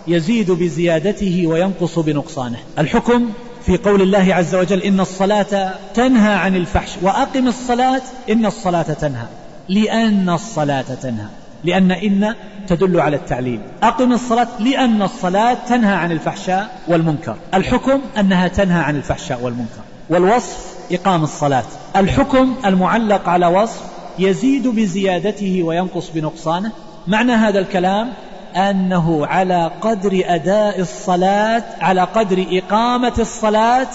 يزيد 0.08 0.50
بزيادته 0.50 1.46
وينقص 1.46 1.98
بنقصانه. 1.98 2.58
الحكم 2.78 3.30
في 3.66 3.76
قول 3.76 4.02
الله 4.02 4.34
عز 4.34 4.54
وجل 4.54 4.82
إن 4.82 5.00
الصلاة 5.00 5.74
تنهى 5.94 6.34
عن 6.34 6.56
الفحش 6.56 6.90
وأقم 7.02 7.48
الصلاة 7.48 8.02
إن 8.30 8.46
الصلاة 8.46 8.82
تنهى 8.82 9.26
لأن 9.68 10.30
الصلاة 10.30 10.82
تنهى 11.02 11.26
لأن 11.64 11.90
إن 11.90 12.34
تدل 12.68 13.00
على 13.00 13.16
التعليل 13.16 13.60
أقم 13.82 14.12
الصلاة 14.12 14.48
لأن 14.58 15.02
الصلاة 15.02 15.56
تنهى 15.68 15.94
عن 15.94 16.12
الفحشاء 16.12 16.78
والمنكر 16.88 17.36
الحكم 17.54 18.00
أنها 18.18 18.48
تنهى 18.48 18.80
عن 18.80 18.96
الفحشاء 18.96 19.42
والمنكر 19.42 19.80
والوصف 20.10 20.76
إقام 20.92 21.22
الصلاة 21.22 21.64
الحكم 21.96 22.54
المعلق 22.64 23.28
على 23.28 23.46
وصف 23.46 23.80
يزيد 24.18 24.68
بزيادته 24.68 25.62
وينقص 25.62 26.10
بنقصانه 26.10 26.72
معنى 27.06 27.32
هذا 27.32 27.58
الكلام 27.58 28.12
أنه 28.56 29.26
على 29.26 29.70
قدر 29.80 30.22
أداء 30.24 30.80
الصلاة 30.80 31.62
على 31.80 32.00
قدر 32.00 32.46
إقامة 32.50 33.12
الصلاة 33.18 33.88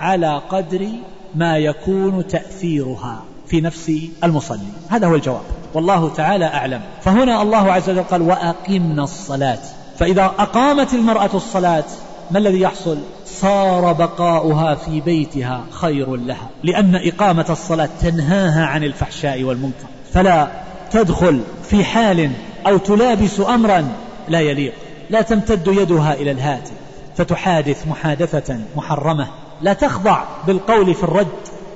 على 0.00 0.42
قدر 0.48 0.88
ما 1.34 1.58
يكون 1.58 2.26
تأثيرها 2.26 3.22
في 3.46 3.60
نفس 3.60 3.92
المصلي. 4.24 4.68
هذا 4.88 5.06
هو 5.06 5.14
الجواب. 5.14 5.42
والله 5.74 6.08
تعالى 6.08 6.44
أعلم. 6.44 6.80
فهنا 7.02 7.42
الله 7.42 7.72
عز 7.72 7.90
وجل 7.90 8.02
قال 8.02 8.22
وأقمنا 8.22 9.04
الصلاة. 9.04 9.58
فإذا 9.98 10.24
أقامت 10.24 10.94
المرأة 10.94 11.30
الصلاة 11.34 11.84
ما 12.30 12.38
الذي 12.38 12.60
يحصل؟ 12.60 12.98
صار 13.26 13.92
بقاؤها 13.92 14.74
في 14.74 15.00
بيتها 15.00 15.64
خير 15.70 16.16
لها 16.16 16.48
لأن 16.62 16.94
إقامة 16.94 17.46
الصلاة 17.50 17.88
تنهاها 18.00 18.66
عن 18.66 18.84
الفحشاء 18.84 19.42
والمنكر. 19.42 19.86
فلا 20.12 20.48
تدخل 20.90 21.40
في 21.70 21.84
حال 21.84 22.30
أو 22.66 22.76
تلابس 22.76 23.40
أمرا 23.40 23.88
لا 24.28 24.40
يليق. 24.40 24.72
لا 25.10 25.22
تمتد 25.22 25.66
يدها 25.66 26.14
إلى 26.14 26.30
الهاتف 26.30 26.72
فتحادث 27.16 27.86
محادثة 27.86 28.58
محرمة. 28.76 29.28
لا 29.62 29.72
تخضع 29.72 30.22
بالقول 30.46 30.94
في 30.94 31.04
الرد 31.04 31.26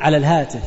على 0.01 0.17
الهاتف. 0.17 0.63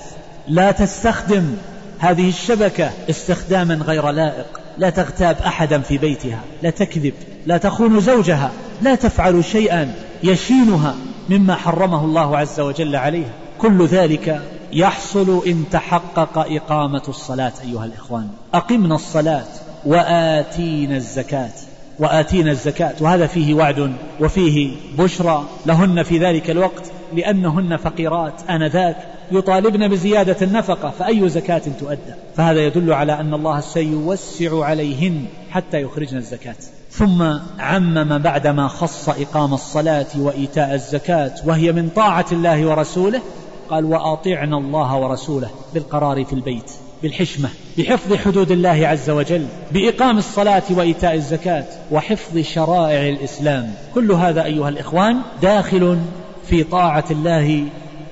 لا 0.48 0.72
تستخدم 0.72 1.56
هذه 2.00 2.30
الشبكة 2.30 2.92
استخداما 3.10 3.76
غير 3.76 4.10
لائق. 4.10 4.46
لا 4.78 4.90
تغتاب 4.90 5.38
أحدا 5.46 5.80
في 5.80 5.98
بيتها. 5.98 6.40
لا 6.64 6.70
تكذب. 6.70 7.14
لا 7.46 7.58
تخون 7.58 8.00
زوجها. 8.00 8.52
لا 8.82 8.96
تفعل 8.96 9.46
شيئا 9.46 9.94
يشينها 10.24 10.96
مما 11.30 11.56
حرمه 11.56 12.06
الله 12.06 12.38
عز 12.38 12.60
وجل 12.60 12.96
عليها 12.96 13.32
كل 13.58 13.86
ذلك 13.86 14.42
يحصل 14.74 15.42
إن 15.48 15.64
تحقق 15.72 16.38
إقامة 16.38 17.04
الصلاة 17.08 17.54
أيها 17.64 17.86
الإخوان. 17.86 18.28
أقمنا 18.54 18.96
الصلاة 18.96 19.46
وآتينا 19.86 20.96
الزكاة. 20.96 21.52
وآتينا 22.00 22.52
الزكاة. 22.52 22.96
وهذا 23.02 23.28
فيه 23.28 23.54
وعد 23.54 23.94
وفيه 24.20 24.76
بشرى. 24.98 25.44
لهن 25.66 26.04
في 26.04 26.18
ذلك 26.18 26.50
الوقت 26.50 26.92
لأنهن 27.14 27.78
فقيرات 27.78 28.34
آنذاك. 28.50 28.98
يطالبن 29.32 29.88
بزيادة 29.88 30.38
النفقة 30.42 30.90
فأي 31.00 31.30
زكاة 31.30 31.62
تؤدى؟ 31.80 32.14
فهذا 32.36 32.66
يدل 32.66 32.94
على 32.94 33.20
أن 33.20 33.34
الله 33.34 33.60
سيوسع 33.60 34.66
عليهن 34.66 35.26
حتى 35.50 35.82
يخرجن 35.82 36.18
الزكاة. 36.18 36.56
ثم 36.92 37.24
عمم 37.60 38.18
بعدما 38.18 38.68
خص 38.68 39.10
إقام 39.10 39.54
الصلاة 39.54 40.06
وإيتاء 40.16 40.74
الزكاة 40.74 41.32
وهي 41.46 41.72
من 41.72 41.90
طاعة 41.96 42.26
الله 42.32 42.66
ورسوله 42.66 43.22
قال 43.70 43.86
وأطعنا 43.86 44.58
الله 44.58 44.98
ورسوله 44.98 45.50
بالقرار 45.74 46.26
في 46.26 46.34
البيت 46.34 46.72
بالحشمة 47.04 47.50
بحفظ 47.78 48.14
حدود 48.14 48.52
الله 48.52 48.88
عز 48.88 49.10
وجل 49.10 49.46
بإقام 49.72 50.18
الصلاة 50.18 50.64
وإيتاء 50.70 51.14
الزكاة 51.14 51.66
وحفظ 51.92 52.38
شرائع 52.38 53.10
الإسلام. 53.10 53.74
كل 53.96 54.12
هذا 54.12 54.44
أيها 54.44 54.70
الإخوان 54.70 55.18
داخل 55.42 56.00
في 56.48 56.64
طاعة 56.64 57.06
الله 57.12 57.64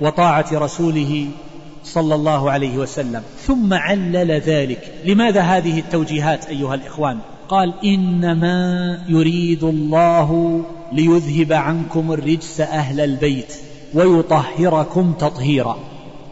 وطاعة 0.02 0.46
رسوله 0.54 1.28
صلى 1.84 2.16
الله 2.16 2.52
عليه 2.52 2.78
وسلم. 2.78 3.22
ثم 3.42 3.74
علل 3.74 4.32
ذلك. 4.32 4.92
لماذا 5.06 5.42
هذه 5.42 5.80
التوجيهات 5.80 6.46
أيها 6.46 6.76
الإخوان؟ 6.76 7.20
قال 7.50 7.74
إنما 7.84 9.00
يريد 9.10 9.64
الله 9.64 10.62
ليذهب 10.92 11.54
عنكم 11.54 12.12
الرجس 12.12 12.62
أهل 12.62 13.00
البيت. 13.00 13.54
ويطهركم 13.96 15.14
تطهيرا. 15.20 15.78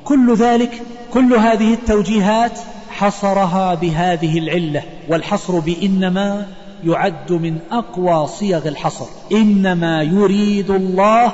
كل 0.04 0.36
ذلك 0.36 0.82
كل 1.14 1.34
هذه 1.34 1.74
التوجيهات 1.74 2.60
حصرها 2.90 3.76
بهذه 3.76 4.40
العلة 4.40 4.84
والحصر 5.10 5.60
بإنما 5.60 6.48
يعد 6.84 7.32
من 7.32 7.58
أقوى 7.72 8.28
صيغ 8.28 8.68
الحصر. 8.68 9.06
إنما 9.32 10.02
يريد 10.02 10.72
الله 10.72 11.34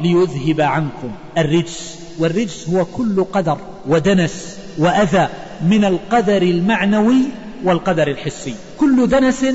ليذهب 0.00 0.60
عنكم. 0.60 1.10
الرجس 1.38 1.98
والرجس 2.18 2.68
هو 2.68 2.84
كل 2.84 3.24
قدر 3.24 3.58
ودنس 3.88 4.58
وأذى 4.78 5.28
من 5.62 5.84
القدر 5.84 6.42
المعنوي 6.42 7.22
والقدر 7.64 8.08
الحسي. 8.08 8.54
كل 8.78 9.08
دنس 9.08 9.46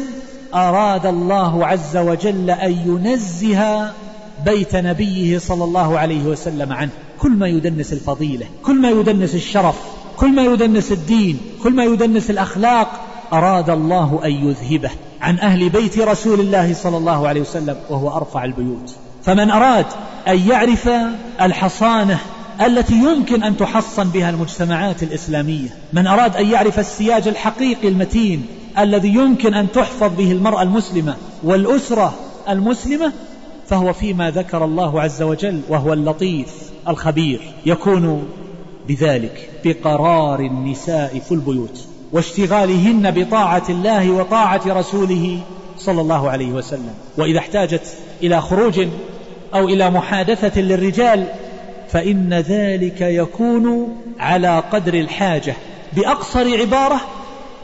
أراد 0.54 1.06
الله 1.06 1.66
عز 1.66 1.98
وجل 1.98 2.50
أن 2.50 2.72
ينزه 2.72 3.92
بيت 4.45 4.75
نبيه 4.75 5.38
صلى 5.38 5.63
الله 5.63 5.99
عليه 5.99 6.23
وسلم 6.23 6.73
عنه. 6.73 6.89
كل 7.19 7.31
ما 7.31 7.47
يدنس 7.47 7.93
الفضيلة 7.93 8.45
كل 8.63 8.81
ما 8.81 8.89
يدنس 8.89 9.36
الشرف 9.36 9.75
كل 10.17 10.29
ما 10.29 10.43
يدنس 10.45 10.91
الدين 10.91 11.39
كل 11.63 11.73
ما 11.73 11.84
يدنس 11.84 12.29
الأخلاق 12.29 12.88
أراد 13.34 13.69
الله 13.69 14.19
أن 14.25 14.31
يذهبه 14.31 14.89
عن 15.21 15.39
أهل 15.39 15.69
بيت 15.69 15.99
رسول 15.99 16.39
الله 16.39 16.73
صلى 16.73 16.97
الله 16.97 17.27
عليه 17.27 17.41
وسلم 17.41 17.77
وهو 17.89 18.17
أرفع 18.17 18.45
البيوت. 18.45 18.95
فمن 19.23 19.49
أراد 19.49 19.86
أن 20.27 20.49
يعرف 20.49 20.89
الحصانة 21.41 22.19
التي 22.62 22.93
يمكن 22.93 23.43
أن 23.43 23.58
تحصن 23.58 24.10
بها 24.10 24.29
المجتمعات 24.29 25.03
الإسلامية 25.03 25.69
من 25.93 26.08
أراد 26.08 26.36
أن 26.36 26.45
يعرف 26.45 26.79
السياج 26.79 27.27
الحقيقي 27.27 27.88
المتين 27.88 28.45
الذي 28.79 29.10
يمكن 29.10 29.53
أن 29.53 29.71
تحفظ 29.71 30.15
به 30.17 30.31
المرأة 30.31 30.62
المسلمة 30.62 31.15
والأسرة 31.43 32.13
المسلمة 32.49 33.12
فهو 33.69 33.93
فيما 33.93 34.32
ذكر 34.32 34.65
الله 34.65 35.01
عز 35.01 35.21
وجل 35.21 35.62
وهو 35.69 35.93
اللطيف 35.93 36.47
الخبير 36.88 37.41
يكون 37.65 38.28
بذلك 38.88 39.49
بقرار 39.65 40.39
النساء 40.39 41.19
في 41.19 41.32
البيوت 41.32 41.88
واشتغالهن 42.12 43.12
بطاعة 43.12 43.63
الله 43.69 44.12
وطاعة 44.12 44.62
رسوله 44.67 45.40
صلى 45.77 46.02
الله 46.02 46.29
عليه 46.29 46.52
وسلم. 46.52 46.94
وإذا 47.17 47.40
احتاجت 47.40 47.98
إلى 48.23 48.42
خروج 48.42 48.87
أو 49.56 49.67
إلى 49.67 49.90
محادثة 49.90 50.62
للرجال 50.62 51.25
فإن 51.90 52.33
ذلك 52.33 53.02
يكون 53.02 53.96
على 54.19 54.63
قدر 54.71 54.94
الحاجة 54.94 55.54
بأقصر 55.94 56.60
عبارة 56.60 57.02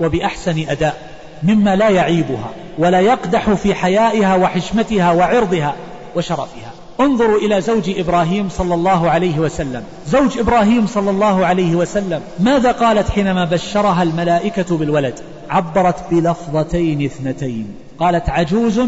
وبأحسن 0.02 0.66
أداء 0.70 1.12
مما 1.44 1.76
لا 1.76 1.90
يعيبها 1.90 2.50
ولا 2.78 3.00
يقدح 3.00 3.50
في 3.50 3.74
حيائها 3.76 4.36
وحشمتها 4.36 5.12
وعرضها. 5.12 5.76
وشرفها. 6.16 6.72
انظروا 7.00 7.38
إلى 7.38 7.62
زوج 7.62 7.90
إبراهيم 7.98 8.50
صلى 8.50 8.74
الله 8.74 9.10
عليه 9.10 9.40
وسلم. 9.40 9.84
زوج 10.08 10.38
إبراهيم 10.38 10.88
صلى 10.88 11.10
الله 11.10 11.46
عليه 11.46 11.76
وسلم 11.76 12.22
ماذا 12.40 12.72
قالت 12.72 13.10
حينما 13.10 13.46
بشرها 13.46 14.04
الملائكة 14.04 14.78
بالولد؟ 14.78 15.20
عبرت 15.50 15.96
بلفظتين 16.12 17.06
اثنتين. 17.06 17.68
قالت 18.00 18.30
عجوز 18.30 18.82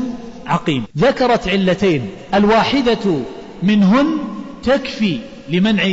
عقيم. 0.47 0.85
ذكرت 0.97 1.47
علتين. 1.47 2.09
الواحدة 2.33 3.19
منهن 3.63 4.05
تكفي 4.63 5.19
لمنع 5.49 5.83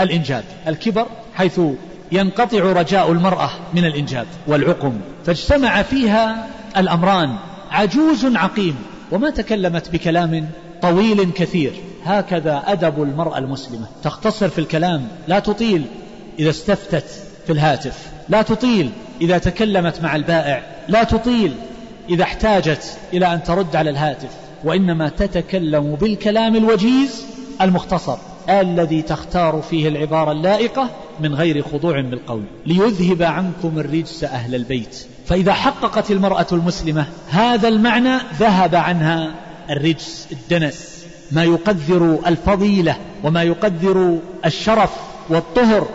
الإنجاب. 0.00 0.44
الكبر 0.68 1.06
حيث 1.34 1.60
ينقطع 2.12 2.58
رجاء 2.58 3.12
المرأة 3.12 3.50
من 3.74 3.84
الإنجاب 3.84 4.26
والعقم. 4.46 4.92
فاجتمع 5.26 5.82
فيها 5.82 6.46
الأمران. 6.76 7.36
عجوز 7.70 8.36
عقيم. 8.36 8.76
وما 9.12 9.30
تكلمت 9.30 9.90
بكلام 9.90 10.50
طويل 10.82 11.32
كثير. 11.32 11.72
هكذا 12.04 12.62
أدب 12.66 13.02
المرأة 13.02 13.38
المسلمة. 13.38 13.86
تختصر 14.02 14.48
في 14.48 14.58
الكلام 14.58 15.08
لا 15.28 15.38
تطيل 15.38 15.84
إذا 16.38 16.50
استفتت 16.50 17.04
في 17.46 17.52
الهاتف. 17.52 18.10
لا 18.28 18.42
تطيل 18.42 18.90
إذا 19.20 19.38
تكلمت 19.38 20.02
مع 20.02 20.16
البائع. 20.16 20.62
لا 20.88 21.04
تطيل 21.04 21.54
إذا 22.08 22.22
احتاجت 22.22 22.98
إلى 23.12 23.34
أن 23.34 23.42
ترد 23.42 23.76
على 23.76 23.90
الهاتف. 23.90 24.30
وإنما 24.64 25.08
تتكلم 25.08 25.94
بالكلام 25.94 26.56
الوجيز 26.56 27.24
المختصر 27.60 28.16
الذي 28.48 29.02
تختار 29.02 29.62
فيه 29.70 29.88
العبارة 29.88 30.32
اللائقة 30.32 30.90
من 31.20 31.34
غير 31.34 31.62
خضوع 31.62 32.00
بالقول. 32.00 32.42
ليذهب 32.66 33.22
عنكم 33.22 33.78
الرجس 33.78 34.24
أهل 34.24 34.54
البيت. 34.54 35.06
فإذا 35.26 35.52
حققت 35.52 36.10
المرأة 36.10 36.46
المسلمة 36.52 37.06
هذا 37.30 37.68
المعنى 37.68 38.18
ذهب 38.38 38.74
عنها 38.74 39.34
الرجس 39.70 40.28
الدنس. 40.32 41.06
ما 41.32 41.44
يقدر 41.44 42.18
الفضيلة 42.26 42.96
وما 43.24 43.42
يقدر 43.42 44.18
الشرف 44.44 44.90
والطهر 45.28 45.86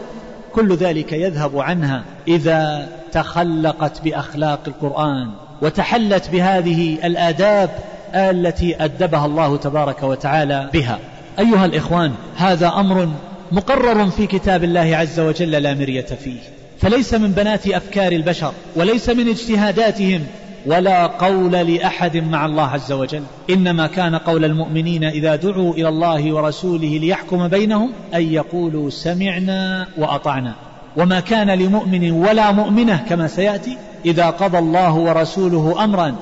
كل 0.53 0.75
ذلك 0.75 1.13
يذهب 1.13 1.59
عنها 1.59 2.03
إذا 2.27 2.89
تخلقت 3.11 4.01
بأخلاق 4.01 4.59
القرآن 4.67 5.31
وتحلت 5.61 6.29
بهذه 6.29 6.97
الآداب 7.03 7.69
التي 8.15 8.83
أدبها 8.83 9.25
الله 9.25 9.57
تبارك 9.57 10.03
وتعالى 10.03 10.69
بها. 10.73 10.99
أيها 11.39 11.65
الإخوان 11.65 12.13
هذا 12.35 12.67
أمر 12.67 13.09
مقرر 13.51 14.09
في 14.09 14.27
كتاب 14.27 14.63
الله 14.63 14.97
عز 14.97 15.19
وجل 15.19 15.51
لا 15.51 15.73
مرية 15.73 16.01
فيه. 16.01 16.39
فليس 16.81 17.13
من 17.13 17.31
بنات 17.31 17.67
أفكار 17.67 18.11
البشر 18.11 18.53
وليس 18.75 19.09
من 19.09 19.27
اجتهاداتهم 19.27 20.21
ولا 20.65 21.07
قول 21.07 21.51
لأحد 21.51 22.17
مع 22.17 22.45
الله 22.45 22.67
عز 22.67 22.91
وجل. 22.91 23.23
إنما 23.49 23.87
كان 23.87 24.15
قول 24.15 24.45
المؤمنين 24.45 25.03
إذا 25.03 25.35
دعوا 25.35 25.73
إلى 25.73 25.89
الله 25.89 26.33
ورسوله 26.33 26.97
ليحكم 26.97 27.47
بينهم 27.47 27.91
أن 28.15 28.33
يقولوا 28.33 28.89
سمعنا 28.89 29.87
وأطعنا. 29.97 30.55
وما 30.97 31.19
كان 31.19 31.49
لمؤمن 31.49 32.11
ولا 32.11 32.51
مؤمنة 32.51 33.05
كما 33.09 33.27
سيأتي 33.27 33.77
إذا 34.05 34.29
قضى 34.29 34.57
الله 34.57 34.93
ورسوله 34.93 35.83
أمرا 35.83 36.15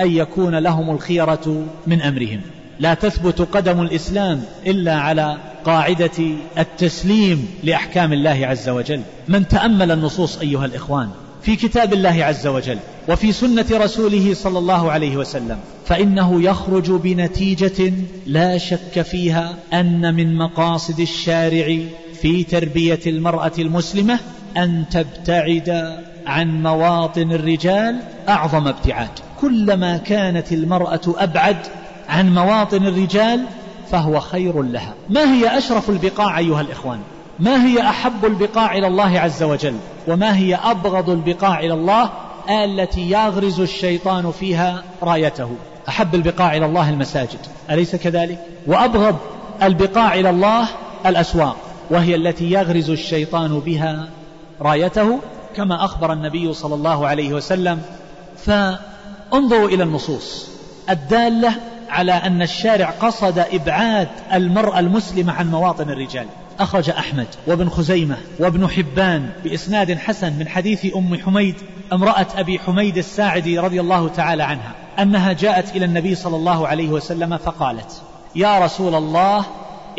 أن 0.00 0.10
يكون 0.10 0.54
لهم 0.54 0.90
الخيرة 0.90 1.64
من 1.86 2.02
أمرهم. 2.02 2.40
لا 2.80 2.94
تثبت 2.94 3.40
قدم 3.40 3.80
الإسلام 3.80 4.42
إلا 4.66 4.94
على 4.94 5.36
قاعدة 5.64 6.24
التسليم 6.58 7.48
لأحكام 7.64 8.12
الله 8.12 8.46
عز 8.46 8.68
وجل. 8.68 9.00
من 9.28 9.48
تأمل 9.48 9.90
النصوص 9.90 10.38
أيها 10.38 10.66
الإخوان 10.66 11.08
في 11.42 11.56
كتاب 11.56 11.92
الله 11.92 12.24
عز 12.24 12.46
وجل 12.46 12.78
وفي 13.08 13.32
سنة 13.32 13.66
رسوله 13.72 14.34
صلى 14.34 14.58
الله 14.58 14.90
عليه 14.90 15.16
وسلم 15.16 15.58
فإنه 15.86 16.42
يخرج 16.42 16.90
بنتيجة 16.90 17.92
لا 18.26 18.58
شك 18.58 19.02
فيها 19.02 19.54
أن 19.72 20.14
من 20.14 20.36
مقاصد 20.36 21.00
الشارع 21.00 21.78
في 22.22 22.44
تربية 22.44 23.00
المرأة 23.06 23.52
المسلمة 23.58 24.18
أن 24.56 24.84
تبتعد 24.90 25.98
عن 26.26 26.62
مواطن 26.62 27.32
الرجال 27.32 28.00
أعظم 28.28 28.68
ابتعاد. 28.68 29.10
كلما 29.40 29.96
كانت 29.96 30.52
المرأة 30.52 31.00
أبعد 31.06 31.56
عن 32.08 32.34
مواطن 32.34 32.86
الرجال 32.86 33.44
فهو 33.90 34.20
خير 34.20 34.62
لها. 34.62 34.94
ما 35.08 35.34
هي 35.34 35.58
أشرف 35.58 35.90
البقاع 35.90 36.38
أيها 36.38 36.60
الإخوان؟ 36.60 37.00
ما 37.40 37.64
هي 37.64 37.80
أحب 37.80 38.24
البقاع 38.24 38.78
إلى 38.78 38.86
الله 38.86 39.20
عز 39.20 39.42
وجل؟ 39.42 39.76
وما 40.08 40.36
هي 40.36 40.54
أبغض 40.54 41.10
البقاع 41.10 41.60
إلى 41.60 41.74
الله؟ 41.74 42.10
التي 42.50 43.10
يغرز 43.10 43.60
الشيطان 43.60 44.30
فيها 44.30 44.82
رايته. 45.02 45.50
أحب 45.88 46.14
البقاع 46.14 46.56
إلى 46.56 46.66
الله 46.66 46.90
المساجد. 46.90 47.38
أليس 47.70 47.96
كذلك؟ 47.96 48.38
وأبغض 48.66 49.16
البقاع 49.62 50.14
إلى 50.14 50.30
الله 50.30 50.68
الأسواق. 51.06 51.56
وهي 51.90 52.14
التي 52.14 52.50
يغرز 52.50 52.90
الشيطان 52.90 53.58
بها 53.58 54.08
رايته 54.60 55.18
كما 55.56 55.84
أخبر 55.84 56.12
النبي 56.12 56.52
صلى 56.52 56.74
الله 56.74 57.08
عليه 57.08 57.32
وسلم. 57.32 57.82
فانظروا 58.36 59.68
إلى 59.68 59.82
النصوص 59.82 60.48
الدالة 60.90 61.52
على 61.90 62.12
أن 62.12 62.42
الشارع 62.42 62.90
قصد 62.90 63.38
إبعاد 63.38 64.08
المرأة 64.32 64.78
المسلمة 64.78 65.32
عن 65.32 65.50
مواطن 65.50 65.90
الرجال. 65.90 66.26
أخرج 66.60 66.90
أحمد 66.90 67.26
وابن 67.46 67.68
خزيمة 67.68 68.16
وابن 68.38 68.68
حبان 68.68 69.30
بإسناد 69.44 69.98
حسن 69.98 70.32
من 70.32 70.48
حديث 70.48 70.96
أم 70.96 71.18
حميد 71.18 71.54
امرأة 71.92 72.26
أبي 72.36 72.58
حميد 72.58 72.96
الساعدي 72.98 73.58
رضي 73.58 73.80
الله 73.80 74.08
تعالى 74.08 74.42
عنها 74.42 74.74
أنها 74.98 75.32
جاءت 75.32 75.76
إلى 75.76 75.84
النبي 75.84 76.14
صلى 76.14 76.36
الله 76.36 76.68
عليه 76.68 76.88
وسلم 76.88 77.36
فقالت 77.36 78.02
يا 78.36 78.58
رسول 78.58 78.94
الله 78.94 79.46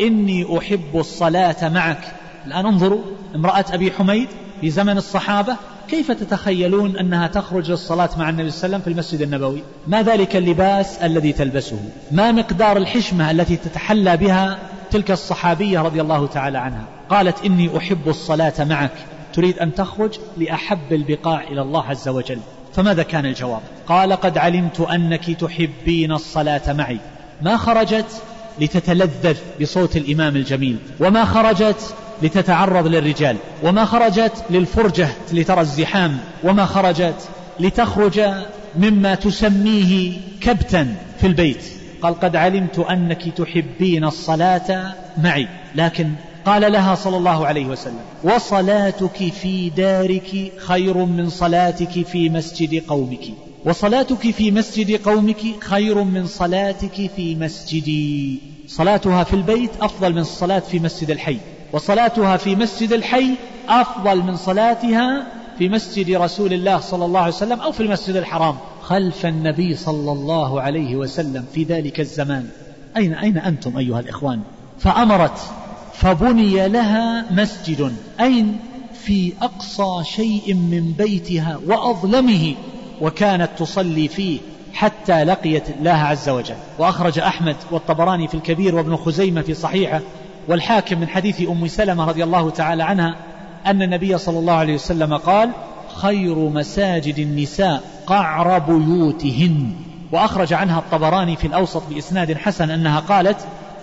إني 0.00 0.58
أحب 0.58 0.90
الصلاة 0.94 1.68
معك. 1.68 2.14
الآن 2.46 2.66
انظروا 2.66 3.00
امرأة 3.34 3.64
أبي 3.70 3.92
حميد 3.92 4.28
في 4.60 4.70
زمن 4.70 4.96
الصحابة 4.96 5.56
كيف 5.88 6.10
تتخيلون 6.10 6.96
أنها 6.96 7.26
تخرج 7.26 7.70
للصلاة 7.70 8.10
مع 8.18 8.28
النبي 8.28 8.50
صلى 8.50 8.64
الله 8.64 8.76
عليه 8.76 8.76
وسلم 8.76 8.80
في 8.80 8.90
المسجد 8.90 9.22
النبوي؟ 9.22 9.62
ما 9.86 10.02
ذلك 10.02 10.36
اللباس 10.36 10.98
الذي 10.98 11.32
تلبسه؟ 11.32 11.78
ما 12.10 12.32
مقدار 12.32 12.76
الحشمة 12.76 13.30
التي 13.30 13.56
تتحلى 13.56 14.16
بها 14.16 14.58
تلك 14.92 15.10
الصحابية 15.10 15.80
رضي 15.80 16.00
الله 16.00 16.26
تعالى 16.26 16.58
عنها. 16.58 16.84
قالت 17.10 17.44
إني 17.44 17.78
أحب 17.78 18.08
الصلاة 18.08 18.64
معك. 18.64 18.92
تريد 19.34 19.58
أن 19.58 19.74
تخرج 19.74 20.18
لأحب 20.36 20.92
البقاع 20.92 21.42
إلى 21.42 21.62
الله 21.62 21.84
عز 21.84 22.08
وجل. 22.08 22.38
فماذا 22.74 23.02
كان 23.02 23.26
الجواب؟ 23.26 23.60
قال 23.86 24.12
قد 24.12 24.38
علمت 24.38 24.80
أنك 24.80 25.30
تحبين 25.30 26.12
الصلاة 26.12 26.72
معي. 26.72 26.98
ما 27.42 27.56
خرجت 27.56 28.22
لتتلذذ 28.60 29.36
بصوت 29.60 29.96
الإمام 29.96 30.36
الجميل. 30.36 30.76
وما 31.00 31.24
خرجت 31.24 31.94
لتتعرض 32.22 32.86
للرجال. 32.86 33.36
وما 33.62 33.84
خرجت 33.84 34.44
للفرجة 34.50 35.08
لترى 35.32 35.60
الزحام. 35.60 36.18
وما 36.44 36.66
خرجت 36.66 37.28
لتخرج 37.60 38.20
مما 38.76 39.14
تسميه 39.14 40.20
كبتا 40.40 40.94
في 41.20 41.26
البيت. 41.26 41.64
قال 42.02 42.20
قد 42.20 42.36
علمت 42.36 42.78
أنك 42.78 43.28
تحبين 43.28 44.04
الصلاة 44.04 44.94
معي. 45.18 45.48
لكن 45.74 46.10
قال 46.46 46.72
لها 46.72 46.94
صلى 46.94 47.16
الله 47.16 47.46
عليه 47.46 47.66
وسلم 47.66 48.00
وصلاتك 48.24 49.32
في 49.32 49.70
دارك 49.70 50.52
خير 50.56 50.96
من 50.96 51.30
صلاتك 51.30 52.06
في 52.06 52.28
مسجد 52.28 52.82
قومك. 52.88 53.24
وصلاتك 53.64 54.30
في 54.30 54.50
مسجد 54.50 55.02
قومك 55.02 55.40
خير 55.60 56.04
من 56.04 56.26
صلاتك 56.26 57.10
في 57.16 57.36
مسجدي. 57.36 58.38
صلاتها 58.68 59.24
في 59.24 59.34
البيت 59.34 59.70
أفضل 59.80 60.12
من 60.12 60.18
الصلاة 60.18 60.58
في 60.58 60.78
مسجد 60.78 61.10
الحي. 61.10 61.38
وصلاتها 61.72 62.36
في 62.36 62.56
مسجد 62.56 62.92
الحي 62.92 63.30
أفضل 63.68 64.16
من 64.22 64.36
صلاتها 64.36 65.26
في 65.58 65.68
مسجد 65.68 66.10
رسول 66.10 66.52
الله 66.52 66.80
صلى 66.80 67.04
الله 67.04 67.20
عليه 67.20 67.34
وسلم 67.34 67.60
أو 67.60 67.72
في 67.72 67.80
المسجد 67.80 68.16
الحرام. 68.16 68.56
خلف 68.82 69.26
النبي 69.26 69.76
صلى 69.76 70.12
الله 70.12 70.60
عليه 70.60 70.96
وسلم 70.96 71.44
في 71.54 71.64
ذلك 71.64 72.00
الزمان. 72.00 72.48
أين 72.96 73.14
أين 73.14 73.38
أنتم 73.38 73.78
أيها 73.78 74.00
الإخوان؟ 74.00 74.40
فأمرت 74.78 75.38
فبني 75.94 76.68
لها 76.68 77.32
مسجد. 77.32 77.92
أين؟ 78.20 78.58
في 79.04 79.32
أقصى 79.42 80.04
شيء 80.04 80.54
من 80.54 80.92
بيتها 80.98 81.60
وأظلمه 81.66 82.54
وكانت 83.00 83.48
تصلي 83.58 84.08
فيه 84.08 84.38
حتى 84.72 85.24
لقيت 85.24 85.70
الله 85.70 85.90
عز 85.90 86.28
وجل. 86.28 86.54
وأخرج 86.78 87.18
أحمد 87.18 87.56
والطبراني 87.70 88.28
في 88.28 88.34
الكبير 88.34 88.74
وابن 88.74 88.96
خزيمة 88.96 89.42
في 89.42 89.54
صحيحه 89.54 90.00
والحاكم 90.48 91.00
من 91.00 91.08
حديث 91.08 91.48
أم 91.48 91.66
سلمة 91.66 92.04
رضي 92.04 92.24
الله 92.24 92.50
تعالى 92.50 92.82
عنها 92.82 93.16
أن 93.66 93.82
النبي 93.82 94.18
صلى 94.18 94.38
الله 94.38 94.52
عليه 94.52 94.74
وسلم 94.74 95.16
قال 95.16 95.50
خير 95.94 96.34
مساجد 96.34 97.18
النساء 97.18 97.82
قعر 98.06 98.58
بيوتهن. 98.58 99.72
وأخرج 100.12 100.52
عنها 100.52 100.78
الطبراني 100.78 101.36
في 101.36 101.46
الأوسط 101.46 101.82
بإسناد 101.90 102.32
حسن 102.36 102.70
أنها 102.70 103.00
قالت 103.00 103.36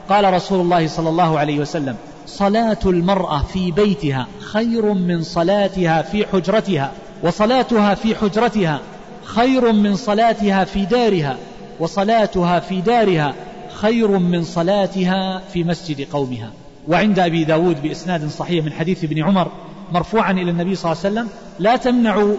قال 0.09 0.33
رسول 0.33 0.61
الله 0.61 0.87
صلى 0.87 1.09
الله 1.09 1.39
عليه 1.39 1.59
وسلم 1.59 1.95
صلاة 2.25 2.79
المرأة 2.85 3.43
في 3.43 3.71
بيتها 3.71 4.27
خير 4.39 4.93
من 4.93 5.23
صلاتها 5.23 6.01
في 6.01 6.25
حجرتها 6.25 6.91
وصلاتها 7.23 7.95
في 7.95 8.15
حجرتها 8.15 8.79
خير 9.23 9.71
من 9.71 9.95
صلاتها 9.95 10.63
في 10.63 10.85
دارها 10.85 11.37
وصلاتها 11.79 12.59
في 12.59 12.81
دارها 12.81 13.33
خير 13.73 14.17
من 14.17 14.43
صلاتها 14.43 15.41
في 15.53 15.63
مسجد 15.63 16.07
قومها. 16.11 16.51
وعند 16.87 17.19
أبي 17.19 17.43
داود 17.43 17.81
بإسناد 17.81 18.29
صحيح 18.29 18.65
من 18.65 18.71
حديث 18.71 19.03
ابن 19.03 19.23
عمر 19.23 19.47
مرفوعا 19.91 20.31
إلى 20.31 20.51
النبي 20.51 20.75
صلى 20.75 20.91
الله 20.91 21.03
عليه 21.05 21.13
وسلم 21.13 21.29
لا 21.59 21.75
تمنعوا 21.75 22.35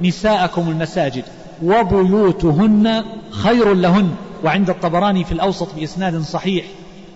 نساءكم 0.00 0.68
المساجد 0.68 1.24
وبيوتهن 1.62 3.04
خير 3.30 3.74
لهن. 3.74 4.10
وعند 4.44 4.70
الطبراني 4.70 5.24
في 5.24 5.32
الأوسط 5.32 5.74
بإسناد 5.74 6.20
صحيح 6.20 6.64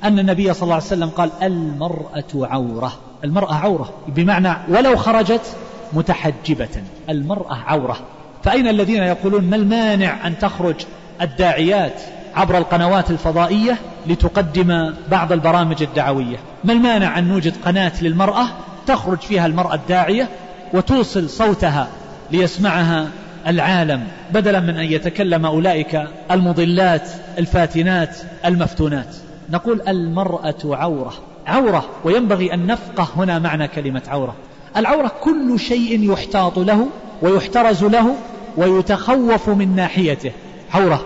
أن 0.05 0.18
النبي 0.18 0.55
صلى 0.55 0.62
الله 0.62 0.74
عليه 0.74 0.85
وسلم 0.85 1.09
قال 1.09 1.30
المرأة 1.43 2.24
عورة. 2.35 2.93
المرأة 3.24 3.55
عورة. 3.55 3.91
بمعنى 4.09 4.57
ولو 4.68 4.97
خرجت 4.97 5.57
متحجبة. 5.93 6.83
المرأة 7.09 7.55
عورة. 7.55 7.97
فأين 8.45 8.68
الذين 8.68 9.03
يقولون 9.03 9.45
ما 9.45 9.57
المانع 9.57 10.26
أن 10.26 10.39
تخرج 10.39 10.74
الداعيات 11.20 12.01
عبر 12.35 12.59
القنوات 12.59 13.11
الفضائية 13.11 13.78
لتقدم 14.07 14.95
بعض 15.11 15.33
البرامج 15.33 15.83
الدعوية؟ 15.83 16.37
ما 16.64 16.72
المانع 16.72 17.18
أن 17.18 17.28
نوجد 17.28 17.55
قناة 17.64 17.93
للمرأة 18.03 18.47
تخرج 18.87 19.18
فيها 19.18 19.47
المرأة 19.47 19.74
الداعية 19.74 20.28
وتوصل 20.74 21.30
صوتها 21.30 21.89
ليسمعها 22.33 23.09
العالم 23.47 24.07
بدلا 24.33 24.61
من 24.61 24.76
أن 24.76 24.85
يتكلم 24.85 25.47
أولئك 25.47 26.03
المضلات 26.30 27.09
الفاتنات 27.39 28.16
المفتونات. 28.45 29.16
نقول 29.51 29.80
المرأة 29.89 30.55
عورة 30.64 31.12
عورة 31.47 31.85
وينبغي 32.05 32.55
أن 32.55 32.66
نفقه 32.66 33.09
هنا 33.16 33.39
معنى 33.39 33.68
كلمة 33.68 34.03
عورة. 34.09 34.35
العورة 34.76 35.12
كل 35.20 35.61
شيء 35.61 36.12
يحتاط 36.12 36.59
له 36.59 36.89
ويحترز 37.22 37.85
له 37.85 38.14
ويتخوف 38.57 39.49
من 39.49 39.76
ناحيته. 39.76 40.33
عورة 40.74 41.05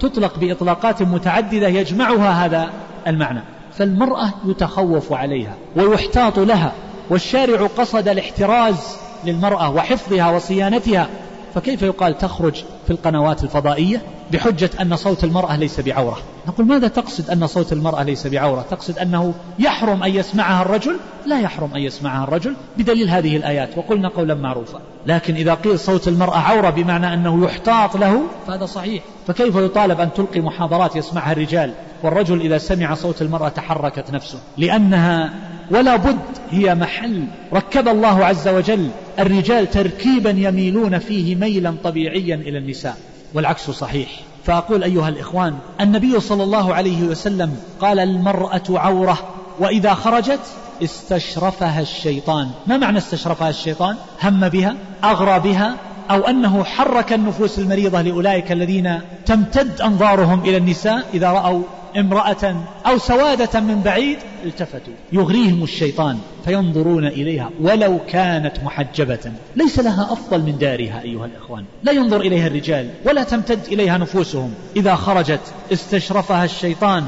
تطلق 0.00 0.38
بإطلاقات 0.38 1.02
متعددة 1.02 1.68
يجمعها 1.68 2.46
هذا 2.46 2.70
المعنى. 3.06 3.40
فالمرأة 3.72 4.30
يتخوف 4.46 5.12
عليها 5.12 5.54
ويحتاط 5.76 6.38
لها 6.38 6.72
والشارع 7.10 7.66
قصد 7.66 8.08
الاحتراز 8.08 8.96
للمرأة 9.24 9.70
وحفظها 9.70 10.30
وصيانتها 10.30 11.08
فكيف 11.54 11.82
يقال 11.82 12.18
تخرج 12.18 12.64
في 12.86 12.90
القنوات 12.90 13.44
الفضائية 13.44 14.02
بحجة 14.32 14.70
أن 14.80 14.96
صوت 14.96 15.24
المرأة 15.24 15.56
ليس 15.56 15.80
بعورة؟ 15.80 16.18
نقول 16.48 16.66
ماذا 16.66 16.88
تقصد 16.88 17.30
أن 17.30 17.46
صوت 17.46 17.72
المرأة 17.72 18.02
ليس 18.02 18.26
بعورة؟ 18.26 18.64
تقصد 18.70 18.98
أنه 18.98 19.34
يحرم 19.58 20.02
أن 20.02 20.14
يسمعها 20.14 20.62
الرجل؟ 20.62 20.96
لا 21.26 21.40
يحرم 21.40 21.70
أن 21.74 21.80
يسمعها 21.80 22.24
الرجل 22.24 22.54
بدليل 22.78 23.10
هذه 23.10 23.36
الآيات 23.36 23.78
وقلنا 23.78 24.08
قولا 24.08 24.34
معروفا. 24.34 24.80
لكن 25.06 25.34
إذا 25.34 25.54
قيل 25.54 25.78
صوت 25.78 26.08
المرأة 26.08 26.38
عورة 26.38 26.70
بمعنى 26.70 27.14
أنه 27.14 27.44
يحتاط 27.44 27.96
له 27.96 28.22
فهذا 28.46 28.66
صحيح. 28.66 29.02
فكيف 29.26 29.56
يطالب 29.56 30.00
أن 30.00 30.12
تلقي 30.12 30.40
محاضرات 30.40 30.96
يسمعها 30.96 31.32
الرجال 31.32 31.72
والرجل 32.02 32.40
إذا 32.40 32.58
سمع 32.58 32.94
صوت 32.94 33.22
المرأة 33.22 33.48
تحركت 33.48 34.10
نفسه؟ 34.10 34.38
لأنها 34.58 35.30
ولا 35.70 35.96
بد 35.96 36.18
هي 36.50 36.74
محل. 36.74 37.24
ركب 37.52 37.88
الله 37.88 38.24
عز 38.24 38.48
وجل 38.48 38.90
الرجال 39.18 39.70
تركيبا 39.70 40.30
يميلون 40.30 40.98
فيه 40.98 41.34
ميلا 41.34 41.74
طبيعيا 41.84 42.34
إلى 42.34 42.58
النساء 42.58 42.96
والعكس 43.34 43.70
صحيح. 43.70 44.08
فأقول 44.44 44.82
أيها 44.82 45.08
الإخوان 45.08 45.54
النبي 45.80 46.20
صلى 46.20 46.42
الله 46.42 46.74
عليه 46.74 47.02
وسلم 47.02 47.56
قال 47.80 47.98
المرأة 47.98 48.62
عورة 48.70 49.18
وإذا 49.58 49.94
خرجت 49.94 50.40
استشرفها 50.82 51.80
الشيطان. 51.80 52.50
ما 52.66 52.76
معنى 52.76 52.98
استشرفها 52.98 53.50
الشيطان؟ 53.50 53.96
هم 54.22 54.48
بها 54.48 54.76
أغرى 55.04 55.40
بها 55.40 55.76
أو 56.10 56.20
أنه 56.20 56.64
حرك 56.64 57.12
النفوس 57.12 57.58
المريضة 57.58 58.00
لأولئك 58.00 58.52
الذين 58.52 59.00
تمتد 59.26 59.80
أنظارهم 59.80 60.40
إلى 60.40 60.56
النساء 60.56 61.06
إذا 61.14 61.30
رأوا 61.30 61.62
امرأة 61.96 62.56
أو 62.86 62.98
سوادة 62.98 63.60
من 63.60 63.80
بعيد 63.84 64.18
التفتوا. 64.44 64.92
يغريهم 65.12 65.62
الشيطان 65.62 66.18
فينظرون 66.44 67.06
إليها 67.06 67.50
ولو 67.60 67.98
كانت 68.08 68.52
محجبة. 68.64 69.32
ليس 69.56 69.78
لها 69.78 70.12
أفضل 70.12 70.42
من 70.42 70.58
دارها 70.58 71.02
أيها 71.02 71.26
الإخوان. 71.26 71.64
لا 71.82 71.92
ينظر 71.92 72.20
إليها 72.20 72.46
الرجال 72.46 72.90
ولا 73.04 73.22
تمتد 73.22 73.60
إليها 73.72 73.98
نفوسهم. 73.98 74.54
إذا 74.76 74.94
خرجت 74.94 75.40
استشرفها 75.72 76.44
الشيطان 76.44 77.04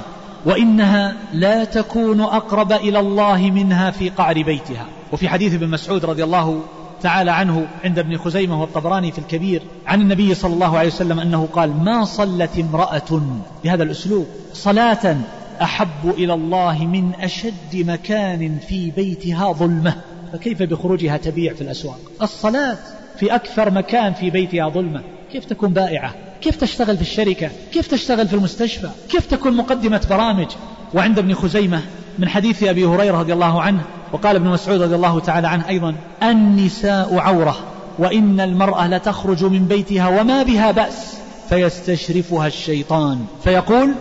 وإنها 0.46 1.16
لا 1.32 1.64
تكون 1.64 2.20
أقرب 2.20 2.72
إلى 2.72 3.00
الله 3.00 3.50
منها 3.50 3.90
في 3.90 4.08
قعر 4.08 4.42
بيتها. 4.42 4.86
وفي 5.12 5.28
حديث 5.28 5.54
ابن 5.54 5.68
مسعود 5.68 6.04
رضي 6.04 6.24
الله 6.24 6.62
تعالى 7.02 7.30
عنه 7.30 7.66
عند 7.84 7.98
ابن 7.98 8.16
خزيمة 8.16 8.60
والطبراني 8.60 9.12
في 9.12 9.18
الكبير 9.18 9.62
عن 9.86 10.00
النبي 10.00 10.34
صلى 10.34 10.54
الله 10.54 10.78
عليه 10.78 10.88
وسلم 10.88 11.20
أنه 11.20 11.48
قال 11.52 11.84
ما 11.84 12.04
صلت 12.04 12.58
امرأة 12.58 13.22
بهذا 13.64 13.82
الأسلوب؟ 13.82 14.26
صلاة 14.52 15.16
أحب 15.62 16.10
إلى 16.10 16.34
الله 16.34 16.86
من 16.86 17.12
أشد 17.20 17.74
مكان 17.74 18.58
في 18.68 18.90
بيتها 18.90 19.52
ظلمة 19.52 19.94
فكيف 20.32 20.62
بخروجها 20.62 21.16
تبيع 21.16 21.54
في 21.54 21.60
الأسواق؟ 21.60 22.00
الصلاة 22.22 22.76
في 23.18 23.34
أكثر 23.34 23.70
مكان 23.70 24.12
في 24.12 24.30
بيتها 24.30 24.68
ظلمة 24.68 25.02
كيف 25.32 25.44
تكون 25.44 25.72
بائعة؟ 25.72 26.14
كيف 26.40 26.56
تشتغل 26.56 26.96
في 26.96 27.02
الشركة؟ 27.02 27.50
كيف 27.72 27.86
تشتغل 27.86 28.28
في 28.28 28.34
المستشفى؟ 28.34 28.88
كيف 29.08 29.26
تكون 29.26 29.56
مقدمة 29.56 30.06
برامج؟ 30.10 30.48
وعند 30.94 31.18
ابن 31.18 31.34
خزيمة 31.34 31.82
من 32.18 32.28
حديث 32.28 32.62
أبي 32.62 32.84
هريرة 32.84 33.18
رضي 33.18 33.32
الله 33.32 33.62
عنه 33.62 33.80
وقال 34.12 34.36
ابن 34.36 34.48
مسعود 34.48 34.82
رضي 34.82 34.94
الله 34.94 35.20
تعالى 35.20 35.48
عنه 35.48 35.68
أيضا 35.68 35.94
النساء 36.22 37.18
عورة 37.18 37.56
وإن 37.98 38.40
المرأة 38.40 38.88
لتخرج 38.88 39.44
من 39.44 39.64
بيتها 39.64 40.20
وما 40.20 40.42
بها 40.42 40.70
بأس 40.70 41.16
فيستشرفها 41.48 42.46
الشيطان. 42.46 43.18
فيقول 43.44 43.94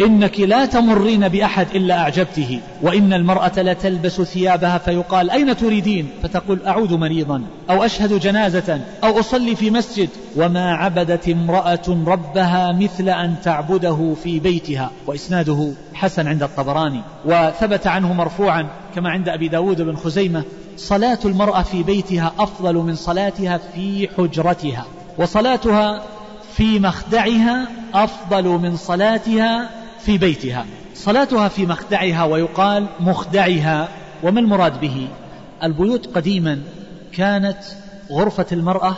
إنك 0.00 0.40
لا 0.40 0.66
تمرين 0.66 1.28
بأحد 1.28 1.66
إلا 1.74 1.98
أعجبته 1.98 2.60
وإن 2.82 3.12
المرأة 3.12 3.52
لتلبس 3.56 4.22
ثيابها 4.22 4.78
فيقال 4.78 5.30
أين 5.30 5.56
تريدين؟ 5.56 6.08
فتقول 6.22 6.58
أعود 6.66 6.92
مريضا 6.92 7.42
أو 7.70 7.84
أشهد 7.84 8.20
جنازة 8.20 8.80
أو 9.04 9.20
أصلي 9.20 9.56
في 9.56 9.70
مسجد. 9.70 10.08
وما 10.36 10.74
عبدت 10.74 11.28
امرأة 11.28 12.04
ربها 12.06 12.72
مثل 12.72 13.08
أن 13.08 13.34
تعبده 13.44 14.14
في 14.22 14.40
بيتها. 14.40 14.90
وإسناده 15.06 15.72
حسن 15.94 16.28
عند 16.28 16.42
الطبراني 16.42 17.00
وثبت 17.24 17.86
عنه 17.86 18.12
مرفوعا 18.12 18.66
كما 18.94 19.10
عند 19.10 19.28
أبي 19.28 19.48
داود 19.48 19.82
بن 19.82 19.96
خزيمة 19.96 20.44
صلاة 20.76 21.18
المرأة 21.24 21.62
في 21.62 21.82
بيتها 21.82 22.32
أفضل 22.38 22.74
من 22.74 22.94
صلاتها 22.94 23.60
في 23.74 24.08
حجرتها 24.16 24.86
وصلاتها 25.18 26.02
في 26.56 26.78
مخدعها 26.78 27.68
أفضل 27.94 28.44
من 28.44 28.76
صلاتها 28.76 29.81
في 30.04 30.18
بيتها 30.18 30.66
صلاتها 30.94 31.48
في 31.48 31.66
مخدعها 31.66 32.24
ويقال 32.24 32.86
مخدعها 33.00 33.88
وما 34.22 34.40
المراد 34.40 34.80
به؟ 34.80 35.08
البيوت 35.62 36.06
قديما 36.14 36.62
كانت 37.12 37.58
غرفة 38.10 38.46
المرأة 38.52 38.96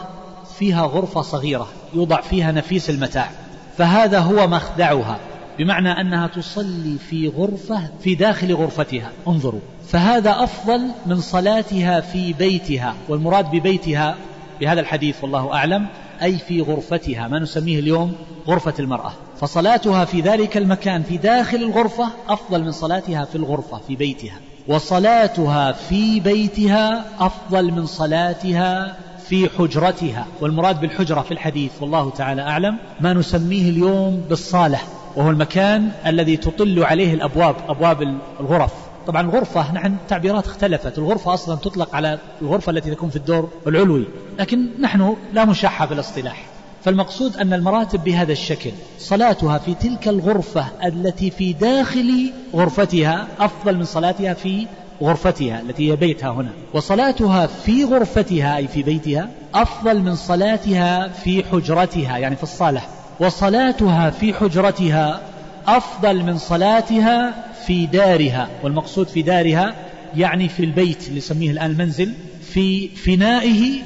فيها 0.59 0.87
غرفة 0.87 1.23
صغيرة 1.23 1.69
يوضع 1.95 2.21
فيها 2.21 2.53
نفيس 2.53 2.91
المتاع 2.91 3.31
فهذا 3.79 4.19
هو 4.19 4.47
مخدعها 4.47 5.19
بمعنى 5.59 6.01
أنها 6.01 6.27
تصلي 6.27 6.99
في 6.99 7.29
غرفة 7.29 7.89
في 8.01 8.15
داخل 8.15 8.55
غرفتها 8.55 9.11
انظروا 9.29 9.61
فهذا 9.89 10.45
أفضل 10.45 10.91
من 11.07 11.21
صلاتها 11.21 12.01
في 12.01 12.33
بيتها 12.33 12.95
والمراد 13.09 13.51
ببيتها 13.51 14.17
بهذا 14.61 14.81
الحديث 14.81 15.17
والله 15.23 15.55
أعلم 15.55 15.87
أي 16.23 16.39
في 16.39 16.61
غرفتها 16.61 17.29
ما 17.29 17.39
نسميه 17.39 17.79
اليوم 17.79 18.13
غرفة 18.49 18.75
المرأة. 18.79 19.13
فصلاتها 19.41 20.05
في 20.05 20.21
ذلك 20.21 20.57
المكان 20.57 21.03
في 21.03 21.17
داخل 21.17 21.57
الغرفة 21.57 22.09
أفضل 22.29 22.65
من 22.65 22.73
صلاتها 22.73 23.25
في 23.25 23.37
الغرفة 23.37 23.79
في 23.79 23.97
بيتها. 23.97 24.35
وصلاتها 24.69 25.73
في 25.73 26.21
بيتها 26.21 27.05
أفضل 27.21 27.73
من 27.73 27.87
صلاتها 27.87 28.97
في 29.29 29.49
حجرتها. 29.59 30.27
والمراد 30.41 30.81
بالحجرة 30.81 31.21
في 31.21 31.33
الحديث 31.33 31.73
والله 31.81 32.11
تعالى 32.11 32.43
أعلم 32.43 32.77
ما 33.01 33.13
نسميه 33.13 33.71
اليوم 33.71 34.25
بالصالة 34.29 34.79
وهو 35.17 35.31
المكان 35.31 35.91
الذي 36.07 36.37
تطل 36.37 36.85
عليه 36.85 37.15
الأبواب 37.15 37.57
أبواب 37.69 38.19
الغرف. 38.41 38.84
طبعا 39.07 39.23
الغرفة 39.23 39.73
نحن 39.73 39.97
تعبيرات 40.09 40.47
اختلفت. 40.47 40.99
الغرفة 40.99 41.35
أصلا 41.35 41.57
تطلق 41.57 41.95
على 41.95 42.19
الغرفة 42.43 42.71
التي 42.71 42.91
تكون 42.91 43.11
في 43.11 43.17
الدور 43.17 43.49
العلوي 43.67 44.05
لكن 44.39 44.69
نحن 44.81 45.17
لا 45.33 45.45
مشحة 45.45 45.87
في 45.87 45.95
الاصطلاح. 45.95 46.45
فالمقصود 46.85 47.37
أن 47.37 47.53
المراتب 47.53 48.05
بهذا 48.05 48.33
الشكل 48.33 48.71
صلاتها 48.99 49.59
في 49.59 49.75
تلك 49.75 50.09
الغرفة 50.09 50.67
التي 50.85 51.31
في 51.31 51.53
داخل 51.53 52.33
غرفتها 52.55 53.27
أفضل 53.41 53.77
من 53.77 53.85
صلاتها 53.85 54.35
في 54.35 54.67
غرفتها 55.03 55.61
التي 55.61 55.91
هي 55.91 55.97
بيتها 55.97 56.31
هنا. 56.31 56.51
وصلاتها 56.75 57.47
في 57.47 57.85
غرفتها 57.85 58.57
أي 58.57 58.69
في 58.69 58.83
بيتها 58.83 59.29
أفضل 59.55 59.99
من 60.03 60.15
صلاتها 60.15 61.09
في 61.09 61.45
حجرتها 61.45 62.19
يعني 62.19 62.37
في 62.37 62.43
الصالة. 62.43 62.83
وصلاتها 63.21 64.11
في 64.11 64.35
حجرتها 64.35 65.21
أفضل 65.67 66.23
من 66.23 66.39
صلاتها 66.39 67.35
في 67.67 67.87
دارها 67.87 68.49
والمقصود 68.63 69.09
في 69.09 69.23
دارها 69.23 69.75
يعني 70.17 70.49
في 70.49 70.65
البيت 70.65 71.09
اللي 71.09 71.19
يسميه 71.19 71.51
الآن 71.51 71.71
المنزل 71.71 72.13
في 72.43 72.89
فنائه 72.89 73.83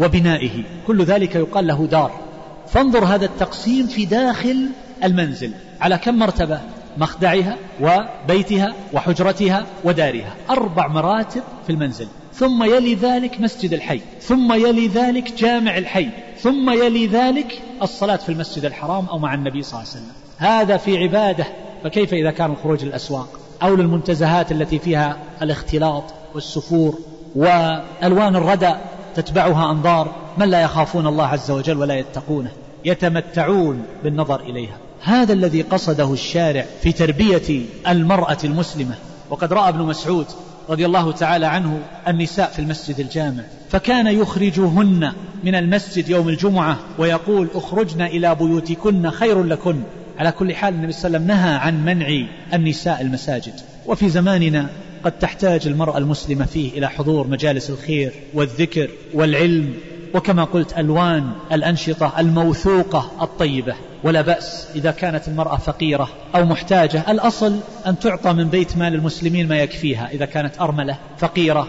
وبنائه. 0.00 0.62
كل 0.86 1.04
ذلك 1.04 1.34
يقال 1.34 1.66
له 1.66 1.86
دار. 1.86 2.20
فانظر 2.68 3.04
هذا 3.04 3.24
التقسيم 3.24 3.86
في 3.86 4.04
داخل 4.04 4.68
المنزل. 5.04 5.52
على 5.80 5.98
كم 5.98 6.18
مرتبة؟ 6.18 6.60
مخدعها 6.98 7.56
وبيتها 7.80 8.74
وحجرتها 8.92 9.66
ودارها. 9.84 10.34
أربع 10.50 10.88
مراتب 10.88 11.42
في 11.66 11.72
المنزل. 11.72 12.06
ثم 12.34 12.64
يلي 12.64 12.94
ذلك 12.94 13.40
مسجد 13.40 13.72
الحي. 13.72 14.00
ثم 14.20 14.52
يلي 14.52 14.86
ذلك 14.86 15.32
جامع 15.32 15.78
الحي. 15.78 16.08
ثم 16.40 16.70
يلي 16.70 17.06
ذلك 17.06 17.62
الصلاة 17.82 18.16
في 18.16 18.28
المسجد 18.28 18.64
الحرام 18.64 19.06
أو 19.06 19.18
مع 19.18 19.34
النبي 19.34 19.62
صلى 19.62 19.80
الله 19.80 19.90
عليه 19.90 20.02
وسلم. 20.02 20.21
هذا 20.42 20.76
في 20.76 20.98
عبادة 20.98 21.46
فكيف 21.84 22.14
إذا 22.14 22.30
كان 22.30 22.50
الخروج 22.50 22.84
للأسواق؟ 22.84 23.28
أو 23.62 23.74
للمنتزهات 23.76 24.52
التي 24.52 24.78
فيها 24.78 25.16
الاختلاط 25.42 26.04
والسفور 26.34 26.98
وألوان 27.34 28.36
الردى 28.36 28.74
تتبعها 29.14 29.70
أنظار 29.70 30.14
من 30.38 30.48
لا 30.48 30.60
يخافون 30.60 31.06
الله 31.06 31.26
عز 31.26 31.50
وجل 31.50 31.78
ولا 31.78 31.94
يتقونه 31.94 32.50
يتمتعون 32.84 33.82
بالنظر 34.04 34.40
إليها. 34.40 34.76
هذا 35.02 35.32
الذي 35.32 35.62
قصده 35.62 36.12
الشارع 36.12 36.64
في 36.82 36.92
تربية 36.92 37.62
المرأة 37.88 38.38
المسلمة. 38.44 38.94
وقد 39.30 39.52
رأى 39.52 39.68
ابن 39.68 39.82
مسعود 39.82 40.26
رضي 40.68 40.86
الله 40.86 41.12
تعالى 41.12 41.46
عنه 41.46 41.80
النساء 42.08 42.50
في 42.50 42.58
المسجد 42.58 43.00
الجامع 43.00 43.42
فكان 43.70 44.06
يخرجهن 44.06 45.12
من 45.44 45.54
المسجد 45.54 46.08
يوم 46.08 46.28
الجمعة 46.28 46.78
ويقول 46.98 47.48
اخرجن 47.54 48.02
إلى 48.02 48.34
بيوتكن 48.34 49.10
خير 49.10 49.42
لكن. 49.42 49.82
على 50.18 50.32
كل 50.32 50.54
حال 50.54 50.74
النبي 50.74 50.92
صلى 50.92 51.16
الله 51.16 51.18
عليه 51.18 51.34
وسلم 51.34 51.46
نهى 51.46 51.54
عن 51.54 51.84
منع 51.84 52.26
النساء 52.54 53.00
المساجد. 53.00 53.54
وفي 53.86 54.08
زماننا 54.08 54.70
قد 55.04 55.12
تحتاج 55.12 55.66
المرأة 55.66 55.98
المسلمة 55.98 56.44
فيه 56.44 56.78
إلى 56.78 56.88
حضور 56.90 57.26
مجالس 57.26 57.70
الخير 57.70 58.12
والذكر 58.34 58.90
والعلم 59.14 59.74
وكما 60.14 60.44
قلت 60.44 60.78
ألوان 60.78 61.32
الأنشطة 61.52 62.12
الموثوقة 62.18 63.10
الطيبة. 63.22 63.74
ولا 64.04 64.20
بأس 64.20 64.68
إذا 64.74 64.90
كانت 64.90 65.28
المرأة 65.28 65.56
فقيرة 65.56 66.08
أو 66.34 66.44
محتاجة 66.44 67.04
الأصل 67.08 67.60
أن 67.86 67.98
تعطى 67.98 68.32
من 68.32 68.44
بيت 68.44 68.76
مال 68.76 68.94
المسلمين 68.94 69.48
ما 69.48 69.58
يكفيها. 69.58 70.08
إذا 70.12 70.24
كانت 70.24 70.60
أرملة 70.60 70.96
فقيرة 71.18 71.68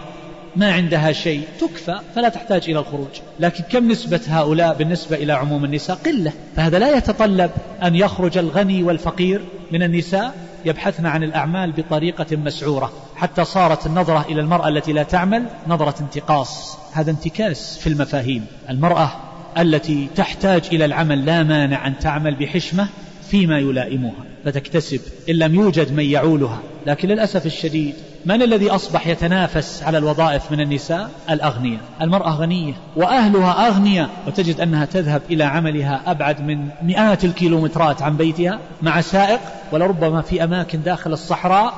ما 0.56 0.72
عندها 0.72 1.12
شيء 1.12 1.42
تكفى 1.60 2.00
فلا 2.14 2.28
تحتاج 2.28 2.62
إلى 2.68 2.78
الخروج. 2.78 3.08
لكن 3.40 3.64
كم 3.64 3.90
نسبة 3.90 4.20
هؤلاء 4.28 4.74
بالنسبة 4.74 5.16
إلى 5.16 5.32
عموم 5.32 5.64
النساء؟ 5.64 5.96
قلة. 5.96 6.32
فهذا 6.56 6.78
لا 6.78 6.96
يتطلب 6.96 7.50
أن 7.82 7.94
يخرج 7.94 8.38
الغني 8.38 8.82
والفقير 8.82 9.40
من 9.72 9.82
النساء 9.82 10.34
يبحثن 10.64 11.06
عن 11.06 11.22
الأعمال 11.22 11.72
بطريقة 11.72 12.36
مسعورة. 12.36 12.92
حتى 13.16 13.44
صارت 13.44 13.86
النظرة 13.86 14.26
إلى 14.28 14.40
المرأة 14.40 14.68
التي 14.68 14.92
لا 14.92 15.02
تعمل 15.02 15.46
نظرة 15.68 15.94
انتقاص. 16.00 16.78
هذا 16.92 17.10
انتكاس 17.10 17.78
في 17.78 17.86
المفاهيم. 17.86 18.46
المرأة 18.70 19.10
التي 19.58 20.08
تحتاج 20.16 20.62
إلى 20.72 20.84
العمل 20.84 21.26
لا 21.26 21.42
مانع 21.42 21.86
أن 21.86 21.98
تعمل 21.98 22.34
بحشمة 22.34 22.88
فيما 23.30 23.58
يلائمها 23.58 24.24
فتكتسب 24.44 25.00
إن 25.28 25.34
لم 25.34 25.54
يوجد 25.54 25.92
من 25.92 26.04
يعولها. 26.04 26.58
لكن 26.86 27.08
للأسف 27.08 27.46
الشديد 27.46 27.94
من 28.26 28.42
الذي 28.42 28.70
أصبح 28.70 29.06
يتنافس 29.06 29.82
على 29.82 29.98
الوظائف 29.98 30.52
من 30.52 30.60
النساء؟ 30.60 31.10
الأغنياء. 31.30 31.80
المرأة 32.02 32.30
غنية 32.30 32.72
وأهلها 32.96 33.68
أغنياء. 33.68 34.08
وتجد 34.26 34.60
أنها 34.60 34.84
تذهب 34.84 35.22
إلى 35.30 35.44
عملها 35.44 36.02
أبعد 36.06 36.40
من 36.40 36.68
مئات 36.82 37.24
الكيلومترات 37.24 38.02
عن 38.02 38.16
بيتها 38.16 38.58
مع 38.82 39.00
سائق 39.00 39.40
ولربما 39.72 40.22
في 40.22 40.44
أماكن 40.44 40.82
داخل 40.82 41.12
الصحراء 41.12 41.74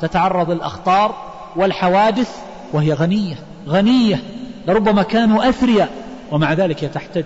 تتعرض 0.00 0.50
الأخطار 0.50 1.14
والحوادث 1.56 2.36
وهي 2.72 2.92
غنية 2.92 3.36
غنية. 3.68 4.22
لربما 4.68 5.02
كانوا 5.02 5.48
أثرياء 5.48 5.88
ومع 6.32 6.52
ذلك 6.52 6.78
تحتج 6.78 7.24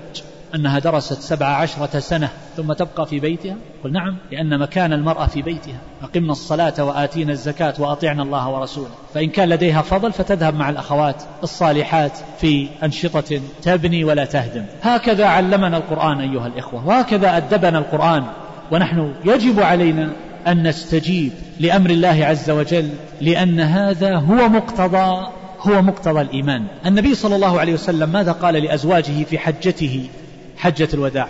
أنها 0.54 0.78
درست 0.78 1.20
سبع 1.20 1.46
عشرة 1.46 1.98
سنة 1.98 2.28
ثم 2.56 2.72
تبقى 2.72 3.06
في 3.06 3.20
بيتها؟ 3.20 3.56
قل 3.84 3.92
نعم 3.92 4.16
لأن 4.32 4.58
مكان 4.58 4.92
المرأة 4.92 5.26
في 5.26 5.42
بيتها. 5.42 5.78
أقمنا 6.02 6.32
الصلاة 6.32 6.84
وآتينا 6.84 7.32
الزكاة 7.32 7.74
وأطعنا 7.78 8.22
الله 8.22 8.48
ورسوله. 8.48 8.90
فإن 9.14 9.30
كان 9.30 9.48
لديها 9.48 9.82
فضل 9.82 10.12
فتذهب 10.12 10.54
مع 10.54 10.70
الأخوات 10.70 11.22
الصالحات 11.42 12.18
في 12.40 12.68
أنشطة 12.82 13.40
تبني 13.62 14.04
ولا 14.04 14.24
تهدم. 14.24 14.64
هكذا 14.82 15.26
علمنا 15.26 15.76
القرآن 15.76 16.20
أيها 16.20 16.46
الإخوة 16.46 16.86
وهكذا 16.86 17.36
أدبنا 17.36 17.78
القرآن 17.78 18.24
ونحن 18.72 19.14
يجب 19.24 19.60
علينا 19.60 20.10
أن 20.46 20.68
نستجيب 20.68 21.32
لأمر 21.60 21.90
الله 21.90 22.24
عز 22.24 22.50
وجل 22.50 22.90
لأن 23.20 23.60
هذا 23.60 24.16
هو 24.16 24.48
مقتضى 24.48 25.26
هو 25.60 25.82
مقتضى 25.82 26.20
الإيمان. 26.20 26.64
النبي 26.86 27.14
صلى 27.14 27.36
الله 27.36 27.60
عليه 27.60 27.74
وسلم 27.74 28.08
ماذا 28.08 28.32
قال 28.32 28.54
لأزواجه 28.54 29.24
في 29.24 29.38
حجته؟ 29.38 30.08
حجة 30.56 30.88
الوداع. 30.94 31.28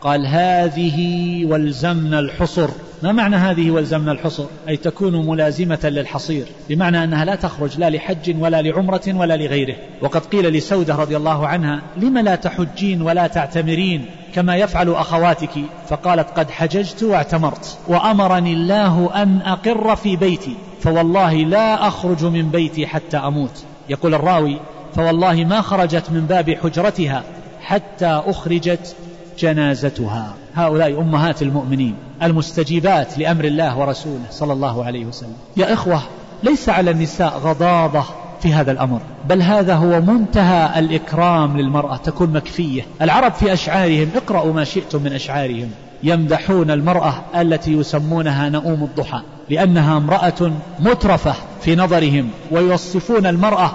قال 0.00 0.26
هذه 0.26 0.98
والزمنا 1.46 2.18
الحصر. 2.18 2.68
ما 3.02 3.12
معنى 3.12 3.36
هذه 3.36 3.70
والزمنا 3.70 4.12
الحصر؟ 4.12 4.44
أي 4.68 4.76
تكون 4.76 5.26
ملازمة 5.26 5.78
للحصير. 5.84 6.46
بمعنى 6.68 7.04
أنها 7.04 7.24
لا 7.24 7.34
تخرج 7.34 7.78
لا 7.78 7.90
لحج 7.90 8.36
ولا 8.38 8.62
لعمرة 8.62 9.02
ولا 9.06 9.36
لغيره. 9.36 9.76
وقد 10.02 10.26
قيل 10.26 10.48
لسودة 10.48 10.94
رضي 10.94 11.16
الله 11.16 11.46
عنها 11.46 11.82
لم 11.96 12.18
لا 12.18 12.34
تحجين 12.34 13.02
ولا 13.02 13.26
تعتمرين 13.26 14.06
كما 14.34 14.56
يفعل 14.56 14.88
أخواتك؟ 14.88 15.50
فقالت 15.88 16.28
قد 16.36 16.50
حججت 16.50 17.02
واعتمرت. 17.02 17.78
وأمرني 17.88 18.52
الله 18.52 19.22
أن 19.22 19.40
أقر 19.44 19.96
في 19.96 20.16
بيتي. 20.16 20.56
فوالله 20.80 21.34
لا 21.34 21.88
أخرج 21.88 22.24
من 22.24 22.48
بيتي 22.50 22.86
حتى 22.86 23.16
أموت. 23.16 23.64
يقول 23.88 24.14
الراوي 24.14 24.56
فوالله 24.94 25.44
ما 25.44 25.60
خرجت 25.60 26.10
من 26.10 26.20
باب 26.20 26.58
حجرتها 26.62 27.22
حتى 27.68 28.22
أخرجت 28.26 28.96
جنازتها. 29.38 30.34
هؤلاء 30.54 31.00
أمهات 31.00 31.42
المؤمنين 31.42 31.94
المستجيبات 32.22 33.18
لأمر 33.18 33.44
الله 33.44 33.78
ورسوله 33.78 34.24
صلى 34.30 34.52
الله 34.52 34.84
عليه 34.84 35.04
وسلم. 35.04 35.36
يا 35.56 35.72
إخوة 35.72 36.02
ليس 36.42 36.68
على 36.68 36.90
النساء 36.90 37.38
غضاضة 37.38 38.04
في 38.42 38.52
هذا 38.52 38.72
الأمر 38.72 39.00
بل 39.28 39.42
هذا 39.42 39.74
هو 39.74 40.00
منتهى 40.00 40.78
الإكرام 40.78 41.56
للمرأة 41.56 41.96
تكون 41.96 42.32
مكفية. 42.32 42.86
العرب 43.02 43.32
في 43.32 43.52
أشعارهم 43.52 44.08
اقرأوا 44.16 44.52
ما 44.52 44.64
شئتم 44.64 45.02
من 45.02 45.12
أشعارهم. 45.12 45.70
يمدحون 46.02 46.70
المرأة 46.70 47.14
التي 47.36 47.72
يسمونها 47.72 48.48
نؤوم 48.48 48.82
الضحى 48.82 49.22
لأنها 49.50 49.96
امرأة 49.96 50.52
مترفة 50.80 51.34
في 51.60 51.76
نظرهم 51.76 52.30
ويوصفون 52.50 53.26
المرأة 53.26 53.70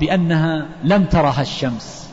بأنها 0.00 0.66
لم 0.84 1.04
ترها 1.04 1.42
الشمس. 1.42 2.08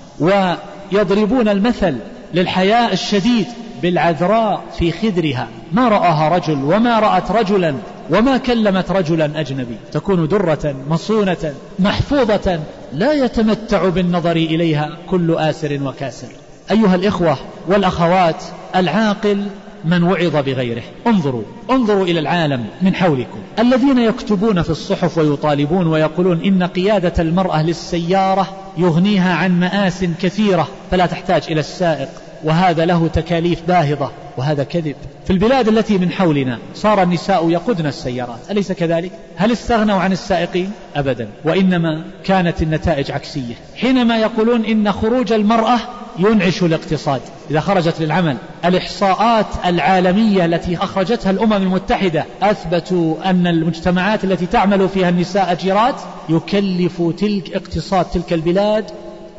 ويضربون 0.94 1.50
المثل 1.50 1.96
للحياء 2.34 2.94
الشديد 2.94 3.46
بالعذراء 3.82 4.62
في 4.78 4.91
خدرها. 4.91 5.48
ما 5.72 5.88
رآها 5.88 6.30
رجل 6.30 6.64
وما 6.64 7.00
رأت 7.00 7.32
رجلا 7.32 7.76
وما 8.10 8.38
كلمت 8.38 8.91
رجلا 8.91 9.39
أجنبي. 9.39 9.78
تكون 9.91 10.28
درة 10.28 10.76
مصونة 10.89 11.54
محفوظة 11.80 12.60
لا 12.94 13.14
يتمتع 13.14 13.89
بالنظر 13.89 14.36
إليها 14.36 14.89
كل 15.10 15.36
آسر 15.36 15.80
وكاسر. 15.84 16.28
أيها 16.72 16.96
الإخوة 16.96 17.38
والأخوات 17.68 18.44
العاقل 18.76 19.48
من 19.86 20.03
وعظ 20.03 20.36
بغيره. 20.36 20.84
انظروا 21.07 21.43
انظروا 21.71 22.05
إلى 22.05 22.19
العالم 22.19 22.65
من 22.81 22.95
حولكم. 22.95 23.39
الذين 23.59 23.97
يكتبون 23.97 24.61
في 24.61 24.69
الصحف 24.69 25.17
ويطالبون 25.17 25.88
ويقولون 25.88 26.41
إن 26.41 26.63
قيادة 26.63 27.13
المرأة 27.19 27.63
للسيارة 27.63 28.47
يغنيها 28.77 29.36
عن 29.36 29.59
مآس 29.59 30.05
كثيرة 30.21 30.67
فلا 30.91 31.05
تحتاج 31.05 31.43
إلى 31.49 31.59
السائق. 31.59 32.09
وهذا 32.44 32.86
له 32.86 33.08
تكاليف 33.08 33.62
باهظة 33.68 34.12
وهذا 34.38 34.64
كذب 34.64 34.96
في 35.26 35.34
البلاد 35.34 35.68
التي 35.68 35.98
من 35.98 36.12
حولنا 36.12 36.60
صار 36.76 37.04
النساء 37.04 37.50
يقودن 37.50 37.86
السيارات 37.86 38.39
أليس 38.52 38.72
كذلك؟ 38.72 39.12
هل 39.36 39.52
استغنوا 39.52 40.00
عن 40.00 40.12
السائقين؟ 40.12 40.72
أبدا 40.96 41.30
وإنما 41.46 42.04
كانت 42.24 42.62
النتائج 42.62 43.12
عكسية 43.12 43.54
حينما 43.76 44.18
يقولون 44.18 44.66
إن 44.66 44.91
خروج 44.91 45.34
المرأة 45.34 45.80
ينعش 46.20 46.64
الاقتصاد 46.64 47.22
إذا 47.52 47.60
خرجت 47.60 48.02
للعمل 48.02 48.38
الإحصاءات 48.66 49.46
العالمية 49.66 50.46
التي 50.46 50.78
أخرجتها 50.78 51.30
الأمم 51.30 51.54
المتحدة 51.54 52.26
أثبتوا 52.41 53.30
أن 53.30 53.48
المجتمعات 53.48 54.24
التي 54.24 54.46
تعمل 54.46 54.89
فيها 54.89 55.10
النساء 55.10 55.52
أجيرات 55.52 55.96
يكلف 56.30 57.02
تلك 57.18 57.56
اقتصاد 57.56 58.06
تلك 58.06 58.34
البلاد 58.34 58.86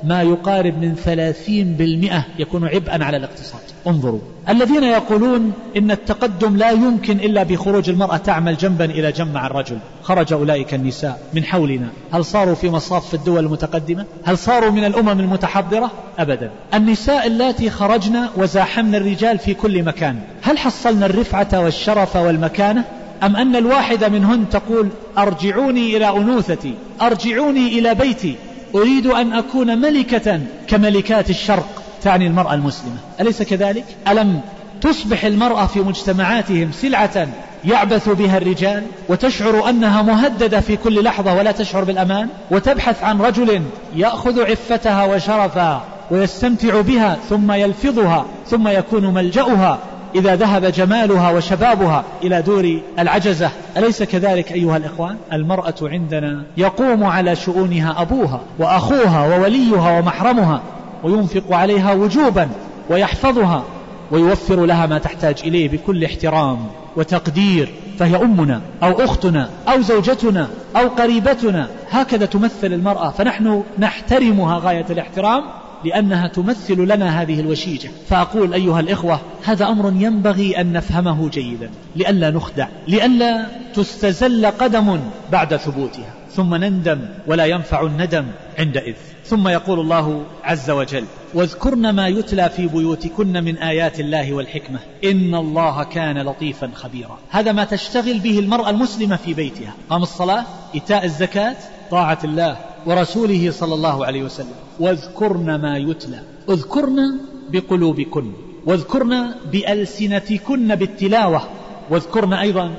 ما 0.05 0.23
يقارب 0.23 0.79
من 0.79 0.95
ثلاثين 0.95 1.73
بالمئة 1.73 2.25
يكون 2.39 2.69
عبئا 2.69 3.05
على 3.05 3.17
الاقتصاد. 3.17 3.61
انظروا. 3.87 4.21
الذين 4.49 4.83
يقولون 4.83 5.53
إن 5.77 5.91
التقدم 5.91 6.57
لا 6.57 6.71
يمكن 6.71 7.17
إلا 7.17 7.43
بخروج 7.43 7.91
المرأة 7.91 8.17
تعمل 8.17 8.57
جنبا 8.57 8.85
إلى 8.85 9.13
جنب 9.13 9.35
مع 9.35 9.47
الرجل. 9.47 9.79
خرج 10.03 10.33
أولئك 10.33 10.75
النساء 10.75 11.21
من 11.35 11.45
حولنا. 11.45 11.89
هل 12.13 12.25
صاروا 12.25 12.55
في 12.55 12.71
مصاف 12.71 13.15
الدول 13.15 13.45
المتقدمة؟ 13.45 14.05
هل 14.25 14.39
صاروا 14.39 14.71
من 14.71 14.85
الأمم 14.85 15.21
المتحضرة؟ 15.21 15.91
أبدا. 16.19 16.51
النساء 16.75 17.27
اللاتي 17.27 17.71
خرجن 17.71 18.29
وزاحمن 18.37 18.95
الرجال 18.95 19.39
في 19.39 19.55
كل 19.55 19.83
مكان. 19.83 20.19
هل 20.43 20.59
حصلنا 20.59 21.07
الرفعة 21.07 21.61
والشرف 21.61 22.17
والمكانة؟ 22.17 22.85
أم 23.23 23.37
أن 23.37 23.57
الواحدة 23.57 24.09
منهن 24.09 24.49
تقول 24.49 24.89
أرجعوني 25.19 25.97
إلى 25.97 26.09
أنوثتي 26.09 26.75
أرجعوني 27.03 27.79
إلى 27.79 27.95
بيتي 27.95 28.37
أريد 28.75 29.07
أن 29.07 29.33
أكون 29.33 29.79
ملكة 29.79 30.41
كملكات 30.67 31.31
الشرق 31.31 31.83
تعني 32.03 32.27
المرأة 32.27 32.55
المسلمة 32.55 32.97
أليس 33.21 33.43
كذلك؟ 33.43 33.85
ألم 34.09 34.41
تصبح 34.81 35.25
المرأة 35.25 35.67
في 35.67 35.81
مجتمعاتهم 35.81 36.73
سلعة 36.73 37.29
يعبث 37.65 38.09
بها 38.09 38.39
الرجال 38.39 38.83
وتشعر 39.09 39.69
أنها 39.69 40.03
مهددة 40.03 40.61
في 40.61 40.77
كل 40.77 41.05
لحظة 41.05 41.35
ولا 41.35 41.53
تشعر 41.53 41.85
بالأمان 41.85 42.29
وتبحث 42.51 43.03
عن 43.05 43.21
رجل 43.21 43.63
يأخذ 43.97 44.51
عفتها 44.51 45.05
وشرفها 45.05 45.83
ويستمتع 46.11 46.81
بها 46.81 47.19
ثم 47.29 47.53
يلفظها 47.53 48.27
ثم 48.47 48.69
يكون 48.69 49.15
ملجأها 49.15 49.79
إذا 50.15 50.37
ذهب 50.37 50.65
جمالها 50.65 51.31
وشبابها 51.31 52.05
إلى 52.23 52.43
دور 52.43 52.79
العجزة. 52.99 53.51
أليس 53.77 54.03
كذلك 54.03 54.53
أيها 54.53 54.77
الإخوان؟ 54.77 55.17
المرأة 55.33 55.75
عندنا 55.83 56.43
يقوم 56.57 57.05
على 57.05 57.37
شؤونها 57.37 58.03
أبوها 58.03 58.41
وأخوها 58.59 59.27
ووليها 59.27 59.99
ومحرمها 59.99 60.63
وينفق 61.05 61.53
عليها 61.53 61.93
وجوبا 61.93 62.49
ويحفظها 62.91 63.63
ويوفر 64.11 64.65
لها 64.67 64.87
ما 64.87 64.99
تحتاج 64.99 65.37
إليه 65.45 65.69
بكل 65.69 66.05
احترام 66.05 66.59
وتقدير 66.97 67.73
فهي 67.99 68.17
أمنا 68.17 68.61
أو 68.83 69.05
أختنا 69.05 69.49
أو 69.69 69.81
زوجتنا 69.81 70.49
أو 70.77 70.89
قريبتنا. 70.89 71.69
هكذا 71.91 72.27
تمثل 72.27 72.67
المرأة. 72.67 73.11
فنحن 73.11 73.63
نحترمها 73.79 74.59
غاية 74.59 74.87
الاحترام 74.91 75.43
لأنها 75.85 76.29
تمثل 76.29 76.79
لنا 76.79 77.23
هذه 77.23 77.41
الوشيجة. 77.41 77.91
فأقول 78.09 78.55
أيها 78.55 78.81
الإخوة 78.81 79.21
هذا 79.45 79.69
أمر 79.69 79.93
ينبغي 79.97 80.61
أن 80.61 80.73
نفهمه 80.73 81.29
جيدا. 81.29 81.71
لئلا 81.97 82.31
نخدع 82.31 82.69
لئلا 82.89 83.47
تستزل 83.75 84.47
قدم 84.47 85.01
بعد 85.33 85.57
ثبوتها. 85.57 86.15
ثم 86.33 86.55
نندم 86.55 87.01
ولا 87.27 87.45
ينفع 87.45 87.83
الندم 87.83 88.27
عندئذ. 88.59 88.95
ثم 89.25 89.49
يقول 89.49 89.81
الله 89.81 90.25
عز 90.45 90.71
وجل 90.71 91.05
واذكرن 91.35 91.91
ما 91.91 92.09
يتلى 92.09 92.51
في 92.51 92.67
بيوتكن 92.67 93.45
من 93.45 93.59
آيات 93.59 94.01
الله 94.01 94.33
والحكمة. 94.33 94.79
إن 95.05 95.35
الله 95.35 95.85
كان 95.85 96.19
لطيفا 96.19 96.71
خبيرا. 96.75 97.19
هذا 97.31 97.53
ما 97.53 97.65
تشتغل 97.65 98.19
به 98.19 98.39
المرأة 98.39 98.71
المسلمة 98.71 99.17
في 99.17 99.35
بيتها. 99.35 99.75
قام 99.91 100.03
الصلاة 100.03 100.45
إيتاء 100.75 101.05
الزكاة 101.05 101.57
طاعة 101.91 102.19
الله 102.25 102.57
ورسوله 102.87 103.51
صلى 103.51 103.75
الله 103.75 104.07
عليه 104.07 104.23
وسلم. 104.23 104.64
واذكرن 104.81 105.55
ما 105.55 105.77
يتلى. 105.77 106.21
اذكرن 106.51 107.19
بقلوبكن. 107.53 108.33
واذكرن 108.67 109.35
بألسنتكن 109.53 110.75
بالتلاوة. 110.75 111.43
واذكرن 111.91 112.33
أيضا 112.33 112.71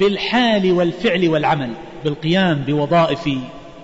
بالحال 0.00 0.72
والفعل 0.72 1.28
والعمل. 1.28 1.70
بالقيام 2.04 2.64
بوظائف 2.66 3.28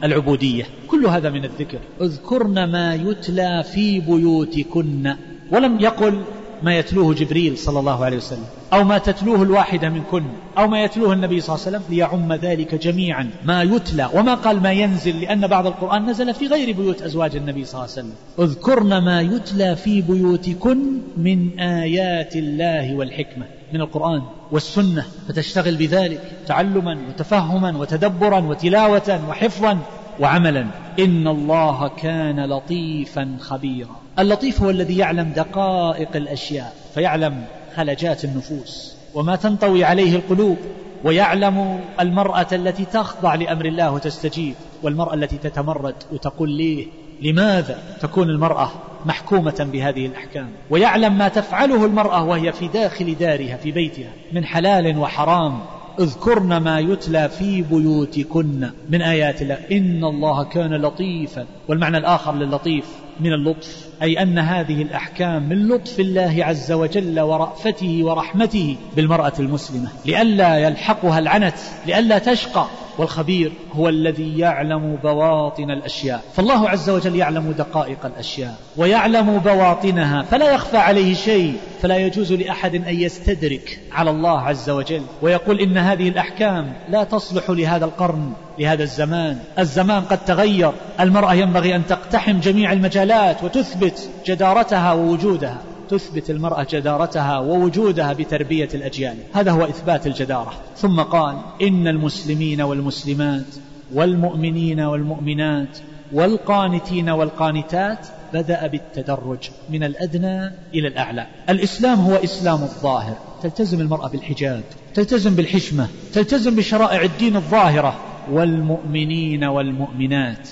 العبودية. 0.05 0.65
كل 0.89 1.07
هذا 1.07 1.31
من 1.31 1.45
الذكر. 1.45 1.79
اذكرن 2.01 2.65
ما 2.65 2.95
يتلى 2.95 3.65
في 3.75 4.01
بيوتكن. 4.01 5.15
ولم 5.53 5.81
يقل 5.81 6.23
ما 6.63 6.79
يتلوه 6.79 7.15
جبريل 7.15 7.59
صلى 7.59 7.79
الله 7.81 8.05
عليه 8.05 8.17
وسلم 8.17 8.45
أو 8.73 8.85
ما 8.85 8.99
تتلوه 8.99 9.43
الواحدة 9.43 9.89
منكن 9.89 10.25
أو 10.59 10.67
ما 10.69 10.83
يتلوه 10.83 11.13
النبي 11.13 11.41
صلى 11.41 11.55
الله 11.57 11.67
عليه 11.67 11.77
وسلم 11.77 11.95
ليعم 11.95 12.33
ذلك 12.33 12.75
جميعا. 12.75 13.31
ما 13.45 13.63
يتلى 13.63 14.09
وما 14.15 14.35
قال 14.35 14.63
ما 14.63 14.73
ينزل 14.73 15.21
لأن 15.21 15.47
بعض 15.47 15.67
القرآن 15.67 16.11
نزل 16.11 16.35
في 16.35 16.47
غير 16.47 16.77
بيوت 16.77 17.03
أزواج 17.03 17.37
النبي 17.37 17.65
صلى 17.65 17.75
الله 17.75 17.83
عليه 17.83 17.93
وسلم. 17.93 18.13
اذكرن 18.39 18.99
ما 18.99 19.21
يتلى 19.21 19.77
في 19.77 20.03
بيوتكن 20.03 20.79
من 21.17 21.61
آيات 21.61 22.37
الله 22.37 22.95
والحكمة 22.95 23.45
من 23.73 23.81
القرآن 23.81 24.23
والسنة 24.53 25.05
فتشتغل 25.29 25.77
بذلك 25.77 26.33
تعلما 26.47 26.99
وتفهما 27.09 27.79
وتدبرا 27.79 28.41
وتلاوة 28.41 29.21
وحفظا 29.29 29.79
وعملا. 30.21 30.67
إن 30.99 31.29
الله 31.29 31.89
كان 31.89 32.45
لطيفا 32.45 33.37
خبيرا. 33.41 33.97
اللطيف 34.21 34.63
هو 34.63 34.71
الذي 34.71 34.99
يعلم 34.99 35.33
دقائق 35.37 36.17
الأشياء 36.17 36.75
فيعلم 36.95 37.45
خلجات 37.77 38.25
النفوس 38.25 38.97
وما 39.15 39.37
تنطوي 39.37 39.85
عليه 39.85 40.17
القلوب 40.17 40.57
ويعلم 41.05 41.81
المرأة 42.01 42.47
التي 42.53 42.85
تخضع 42.85 43.35
لأمر 43.35 43.65
الله 43.65 43.93
وتستجيب 43.93 44.55
والمرأة 44.83 45.15
التي 45.15 45.37
تتمرد 45.37 45.95
وتقول 46.13 46.51
ليه 46.51 46.87
لماذا 47.23 47.79
تكون 48.01 48.31
المرأة 48.31 48.71
محكومة 49.07 49.69
بهذه 49.73 50.07
الأحكام؟ 50.07 50.49
ويعلم 50.71 51.19
ما 51.19 51.29
تفعله 51.29 51.85
المرأة 51.85 52.25
وهي 52.25 52.53
في 52.53 52.69
داخل 52.69 53.15
دارها 53.15 53.57
في 53.57 53.73
بيتها 53.73 54.11
من 54.33 54.45
حلال 54.45 54.99
وحرام. 54.99 55.61
اذكرن 56.01 56.57
ما 56.57 56.81
يتلى 56.81 57.29
في 57.29 57.63
بيوتكن 57.63 58.71
من 58.91 59.03
آيات 59.03 59.43
الله 59.43 59.59
إن 59.73 60.05
الله 60.05 60.45
كان 60.45 60.75
لطيفا. 60.75 61.47
والمعنى 61.69 61.99
الآخر 61.99 62.35
للطيف 62.35 62.87
من 63.21 63.33
اللطف. 63.33 63.90
أي 64.03 64.23
أن 64.23 64.39
هذه 64.39 64.83
الأحكام 64.83 65.49
من 65.49 65.69
لطف 65.69 66.01
الله 66.01 66.37
عز 66.45 66.73
وجل 66.73 67.21
ورأفته 67.21 68.01
ورحمته 68.03 68.77
بالمرأة 68.97 69.33
المسلمة 69.39 69.89
لئلا 70.07 70.59
يلحقها 70.59 71.19
العنت 71.19 71.55
لئلا 71.87 72.19
تشقى 72.19 72.67
والخبير 72.99 73.53
هو 73.73 73.89
الذي 73.89 74.39
يعلم 74.39 74.99
بواطن 75.03 75.71
الأشياء. 75.71 76.23
فالله 76.35 76.69
عز 76.69 76.91
وجل 76.91 77.17
يعلم 77.17 77.53
دقائق 77.53 78.07
الأشياء 78.07 78.55
ويعلم 78.77 79.39
بواطنها 79.39 80.23
فلا 80.23 80.55
يخفى 80.55 80.77
عليه 80.77 81.15
شيء 81.15 81.55
فلا 81.83 81.97
يجوز 81.97 82.33
لأحد 82.33 82.75
أن 82.75 83.01
يستدرك 83.01 83.81
على 83.93 84.11
الله 84.11 84.41
عز 84.41 84.71
وجل. 84.71 85.03
ويقول 85.23 85.61
إن 85.61 85.77
هذه 85.79 86.09
الأحكام 86.09 86.73
لا 86.89 87.05
تصلح 87.05 87.51
لهذا 87.51 87.85
القرن 87.85 88.33
لهذا 88.59 88.83
الزمان. 88.83 89.39
الزمان 89.59 90.03
قد 90.03 90.25
تغير 90.25 90.73
المرأة 91.01 91.35
ينبغي 91.35 91.77
أن 91.77 91.87
تقتحم 91.87 92.41
جميع 92.41 92.73
المجالات 92.73 93.45
وتثبت 93.45 93.90
جدارتها 94.27 94.93
ووجودها 94.93 95.59
تثبت 95.91 96.31
المرأة 96.31 96.67
جدارتها 96.71 97.39
ووجودها 97.39 98.13
بتربية 98.13 98.69
الأجيال. 98.75 99.17
هذا 99.35 99.51
هو 99.51 99.65
إثبات 99.65 100.07
الجدارة. 100.07 100.53
ثم 100.77 101.01
قال 101.01 101.37
إن 101.63 101.89
المسلمين 101.89 102.61
والمسلمات 102.61 103.47
والمؤمنين 103.95 104.81
والمؤمنات 104.81 105.79
والقانتين 106.13 107.09
والقانتات 107.09 108.07
بدأ 108.33 108.67
بالتدرج 108.67 109.51
من 109.71 109.85
الأدنى 109.85 110.47
إلى 110.75 110.89
الأعلى. 110.89 111.27
الإسلام 111.49 112.01
هو 112.01 112.15
إسلام 112.15 112.63
الظاهر. 112.63 113.17
تلتزم 113.43 113.81
المرأة 113.81 114.09
بالحجاب 114.09 114.63
تلتزم 114.95 115.35
بالحشمة 115.35 115.89
تلتزم 116.13 116.57
بشرائع 116.57 117.03
الدين 117.03 117.37
الظاهرة. 117.37 117.95
والمؤمنين 118.31 119.45
والمؤمنات. 119.45 120.49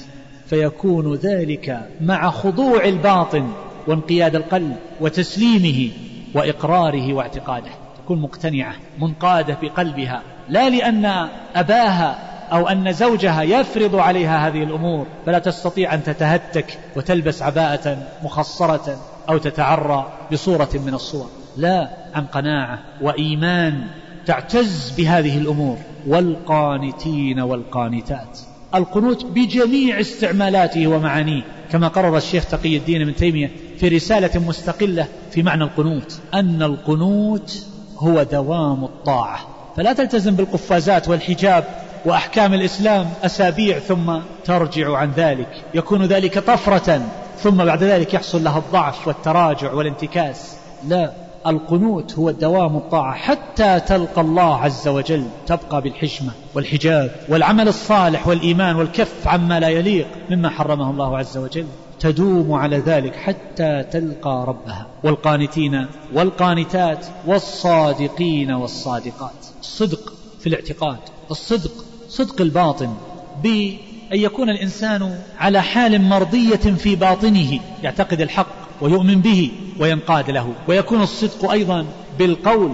فيكون 0.49 1.15
ذلك 1.15 1.89
مع 2.01 2.31
خضوع 2.31 2.85
الباطن 2.85 3.53
وانقياد 3.87 4.37
القلب 4.37 4.77
وتسليمه 5.01 5.91
وإقراره 6.35 7.15
واعتقاده. 7.15 7.71
تكون 8.05 8.21
مقتنعة 8.21 8.75
منقادة 8.99 9.57
بقلبها 9.63 10.23
لا 10.49 10.69
لأن 10.69 11.29
أباها 11.57 12.19
أو 12.53 12.69
أن 12.69 12.93
زوجها 12.93 13.43
يفرض 13.43 13.97
عليها 13.97 14.49
هذه 14.49 14.63
الأمور 14.63 15.07
فلا 15.27 15.39
تستطيع 15.39 15.95
أن 15.95 16.03
تتهتك 16.03 16.79
وتلبس 16.97 17.43
عباءة 17.43 17.99
مخصرة 18.25 18.97
أو 19.29 19.39
تتعرى 19.39 20.13
بصورة 20.33 20.71
من 20.75 20.95
الصور. 20.95 21.31
لا 21.57 21.91
عن 22.15 22.27
قناعة 22.27 22.79
وإيمان 23.03 23.87
تعتز 24.27 24.95
بهذه 24.99 25.39
الأمور. 25.39 25.77
والقانتين 26.07 27.41
والقانتات. 27.41 28.39
القنوت 28.75 29.25
بجميع 29.25 30.01
استعمالاته 30.01 30.87
ومعانيه 30.87 31.43
كما 31.73 31.89
قرر 31.89 32.16
الشيخ 32.16 32.45
تقي 32.45 32.77
الدين 32.77 33.03
ابن 33.03 33.14
تيمية 33.14 33.51
في 33.79 33.89
رسالة 33.89 34.41
مستقلة 34.41 35.07
في 35.31 35.43
معنى 35.43 35.64
القنوت 35.64 36.21
أن 36.35 36.62
القنوت 36.62 37.66
هو 37.99 38.23
دوام 38.23 38.85
الطاعة. 38.85 39.39
فلا 39.77 39.93
تلتزم 39.93 40.35
بالقفازات 40.35 41.09
والحجاب 41.09 41.64
وأحكام 42.05 42.55
الإسلام 42.55 43.11
أسابيع 43.25 43.79
ثم 43.79 44.19
ترجع 44.45 44.97
عن 44.97 45.12
ذلك. 45.16 45.64
يكون 45.75 46.05
ذلك 46.05 46.39
طفرة 46.39 47.03
ثم 47.39 47.64
بعد 47.64 47.83
ذلك 47.83 48.14
يحصل 48.14 48.45
لها 48.45 48.59
الضعف 48.59 49.09
والتراجع 49.09 49.73
والانتكاس. 49.73 50.57
لا. 50.89 51.28
القنوت 51.47 52.14
هو 52.18 52.30
دوام 52.30 52.76
الطاعة 52.76 53.14
حتى 53.14 53.80
تلقى 53.80 54.20
الله 54.20 54.57
عز 54.57 54.89
وجل 54.89 55.24
تبقى 55.47 55.80
بالحشمة 55.80 56.32
والحجاب 56.55 57.11
والعمل 57.28 57.68
الصالح 57.68 58.28
والإيمان 58.28 58.76
والكف 58.76 59.28
عما 59.28 59.61
لا 59.61 59.68
يليق 59.68 60.07
مما 60.30 60.51
حرمه 60.51 60.91
الله 60.91 61.18
عز 61.18 61.39
وجل. 61.39 61.66
تدوم 62.01 62.53
على 62.53 62.78
ذلك 62.78 63.16
حتى 63.16 63.84
تلقى 63.93 64.45
ربها. 64.49 64.86
والقانتين 65.05 65.86
والقانتات 66.14 67.07
والصادقين 67.26 68.51
والصادقات. 68.51 69.47
الصدق 69.61 70.12
في 70.41 70.47
الاعتقاد 70.47 70.99
الصدق 71.30 71.72
صدق 72.09 72.41
الباطن 72.41 72.95
بأن 73.43 73.78
يكون 74.12 74.51
الإنسان 74.51 75.18
على 75.39 75.62
حال 75.62 76.03
مرضية 76.03 76.57
في 76.57 76.97
باطنه. 76.97 77.61
يعتقد 77.82 78.20
الحق 78.20 78.58
ويؤمن 78.81 79.20
به 79.20 79.51
وينقاد 79.81 80.31
له. 80.31 80.53
ويكون 80.68 81.03
الصدق 81.03 81.51
أيضا 81.51 81.85
بالقول 82.18 82.70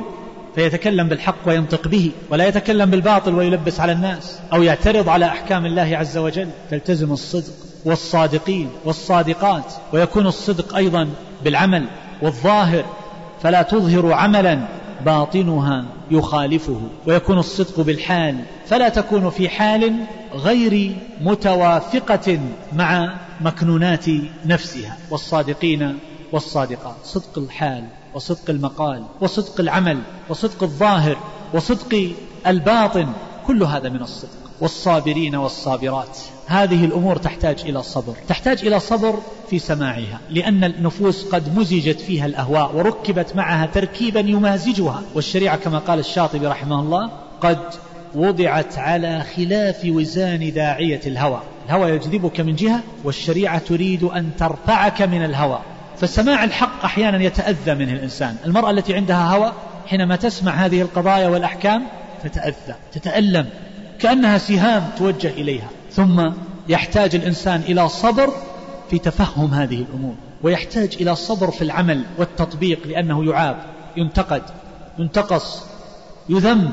فيتكلم 0.54 1.08
بالحق 1.08 1.36
وينطق 1.46 1.88
به 1.88 2.10
ولا 2.30 2.46
يتكلم 2.46 2.90
بالباطل 2.90 3.34
ويلبس 3.34 3.80
على 3.80 3.92
الناس 3.92 4.38
أو 4.52 4.62
يعترض 4.62 5.08
على 5.08 5.26
أحكام 5.26 5.66
الله 5.66 5.96
عز 5.96 6.18
وجل. 6.18 6.48
تلتزم 6.70 7.12
الصدق 7.12 7.52
والصادقين 7.84 8.68
والصادقات. 8.84 9.72
ويكون 9.92 10.26
الصدق 10.26 10.76
أيضا 10.76 11.08
بالعمل 11.44 11.84
والظاهر. 12.22 12.84
فلا 13.42 13.62
تظهر 13.62 14.12
عملا 14.12 14.58
باطنها 15.04 15.84
يخالفه 16.10 16.80
ويكون 17.06 17.38
الصدق 17.38 17.80
بالحال. 17.80 18.44
فلا 18.66 18.88
تكون 18.88 19.30
في 19.30 19.48
حال 19.48 20.04
غير 20.34 20.96
متوافقة 21.20 22.40
مع 22.72 23.14
مكنونات 23.40 24.04
نفسها. 24.46 24.98
والصادقين 25.10 25.98
والصادقات. 26.32 26.96
صدق 27.04 27.38
الحال 27.38 27.84
وصدق 28.14 28.50
المقال 28.50 29.04
وصدق 29.20 29.60
العمل 29.60 29.98
وصدق 30.28 30.62
الظاهر 30.62 31.16
وصدق 31.54 32.12
الباطن 32.46 33.06
كل 33.46 33.62
هذا 33.62 33.88
من 33.88 34.02
الصدق. 34.02 34.30
والصابرين 34.60 35.34
والصابرات. 35.34 36.18
هذه 36.46 36.84
الأمور 36.84 37.16
تحتاج 37.16 37.60
إلى 37.66 37.82
صبر 37.82 38.14
تحتاج 38.28 38.66
إلى 38.66 38.80
صبر 38.80 39.18
في 39.50 39.58
سماعها 39.58 40.20
لأن 40.30 40.64
النفوس 40.64 41.24
قد 41.24 41.58
مزجت 41.58 42.00
فيها 42.00 42.26
الأهواء 42.26 42.76
وركبت 42.76 43.36
معها 43.36 43.66
تركيبا 43.66 44.20
يمازجها. 44.20 45.02
والشريعة 45.14 45.56
كما 45.56 45.78
قال 45.78 45.98
الشاطبي 45.98 46.46
رحمه 46.46 46.80
الله 46.80 47.10
قد 47.40 47.58
وضعت 48.14 48.78
على 48.78 49.24
خلاف 49.36 49.80
وزان 49.84 50.52
داعية 50.52 51.00
الهوى. 51.06 51.40
الهوى 51.66 51.90
يجذبك 51.90 52.40
من 52.40 52.56
جهة 52.56 52.80
والشريعة 53.04 53.58
تريد 53.58 54.02
أن 54.04 54.30
ترفعك 54.38 55.02
من 55.02 55.24
الهوى. 55.24 55.58
فسماع 56.00 56.44
الحق 56.44 56.84
أحيانا 56.84 57.22
يتأذى 57.24 57.74
منه 57.74 57.92
الإنسان. 57.92 58.36
المرأة 58.44 58.70
التي 58.70 58.94
عندها 58.94 59.36
هوى 59.36 59.52
حينما 59.86 60.16
تسمع 60.16 60.52
هذه 60.52 60.82
القضايا 60.82 61.28
والأحكام 61.28 61.82
تتأذى 62.24 62.74
تتألم. 62.92 63.46
كأنها 64.00 64.38
سهام 64.38 64.90
توجه 64.98 65.28
إليها. 65.28 65.68
ثم 65.96 66.30
يحتاج 66.68 67.14
الإنسان 67.14 67.60
إلى 67.60 67.88
صبر 67.88 68.32
في 68.90 68.98
تفهم 68.98 69.54
هذه 69.54 69.84
الأمور 69.90 70.14
ويحتاج 70.42 70.96
إلى 71.00 71.16
صبر 71.16 71.50
في 71.50 71.62
العمل 71.62 72.04
والتطبيق 72.18 72.86
لأنه 72.86 73.24
يعاب 73.24 73.56
ينتقد 73.96 74.42
ينتقص 74.98 75.62
يذم 76.28 76.70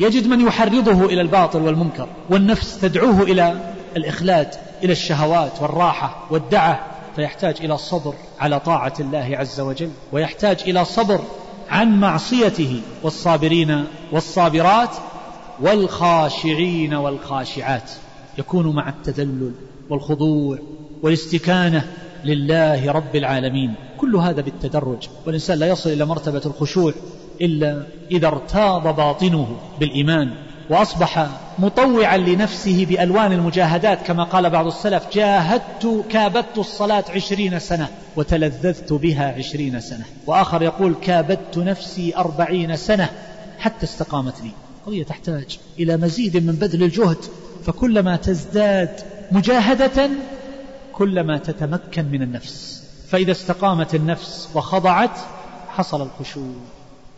يجد 0.00 0.26
من 0.26 0.40
يحرضه 0.40 1.04
إلى 1.04 1.20
الباطل 1.20 1.62
والمنكر 1.62 2.08
والنفس 2.30 2.80
تدعوه 2.80 3.22
إلى 3.22 3.74
الإخلاد 3.96 4.54
إلى 4.84 4.92
الشهوات 4.92 5.62
والراحة 5.62 6.26
والدعة 6.30 6.86
فيحتاج 7.16 7.56
إلى 7.60 7.74
الصبر 7.74 8.14
على 8.40 8.60
طاعة 8.60 8.94
الله 9.00 9.30
عز 9.32 9.60
وجل 9.60 9.90
ويحتاج 10.12 10.62
إلى 10.66 10.84
صبر 10.84 11.20
عن 11.70 12.00
معصيته 12.00 12.80
والصابرين 13.02 13.84
والصابرات 14.12 14.90
والخاشعين 15.60 16.94
والخاشعات. 16.94 17.90
يكون 18.38 18.74
مع 18.74 18.88
التذلل 18.88 19.52
والخضوع 19.90 20.58
والاستكانة 21.02 21.84
لله 22.24 22.92
رب 22.92 23.16
العالمين. 23.16 23.74
كل 23.98 24.16
هذا 24.16 24.40
بالتدرج 24.40 25.08
والإنسان 25.26 25.58
لا 25.58 25.66
يصل 25.66 25.90
إلى 25.90 26.04
مرتبة 26.04 26.42
الخشوع 26.46 26.92
إلا 27.40 27.86
إذا 28.10 28.26
ارتاض 28.26 28.96
باطنه 28.96 29.56
بالإيمان 29.80 30.30
وأصبح 30.70 31.28
مطوعا 31.58 32.16
لنفسه 32.16 32.86
بألوان 32.86 33.32
المجاهدات. 33.32 34.06
كما 34.06 34.24
قال 34.24 34.50
بعض 34.50 34.66
السلف 34.66 35.06
جاهدت 35.12 36.04
كابدت 36.10 36.58
الصلاة 36.58 37.04
عشرين 37.14 37.58
سنة 37.58 37.88
وتلذذت 38.16 38.92
بها 38.92 39.34
عشرين 39.38 39.80
سنة. 39.80 40.04
وآخر 40.26 40.62
يقول 40.62 40.94
كابدت 41.02 41.58
نفسي 41.58 42.16
أربعين 42.16 42.76
سنة 42.76 43.10
حتى 43.58 43.84
استقامت 43.84 44.42
لي 44.42 44.50
قضية 44.86 45.04
تحتاج 45.04 45.58
إلى 45.78 45.96
مزيد 45.96 46.36
من 46.36 46.52
بذل 46.52 46.82
الجهد 46.82 47.18
فكلما 47.66 48.16
تزداد 48.16 49.00
مجاهدة 49.32 50.10
كلما 50.92 51.38
تتمكن 51.38 52.04
من 52.04 52.22
النفس. 52.22 52.84
فإذا 53.08 53.32
استقامت 53.32 53.94
النفس 53.94 54.48
وخضعت 54.54 55.18
حصل 55.68 56.02
الخشوع. 56.02 56.54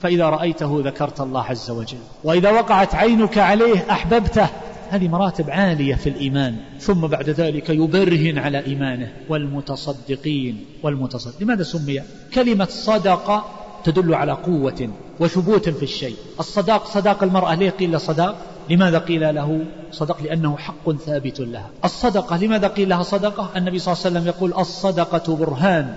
فإذا 0.00 0.28
رأيته 0.28 0.82
ذكرت 0.84 1.20
الله 1.20 1.44
عز 1.44 1.70
وجل. 1.70 1.98
وإذا 2.24 2.50
وقعت 2.50 2.94
عينك 2.94 3.38
عليه 3.38 3.90
أحببته. 3.90 4.48
هذه 4.90 5.08
مراتب 5.08 5.50
عالية 5.50 5.94
في 5.94 6.08
الإيمان. 6.08 6.56
ثم 6.80 7.06
بعد 7.06 7.30
ذلك 7.30 7.70
يبرهن 7.70 8.38
على 8.38 8.66
إيمانه. 8.66 9.12
والمتصدقين 9.28 10.64
والمتصدق 10.82 11.42
لماذا 11.42 11.62
سمي؟ 11.62 12.02
كلمة 12.34 12.68
صدقة 12.70 13.44
تدل 13.84 14.14
على 14.14 14.32
قوة 14.32 14.90
وثبوت 15.20 15.68
في 15.68 15.82
الشيء. 15.82 16.16
الصداق 16.40 16.86
صداق 16.86 17.22
المرأة. 17.22 17.54
ليه 17.54 17.70
قيل 17.70 18.00
صداق؟ 18.00 18.57
لماذا 18.70 18.98
قيل 18.98 19.34
له 19.34 19.60
صدق؟ 19.92 20.22
لأنه 20.22 20.56
حق 20.56 20.92
ثابت 20.92 21.40
لها. 21.40 21.70
الصدقة 21.84 22.36
لماذا 22.36 22.68
قيل 22.68 22.88
لها 22.88 23.02
صدقة؟ 23.02 23.50
النبي 23.56 23.78
صلى 23.78 23.92
الله 23.92 24.04
عليه 24.04 24.16
وسلم 24.16 24.26
يقول 24.26 24.60
الصدقة 24.60 25.36
برهان 25.36 25.94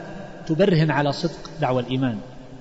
تبرهن 0.48 0.92
على 0.92 1.12
صدق 1.12 1.50
دعوة 1.62 1.80
الإيمان. 1.80 2.18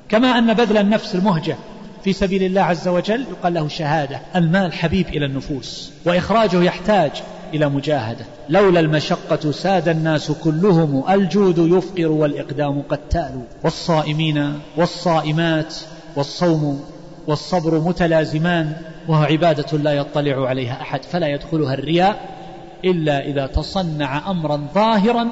كما 0.09 0.39
أن 0.39 0.55
بذل 0.55 0.79
النفس 0.79 1.15
المهجة 1.15 1.57
في 2.05 2.13
سبيل 2.13 2.43
الله 2.43 2.63
عز 2.63 2.89
وجل 2.89 3.25
يقال 3.31 3.55
له 3.55 3.69
شهادة 3.69 4.21
المال 4.37 4.73
حبيب 4.73 5.09
إلى 5.09 5.27
النفوس 5.27 5.93
وإخراجه 6.05 6.63
يحتاج 6.63 7.11
إلى 7.55 7.69
مجاهدة. 7.69 8.25
لولا 8.49 8.81
المشقة 8.81 9.51
ساد 9.51 9.89
الناس 9.89 10.33
كلهم 10.33 11.11
الجود 11.11 11.59
يفقر 11.59 12.13
والإقدام 12.13 12.83
قتال 12.83 13.43
والصائمين 13.65 14.53
والصائمات 14.77 15.75
والصوم 16.17 16.85
والصبر 17.27 17.79
متلازمان. 17.79 18.77
وهو 19.11 19.23
عبادة 19.23 19.79
لا 19.79 19.93
يطلع 19.93 20.49
عليها 20.49 20.83
أحد 20.83 21.03
فلا 21.05 21.29
يدخلها 21.29 21.75
الرياء 21.75 22.29
إلا 22.85 23.27
إذا 23.27 23.47
تصنع 23.47 24.31
أمرا 24.31 24.67
ظاهرا 24.75 25.29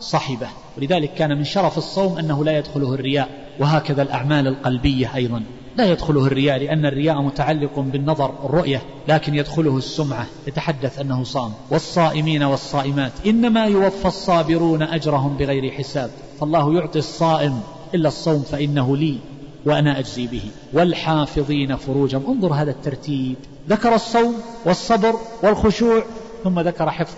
صحبه. 0.00 0.48
ولذلك 0.78 1.14
كان 1.14 1.36
من 1.38 1.44
شرف 1.44 1.78
الصوم 1.78 2.18
أنه 2.18 2.44
لا 2.44 2.58
يدخله 2.58 2.94
الرياء 2.94 3.28
وهكذا 3.58 4.02
الأعمال 4.02 4.46
القلبية 4.46 5.14
أيضا. 5.14 5.42
لا 5.76 5.84
يدخله 5.84 6.26
الرياء 6.26 6.58
لأن 6.58 6.86
الرياء 6.86 7.22
متعلق 7.22 7.78
بالنظر 7.80 8.34
الرؤية 8.44 8.82
لكن 9.08 9.34
يدخله 9.34 9.76
السمعة. 9.76 10.26
يتحدث 10.46 10.98
أنه 10.98 11.24
صام. 11.24 11.52
والصائمين 11.70 12.42
والصائمات 12.42 13.12
إنما 13.26 13.64
يوفى 13.64 14.08
الصابرون 14.08 14.82
أجرهم 14.82 15.36
بغير 15.36 15.70
حساب. 15.70 16.10
فالله 16.40 16.74
يعطي 16.74 16.98
الصائم 16.98 17.60
إلا 17.94 18.08
الصوم 18.08 18.42
فإنه 18.42 18.96
لي. 18.96 19.18
وأنا 19.66 19.98
أجزي 19.98 20.26
به. 20.26 20.42
والحافظين 20.72 21.76
فروجهم. 21.76 22.24
انظر 22.28 22.52
هذا 22.52 22.70
الترتيب. 22.70 23.36
ذكر 23.68 23.94
الصوم 23.94 24.34
والصبر 24.64 25.14
والخشوع 25.42 26.02
ثم 26.44 26.60
ذكر 26.60 26.90
حفظ 26.90 27.16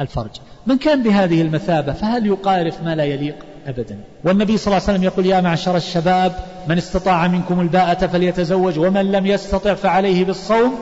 الفرج. 0.00 0.30
من 0.66 0.78
كان 0.78 1.02
بهذه 1.02 1.42
المثابة؟ 1.42 1.92
فهل 1.92 2.26
يقارف 2.26 2.82
ما 2.82 2.94
لا 2.94 3.04
يليق؟ 3.04 3.36
أبدا. 3.66 3.98
والنبي 4.24 4.56
صلى 4.56 4.66
الله 4.66 4.88
عليه 4.88 4.92
وسلم 4.98 5.02
يقول 5.02 5.26
يا 5.26 5.40
معشر 5.40 5.76
الشباب 5.76 6.36
من 6.68 6.78
استطاع 6.78 7.28
منكم 7.28 7.60
الباءة 7.60 8.06
فليتزوج 8.06 8.78
ومن 8.78 9.12
لم 9.12 9.26
يستطع 9.26 9.74
فعليه 9.74 10.24
بالصوم 10.24 10.74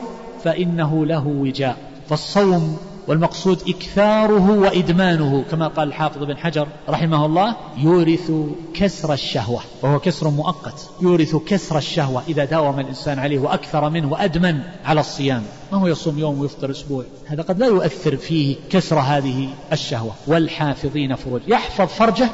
فإنه 0.43 1.05
له 1.05 1.27
وجاء. 1.27 1.77
فالصوم 2.09 2.77
والمقصود 3.07 3.61
إكثاره 3.67 4.51
وإدمانه 4.51 5.43
كما 5.51 5.67
قال 5.67 5.87
الحافظ 5.87 6.23
بن 6.23 6.37
حجر 6.37 6.67
رحمه 6.89 7.25
الله 7.25 7.55
يورث 7.77 8.31
كسر 8.73 9.13
الشهوة 9.13 9.61
وهو 9.81 9.99
كسر 9.99 10.29
مؤقت. 10.29 10.89
يورث 11.01 11.35
كسر 11.35 11.77
الشهوة 11.77 12.23
إذا 12.27 12.45
داوم 12.45 12.79
الإنسان 12.79 13.19
عليه 13.19 13.39
وأكثر 13.39 13.89
منه 13.89 14.11
وأدمن 14.11 14.59
على 14.85 14.99
الصيام. 14.99 15.43
ما 15.71 15.77
هو 15.77 15.87
يصوم 15.87 16.19
يوم 16.19 16.39
ويفطر 16.39 16.71
أسبوع؟ 16.71 17.03
هذا 17.25 17.43
قد 17.43 17.59
لا 17.59 17.65
يؤثر 17.65 18.17
فيه 18.17 18.55
كسر 18.69 18.99
هذه 18.99 19.49
الشهوة. 19.71 20.11
والحافظين 20.27 21.15
فروج. 21.15 21.41
يحفظ 21.47 21.87
فرجه 21.87 22.29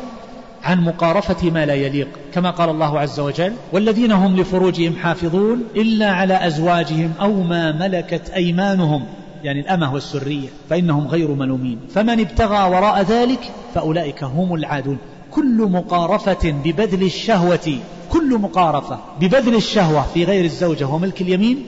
عن 0.63 0.83
مقارفة 0.83 1.49
ما 1.49 1.65
لا 1.65 1.73
يليق 1.73 2.07
كما 2.33 2.51
قال 2.51 2.69
الله 2.69 2.99
عز 2.99 3.19
وجل 3.19 3.53
والذين 3.73 4.11
هم 4.11 4.35
لفروجهم 4.35 4.95
حافظون 4.95 5.63
إلا 5.75 6.11
على 6.11 6.47
أزواجهم 6.47 7.13
أو 7.21 7.43
ما 7.43 7.71
ملكت 7.71 8.29
أيمانهم 8.29 9.05
يعني 9.43 9.59
الأمة 9.59 9.93
والسرية 9.93 10.47
فإنهم 10.69 11.07
غير 11.07 11.31
ملومين. 11.31 11.79
فمن 11.93 12.19
ابتغى 12.19 12.69
وراء 12.69 13.01
ذلك 13.01 13.51
فأولئك 13.75 14.23
هم 14.23 14.55
العادون. 14.55 14.97
كل 15.31 15.69
مقارفة 15.71 16.51
ببذل 16.51 17.03
الشهوة 17.03 17.79
كل 18.09 18.37
مقارفة 18.37 18.99
ببذل 19.19 19.55
الشهوة 19.55 20.05
في 20.13 20.23
غير 20.23 20.45
الزوجة 20.45 20.87
وملك 20.87 21.21
اليمين 21.21 21.65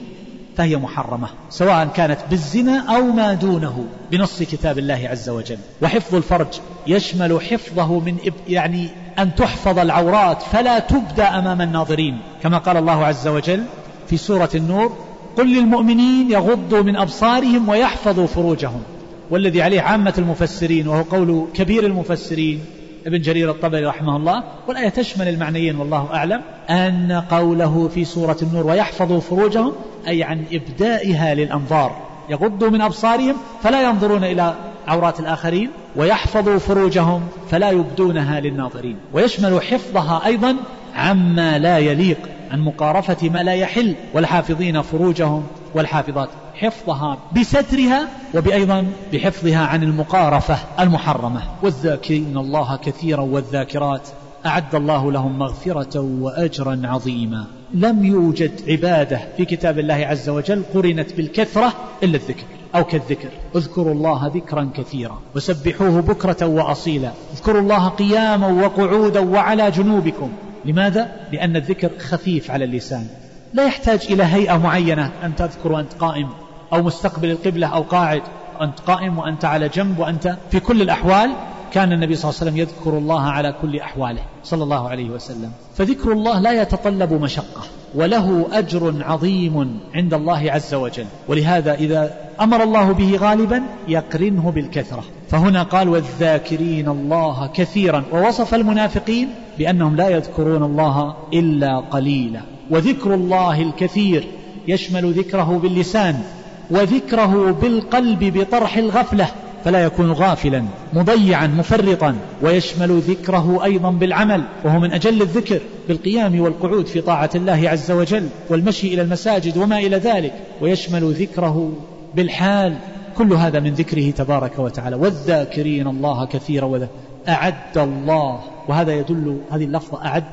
فهي 0.56 0.76
محرمة 0.76 1.28
سواء 1.50 1.86
كانت 1.86 2.18
بالزنا 2.30 2.96
أو 2.96 3.02
ما 3.02 3.34
دونه 3.34 3.84
بنص 4.10 4.42
كتاب 4.42 4.78
الله 4.78 5.08
عز 5.10 5.28
وجل. 5.28 5.58
وحفظ 5.82 6.14
الفرج 6.14 6.46
يشمل 6.86 7.40
حفظه 7.40 8.00
من 8.00 8.16
يعني 8.48 8.88
أن 9.18 9.34
تحفظ 9.34 9.78
العورات 9.78 10.42
فلا 10.42 10.78
تبدى 10.78 11.22
أمام 11.22 11.62
الناظرين. 11.62 12.18
كما 12.42 12.58
قال 12.58 12.76
الله 12.76 13.04
عز 13.04 13.28
وجل 13.28 13.64
في 14.08 14.16
سورة 14.16 14.50
النور 14.54 14.96
قل 15.36 15.54
للمؤمنين 15.54 16.30
يغضوا 16.30 16.82
من 16.82 16.96
أبصارهم 16.96 17.68
ويحفظوا 17.68 18.26
فروجهم. 18.26 18.82
والذي 19.30 19.62
عليه 19.62 19.80
عامة 19.80 20.14
المفسرين 20.18 20.88
وهو 20.88 21.02
قول 21.02 21.46
كبير 21.54 21.86
المفسرين 21.86 22.60
ابن 23.06 23.20
جرير 23.20 23.50
الطبري 23.50 23.84
رحمه 23.84 24.16
الله 24.16 24.42
والآية 24.68 24.88
تشمل 24.88 25.28
المعنيين 25.28 25.76
والله 25.76 26.08
أعلم 26.14 26.40
أن 26.70 27.22
قوله 27.30 27.90
في 27.94 28.04
سورة 28.04 28.36
النور 28.42 28.66
ويحفظوا 28.66 29.20
فروجهم 29.20 29.72
أي 30.08 30.22
عن 30.22 30.44
إبدائها 30.52 31.34
للأنظار. 31.34 31.96
يغضوا 32.30 32.70
من 32.70 32.80
أبصارهم 32.80 33.36
فلا 33.62 33.82
ينظرون 33.82 34.24
إلى 34.24 34.54
عورات 34.88 35.20
الآخرين 35.20 35.70
ويحفظوا 35.96 36.58
فروجهم 36.58 37.22
فلا 37.50 37.70
يبدونها 37.70 38.40
للناظرين. 38.40 38.96
ويشمل 39.12 39.62
حفظها 39.62 40.26
أيضا 40.26 40.56
عما 40.94 41.58
لا 41.58 41.78
يليق 41.78 42.18
عن 42.52 42.60
مقارفة 42.60 43.28
ما 43.28 43.42
لا 43.42 43.54
يحل 43.54 43.94
والحافظين 44.14 44.82
فروجهم 44.82 45.46
والحافظات 45.74 46.28
حفظها 46.54 47.18
بسترها 47.36 48.08
وبأيضا 48.34 48.86
بحفظها 49.12 49.66
عن 49.66 49.82
المقارفة 49.82 50.58
المحرمة. 50.80 51.42
والذاكرين 51.62 52.36
الله 52.36 52.76
كثيرا 52.76 53.20
والذاكرات 53.20 54.08
أعد 54.46 54.74
الله 54.74 55.12
لهم 55.12 55.38
مغفرة 55.38 56.00
وأجرا 56.00 56.80
عظيما. 56.84 57.46
لم 57.74 58.04
يوجد 58.04 58.52
عبادة 58.68 59.20
في 59.36 59.44
كتاب 59.44 59.78
الله 59.78 59.94
عز 59.94 60.28
وجل 60.28 60.62
قرنت 60.74 61.12
بالكثرة 61.12 61.72
إلا 62.02 62.16
الذكر 62.16 62.44
أو 62.74 62.84
كالذكر. 62.84 63.28
اذكروا 63.56 63.94
الله 63.94 64.30
ذكرا 64.34 64.70
كثيرا 64.74 65.18
وسبحوه 65.36 66.00
بكرة 66.00 66.46
وأصيلا. 66.46 67.12
اذكروا 67.34 67.60
الله 67.60 67.88
قياما 67.88 68.46
وقعودا 68.46 69.20
وعلى 69.20 69.70
جنوبكم. 69.70 70.30
لماذا؟ 70.64 71.12
لأن 71.32 71.56
الذكر 71.56 71.90
خفيف 71.98 72.50
على 72.50 72.64
اللسان 72.64 73.06
لا 73.54 73.66
يحتاج 73.66 74.06
إلى 74.10 74.24
هيئة 74.24 74.56
معينة 74.56 75.10
أن 75.24 75.36
تذكر 75.36 75.72
وأنت 75.72 75.92
قائم 75.92 76.28
أو 76.72 76.82
مستقبل 76.82 77.30
القبلة 77.30 77.66
أو 77.66 77.82
قاعد 77.82 78.22
أنت 78.60 78.80
قائم 78.80 79.18
وأنت 79.18 79.44
على 79.44 79.68
جنب 79.68 79.98
وأنت 79.98 80.36
في 80.50 80.60
كل 80.60 80.82
الأحوال 80.82 81.30
كان 81.72 81.92
النبي 81.92 82.14
صلى 82.16 82.30
الله 82.30 82.40
عليه 82.40 82.50
وسلم 82.50 82.56
يذكر 82.56 82.98
الله 82.98 83.22
على 83.22 83.54
كل 83.62 83.76
أحواله 83.76 84.22
صلى 84.44 84.64
الله 84.64 84.88
عليه 84.88 85.10
وسلم. 85.10 85.50
فذكر 85.74 86.12
الله 86.12 86.40
لا 86.40 86.62
يتطلب 86.62 87.12
مشقة 87.12 87.62
وله 87.94 88.46
أجر 88.52 88.94
عظيم 89.00 89.80
عند 89.94 90.14
الله 90.14 90.52
عز 90.52 90.74
وجل. 90.74 91.06
ولهذا 91.28 91.74
إذا 91.74 92.14
أمر 92.40 92.62
الله 92.62 92.92
به 92.92 93.16
غالبا 93.16 93.62
يقرنه 93.88 94.50
بالكثرة. 94.50 95.04
فهنا 95.28 95.62
قال 95.62 95.88
والذاكرين 95.88 96.88
الله 96.88 97.50
كثيرا. 97.54 98.04
ووصف 98.12 98.54
المنافقين 98.54 99.28
بأنهم 99.58 99.96
لا 99.96 100.08
يذكرون 100.08 100.62
الله 100.62 101.14
إلا 101.32 101.80
قليلا. 101.80 102.40
وذكر 102.70 103.14
الله 103.14 103.62
الكثير 103.62 104.26
يشمل 104.68 105.12
ذكره 105.12 105.60
باللسان 105.62 106.22
وذكره 106.70 107.56
بالقلب 107.62 108.38
بطرح 108.38 108.76
الغفلة. 108.76 109.28
فلا 109.64 109.84
يكون 109.84 110.12
غافلا 110.12 110.64
مضيعا 110.92 111.46
مفرطا. 111.46 112.14
ويشمل 112.42 112.98
ذكره 112.98 113.64
أيضا 113.64 113.90
بالعمل 113.90 114.42
وهو 114.64 114.80
من 114.80 114.92
أجل 114.92 115.22
الذكر 115.22 115.60
بالقيام 115.88 116.40
والقعود 116.40 116.86
في 116.86 117.00
طاعة 117.00 117.30
الله 117.34 117.68
عز 117.68 117.90
وجل 117.90 118.28
والمشي 118.48 118.94
إلى 118.94 119.02
المساجد 119.02 119.56
وما 119.56 119.78
إلى 119.78 119.96
ذلك. 119.96 120.32
ويشمل 120.60 121.12
ذكره 121.12 121.72
بالحال 122.14 122.76
كل 123.16 123.32
هذا 123.32 123.60
من 123.60 123.74
ذكره 123.74 124.10
تبارك 124.10 124.58
وتعالى. 124.58 124.96
والذاكرين 124.96 125.86
الله 125.86 126.26
كثيرا 126.26 126.64
وذا 126.64 126.88
أعد 127.28 127.78
الله. 127.78 128.40
وهذا 128.68 128.92
يدل 128.92 129.40
هذه 129.50 129.64
اللفظة 129.64 130.04
أعد 130.06 130.24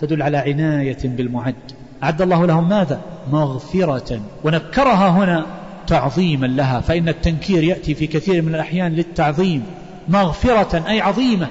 تدل 0.00 0.22
على 0.22 0.36
عناية 0.36 0.98
بالمعد. 1.04 1.54
أعد 2.02 2.22
الله 2.22 2.46
لهم 2.46 2.68
ماذا؟ 2.68 3.00
مغفرة. 3.32 4.20
ونكرها 4.44 5.08
هنا 5.08 5.46
تعظيما 5.88 6.46
لها 6.46 6.80
فإن 6.80 7.08
التنكير 7.08 7.64
يأتي 7.64 7.94
في 7.94 8.06
كثير 8.06 8.42
من 8.42 8.54
الأحيان 8.54 8.92
للتعظيم 8.92 9.62
مغفرة 10.08 10.88
أي 10.88 11.00
عظيمة. 11.00 11.48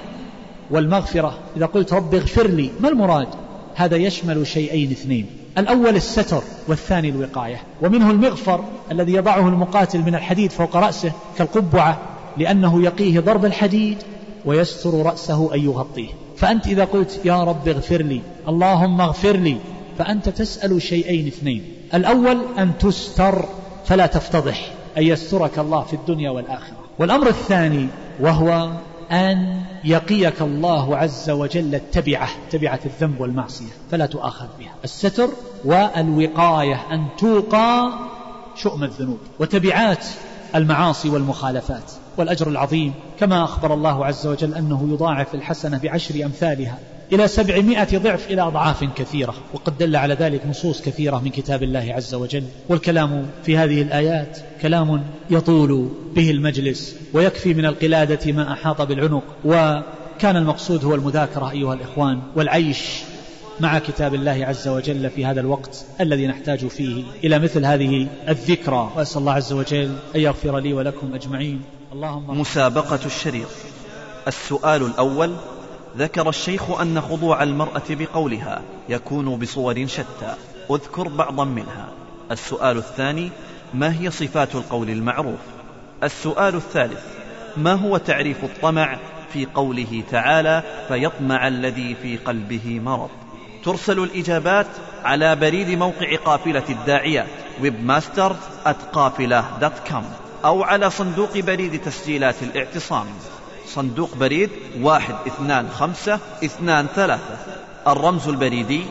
والمغفرة 0.70 1.38
إذا 1.56 1.66
قلت 1.66 1.92
رب 1.92 2.14
اغفر 2.14 2.46
لي 2.46 2.70
ما 2.80 2.88
المراد؟ 2.88 3.28
هذا 3.74 3.96
يشمل 3.96 4.46
شيئين 4.46 4.90
اثنين 4.90 5.26
الأول 5.58 5.96
الستر 5.96 6.42
والثاني 6.68 7.08
الوقاية 7.08 7.60
ومنه 7.82 8.10
المغفر 8.10 8.64
الذي 8.90 9.12
يضعه 9.12 9.48
المقاتل 9.48 9.98
من 9.98 10.14
الحديد 10.14 10.50
فوق 10.50 10.76
رأسه 10.76 11.12
كالقبعة 11.38 11.98
لأنه 12.36 12.82
يقيه 12.82 13.20
ضرب 13.20 13.44
الحديد 13.44 13.98
ويستر 14.44 15.02
رأسه 15.02 15.54
أن 15.54 15.60
يغطيه. 15.60 16.08
فأنت 16.36 16.66
إذا 16.66 16.84
قلت 16.84 17.20
يا 17.24 17.44
رب 17.44 17.68
اغفر 17.68 18.02
لي 18.02 18.20
اللهم 18.48 19.00
اغفر 19.00 19.36
لي 19.36 19.56
فأنت 19.98 20.28
تسأل 20.28 20.82
شيئين 20.82 21.26
اثنين. 21.26 21.64
الأول 21.94 22.38
أن 22.58 22.78
تستر. 22.78 23.44
فلا 23.88 24.06
تفتضح. 24.06 24.70
أن 24.98 25.02
يسترك 25.02 25.58
الله 25.58 25.82
في 25.82 25.94
الدنيا 25.94 26.30
والآخرة. 26.30 26.76
والأمر 26.98 27.28
الثاني 27.28 27.88
وهو 28.20 28.70
أن 29.12 29.60
يقيك 29.84 30.42
الله 30.42 30.96
عز 30.96 31.30
وجل 31.30 31.74
التبعة 31.74 32.28
تبعة 32.50 32.80
الذنب 32.84 33.20
والمعصية 33.20 33.72
فلا 33.90 34.06
تؤاخذ 34.06 34.46
بها. 34.58 34.74
الستر 34.84 35.28
والوقاية 35.64 36.86
أن 36.92 37.06
توقى 37.18 37.92
شؤم 38.54 38.84
الذنوب. 38.84 39.18
وتبعات 39.38 40.04
المعاصي 40.54 41.08
والمخالفات. 41.08 41.92
والأجر 42.16 42.48
العظيم 42.48 42.94
كما 43.20 43.44
أخبر 43.44 43.74
الله 43.74 44.06
عز 44.06 44.26
وجل 44.26 44.54
أنه 44.54 44.88
يضاعف 44.92 45.34
الحسنة 45.34 45.78
بعشر 45.78 46.24
أمثالها. 46.24 46.78
إلى 47.12 47.28
سبعمائة 47.28 47.98
ضعف 47.98 48.30
إلى 48.30 48.42
أضعاف 48.42 48.84
كثيرة 48.84 49.34
وقد 49.54 49.78
دل 49.78 49.96
على 49.96 50.14
ذلك 50.14 50.46
نصوص 50.46 50.82
كثيرة 50.82 51.18
من 51.18 51.30
كتاب 51.30 51.62
الله 51.62 51.92
عز 51.94 52.14
وجل 52.14 52.44
والكلام 52.68 53.26
في 53.44 53.56
هذه 53.56 53.82
الآيات 53.82 54.38
كلام 54.62 55.04
يطول 55.30 55.88
به 56.14 56.30
المجلس 56.30 56.96
ويكفي 57.12 57.54
من 57.54 57.66
القلادة 57.66 58.32
ما 58.32 58.52
أحاط 58.52 58.82
بالعنق 58.82 59.24
وكان 59.44 60.36
المقصود 60.36 60.84
هو 60.84 60.94
المذاكرة 60.94 61.50
أيها 61.50 61.74
الإخوان 61.74 62.20
والعيش 62.36 63.02
مع 63.60 63.78
كتاب 63.78 64.14
الله 64.14 64.46
عز 64.46 64.68
وجل 64.68 65.10
في 65.10 65.26
هذا 65.26 65.40
الوقت 65.40 65.84
الذي 66.00 66.26
نحتاج 66.26 66.66
فيه 66.66 67.02
إلى 67.24 67.38
مثل 67.38 67.64
هذه 67.64 68.06
الذكرى. 68.28 68.92
وأسأل 68.96 69.20
الله 69.20 69.32
عز 69.32 69.52
وجل 69.52 69.96
أن 70.16 70.20
يغفر 70.20 70.58
لي 70.58 70.72
ولكم 70.72 71.14
أجمعين. 71.14 71.62
اللهم 71.92 72.40
مسابقة 72.40 73.00
الشريط. 73.06 73.48
السؤال 74.28 74.82
الأول 74.82 75.32
ذكر 75.98 76.28
الشيخ 76.28 76.80
أن 76.80 77.00
خضوع 77.00 77.42
المرأة 77.42 77.82
بقولها 77.90 78.62
يكون 78.88 79.36
بصور 79.36 79.86
شتى. 79.86 80.34
اذكر 80.70 81.08
بعضا 81.08 81.44
منها. 81.44 81.88
السؤال 82.30 82.76
الثاني 82.76 83.30
ما 83.74 84.00
هي 84.00 84.10
صفات 84.10 84.54
القول 84.54 84.90
المعروف؟ 84.90 85.38
السؤال 86.02 86.54
الثالث 86.54 87.04
ما 87.56 87.72
هو 87.72 87.96
تعريف 87.96 88.44
الطمع 88.44 88.98
في 89.32 89.46
قوله 89.46 90.02
تعالى 90.10 90.62
فيطمع 90.88 91.48
الذي 91.48 91.96
في 92.02 92.16
قلبه 92.16 92.80
مرض؟ 92.84 93.10
ترسل 93.64 93.98
الإجابات 93.98 94.66
على 95.04 95.36
بريد 95.36 95.70
موقع 95.70 96.16
قافلة 96.24 96.64
webmaster 97.60 98.36
قافلة 98.92 99.44
dot 99.60 99.72
com 99.90 100.04
أو 100.44 100.62
على 100.62 100.90
صندوق 100.90 101.38
بريد 101.38 101.80
تسجيلات 101.80 102.42
الاعتصام. 102.42 103.06
صندوق 103.74 104.16
بريد 104.16 104.50
واحد 104.80 105.14
اثنان 105.26 105.68
خمسة 105.68 106.20
اثنان 106.44 106.86
ثلاثة. 106.94 107.38
الرمز 107.86 108.28
البريدي 108.28 108.82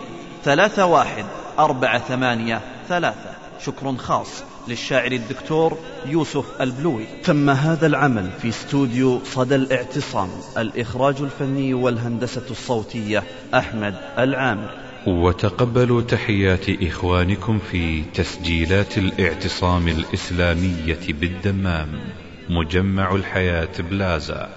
ثلاثة 0.44 0.86
واحد 0.86 1.26
أربعة 1.60 2.00
ثمانية 2.00 2.62
ثلاثة. 2.90 3.30
شكر 3.66 3.96
خاص 3.98 4.44
للشاعر 4.68 5.12
الدكتور 5.12 5.78
يوسف 6.06 6.62
البلوي. 6.62 7.06
تم 7.24 7.50
هذا 7.50 7.88
العمل 7.88 8.30
في 8.42 8.50
استوديو 8.50 9.22
صدى 9.26 9.56
الاعتصام 9.56 10.30
الإخراج 10.58 11.16
الفني 11.22 11.74
والهندسة 11.74 12.46
الصوتية 12.52 13.24
أحمد 13.54 13.96
العامر. 14.18 14.70
وتقبلوا 15.08 16.02
تحيات 16.02 16.66
إخوانكم 16.70 17.60
في 17.72 18.04
تسجيلات 18.14 18.98
الاعتصام 18.98 19.88
الإسلامية 19.88 21.00
بالدمام 21.10 21.88
مجمع 22.50 23.16
الحياة 23.16 23.70
بلازا. 23.80 24.50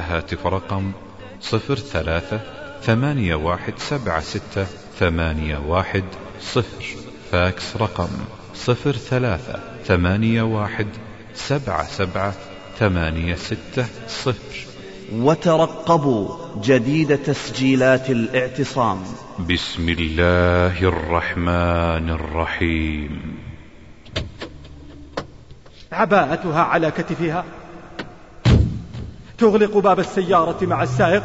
هاتف 0.00 0.46
رقم 0.46 0.92
صفر 1.40 1.74
ثلاثة 1.74 2.40
ثمانية 2.82 3.34
واحد 3.34 3.72
سبعة 3.78 4.20
ستة 4.20 4.66
ثمانية 4.98 5.58
واحد 5.58 6.04
صفر. 6.40 6.84
فاكس 7.32 7.76
رقم 7.76 8.08
صفر 8.54 8.92
ثلاثة 8.92 9.60
ثمانية 9.84 10.42
واحد 10.42 10.86
سبعة 11.34 11.86
سبعة 11.86 12.34
ثمانية 12.78 13.34
ستة 13.34 13.86
صفر. 14.08 14.66
وترقبوا 15.12 16.36
جديد 16.62 17.18
تسجيلات 17.18 18.10
الاعتصام. 18.10 19.02
بسم 19.38 19.88
الله 19.88 20.82
الرحمن 20.82 22.10
الرحيم. 22.10 23.38
عباءتها 25.92 26.60
على 26.62 26.90
كتفها. 26.90 27.44
تغلق 29.42 29.78
باب 29.78 30.00
السيارة 30.00 30.56
مع 30.62 30.82
السائق 30.82 31.22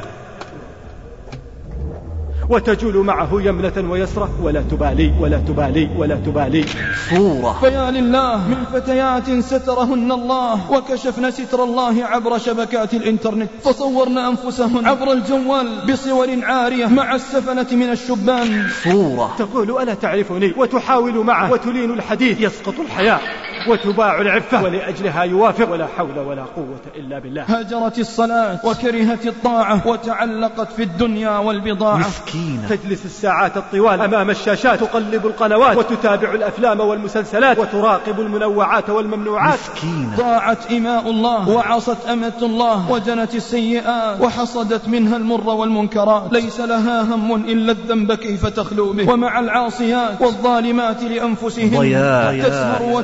وتجول 2.49 2.97
معه 3.05 3.29
يمنة 3.33 3.91
ويسرة 3.91 4.29
ولا 4.41 4.61
تبالي 4.61 5.13
ولا 5.19 5.37
تبالي 5.37 5.89
ولا 5.97 6.15
تبالي. 6.15 6.65
صورة. 7.09 7.57
فيا 7.61 7.91
لله 7.91 8.47
من 8.47 8.63
فتيات 8.73 9.39
سترهن 9.39 10.11
الله 10.11 10.71
وكشفن 10.71 11.31
ستر 11.31 11.63
الله 11.63 12.05
عبر 12.05 12.37
شبكات 12.37 12.93
الإنترنت. 12.93 13.49
فصورن 13.63 14.17
أنفسهن 14.17 14.87
عبر 14.87 15.11
الجوال 15.11 15.67
بصور 15.91 16.27
عارية 16.43 16.85
مع 16.85 17.15
السفنة 17.15 17.67
من 17.71 17.89
الشبان. 17.89 18.67
صورة. 18.83 19.35
تقول 19.37 19.81
ألا 19.81 19.93
تعرفني؟ 19.93 20.53
وتحاول 20.57 21.25
معه 21.25 21.51
وتلين 21.51 21.91
الحديث 21.91 22.41
يسقط 22.41 22.79
الحياء. 22.79 23.21
وتباع 23.69 24.21
العفة. 24.21 24.63
ولأجلها 24.63 25.23
يوافق. 25.23 25.71
ولا 25.71 25.87
حول 25.97 26.19
ولا 26.19 26.43
قوة 26.55 26.79
إلا 26.95 27.19
بالله. 27.19 27.41
هجرت 27.41 27.99
الصلاة. 27.99 28.59
وكرهت 28.63 29.27
الطاعة. 29.27 29.87
وتعلقت 29.87 30.71
في 30.71 30.83
الدنيا 30.83 31.37
والبضاعة. 31.37 31.97
مسكينة. 31.97 32.67
تجلس 32.69 33.05
الساعات 33.05 33.57
الطوال 33.57 34.01
أمام 34.01 34.29
الشاشات. 34.29 34.79
تقلب 34.79 35.25
القنوات. 35.25 35.77
وتتابع 35.77 36.33
الأفلام 36.33 36.79
والمسلسلات. 36.79 37.59
وتراقب 37.59 38.19
المنوعات 38.19 38.89
والممنوعات. 38.89 39.59
مسكينة. 39.73 40.15
ضاعت 40.17 40.71
إماء 40.71 41.09
الله. 41.09 41.49
وعصت 41.49 42.05
أمة 42.09 42.33
الله. 42.41 42.91
وجنت 42.91 43.35
السيئات. 43.35 44.21
وحصدت 44.21 44.87
منها 44.87 45.17
المر 45.17 45.49
والمنكرات. 45.49 46.33
ليس 46.33 46.59
لها 46.59 47.01
هم 47.01 47.35
إلا 47.35 47.71
الذنب 47.71 48.13
كيف 48.13 48.45
تخلو 48.45 48.93
به. 48.93 49.09
ومع 49.09 49.39
العاصيات. 49.39 50.21
والظالمات 50.21 51.03
لأنفسهن 51.03 51.79
ضياع. 51.79 52.47
تسمر 52.47 52.95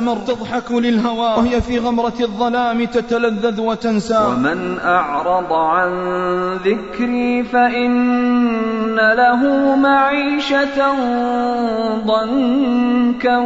وتتسامر 0.00 0.16
تضحك 0.26 0.72
للهوى 0.72 1.34
وهي 1.38 1.60
في 1.60 1.78
غمرة 1.78 2.12
الظلام 2.20 2.84
تتلذذ 2.84 3.60
وتنسى. 3.60 4.26
ومن 4.26 4.78
أعرض 4.78 5.52
عن 5.52 5.90
ذكري 6.54 7.44
فإن 7.44 8.96
له 8.96 9.76
معيشة 9.76 10.78
ضنكا 12.06 13.38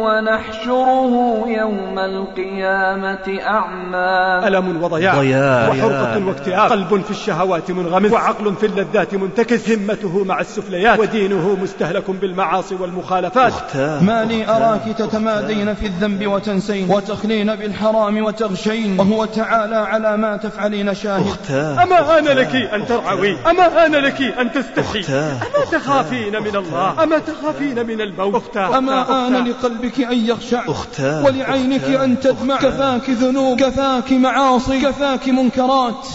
ونحشره 0.00 1.44
يوم 1.46 1.98
القيامة 1.98 3.38
أعمى. 3.46 4.48
ألم 4.48 4.82
وضياع 4.82 5.14
ضياع. 5.14 5.68
وحرقة 5.68 6.26
واكتئاب. 6.26 6.70
قلب 6.70 7.02
في 7.04 7.10
الشهوات 7.10 7.70
منغمس. 7.70 8.12
وعقل 8.12 8.54
في 8.54 8.66
اللذات 8.66 9.14
منتكس. 9.14 9.70
همته 9.70 10.24
مع 10.24 10.40
السفليات. 10.40 10.98
ودينه 10.98 11.56
مستهلك 11.62 12.10
بالمعاصي 12.10 12.74
والمخالفات. 12.74 13.52
أختاه 13.52 14.04
ما 14.04 14.24
لي 14.24 14.48
أراك 14.48 14.82
تتمادين 14.98 15.55
في 15.64 15.86
الذنب 15.86 16.26
وتنسين. 16.26 16.90
وتخلين 16.90 17.56
بالحرام 17.56 18.24
وتغشين. 18.24 19.00
وهو 19.00 19.24
تعالى 19.24 19.76
على 19.76 20.16
ما 20.16 20.36
تفعلين 20.36 20.94
شاهد. 20.94 21.26
أختاه 21.26 21.82
أما 21.82 22.18
آن 22.18 22.24
لك 22.24 22.54
أن 22.54 22.86
ترعوي. 22.86 23.36
أما 23.50 23.86
آن 23.86 23.92
لك 23.92 24.22
أن 24.22 24.52
تستحي. 24.52 25.14
أما 25.14 25.64
تخافين 25.72 26.42
من 26.42 26.56
الله. 26.56 27.02
أما 27.02 27.18
تخافين 27.18 27.86
من 27.86 28.00
الموت 28.00 28.34
أختاه 28.34 28.78
أما. 28.78 29.26
آن 29.26 29.48
لقلبك 29.48 30.00
أن 30.00 30.26
يخشع. 30.26 30.62
أختاه 30.68 31.24
ولعينك. 31.24 31.84
أن 31.84 32.20
تدمع. 32.20 32.56
كفاك 32.56 33.10
ذنوب. 33.10 33.60
كفاك 33.60 34.12
معاصي. 34.12 34.80
كفاك 34.80 35.28
منكرات. 35.28 36.06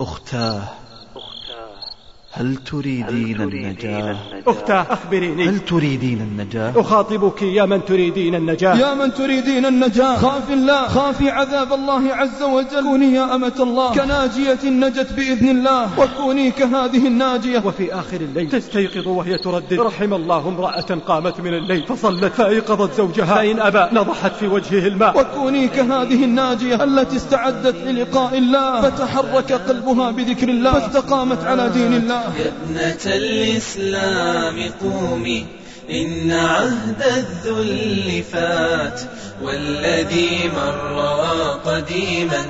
أختاه 0.00 0.77
هل 2.32 2.56
تريدين 2.56 3.40
النجاة؟ 3.40 4.16
أختاه 4.46 4.86
أخبريني. 4.90 5.48
هل 5.48 5.58
تريدين 5.58 6.20
النجاة؟ 6.20 6.72
أخاطبك 6.76 7.42
يا 7.42 7.64
من 7.64 7.84
تريدين 7.84 8.34
النجاة. 8.34 8.74
يا 8.74 8.94
من 8.94 9.14
تريدين 9.14 9.66
النجاة. 9.66 10.16
خاف 10.16 10.50
الله. 10.50 10.88
خافي 10.88 11.30
عذاب 11.30 11.72
الله 11.72 12.14
عز 12.14 12.42
وجل. 12.42 12.82
كوني 12.82 13.14
يا 13.14 13.34
أمة 13.34 13.52
الله. 13.60 13.94
كناجية 13.94 14.64
نجت 14.64 15.12
بإذن 15.12 15.48
الله. 15.48 16.00
وكوني 16.00 16.50
كهذه 16.50 17.06
الناجية. 17.06 17.62
وفي 17.64 17.94
آخر 17.94 18.20
الليل. 18.20 18.48
تستيقظ 18.50 19.08
وهي 19.08 19.38
تردد. 19.38 19.80
رحم 19.80 20.14
الله 20.14 20.48
امرأة 20.48 20.98
قامت 21.06 21.40
من 21.40 21.54
الليل. 21.54 21.86
فصلت. 21.86 22.32
فأيقظت 22.32 22.94
زوجها. 22.94 23.34
فإن 23.34 23.60
أبى 23.60 23.96
نضحت 24.00 24.34
في 24.34 24.46
وجهه 24.46 24.86
الماء. 24.86 25.20
وكوني 25.20 25.68
كهذه 25.68 26.24
الناجية. 26.24 26.84
التي 26.84 27.16
استعدت 27.16 27.76
للقاء 27.76 28.38
الله. 28.38 28.80
فتحرك 28.80 29.52
قلبها 29.52 30.10
بذكر 30.10 30.48
الله. 30.48 30.72
فاستقامت 30.72 31.44
على 31.44 31.68
دين 31.68 31.94
الله. 31.94 32.17
يا 32.38 32.48
ابنة 32.48 33.14
الإسلام 33.14 34.70
قومي 34.80 35.46
إن 35.90 36.32
عهد 36.32 37.02
الذل 37.02 38.22
فات 38.32 39.00
والذي 39.42 40.50
مر 40.56 41.00
قديما 41.64 42.46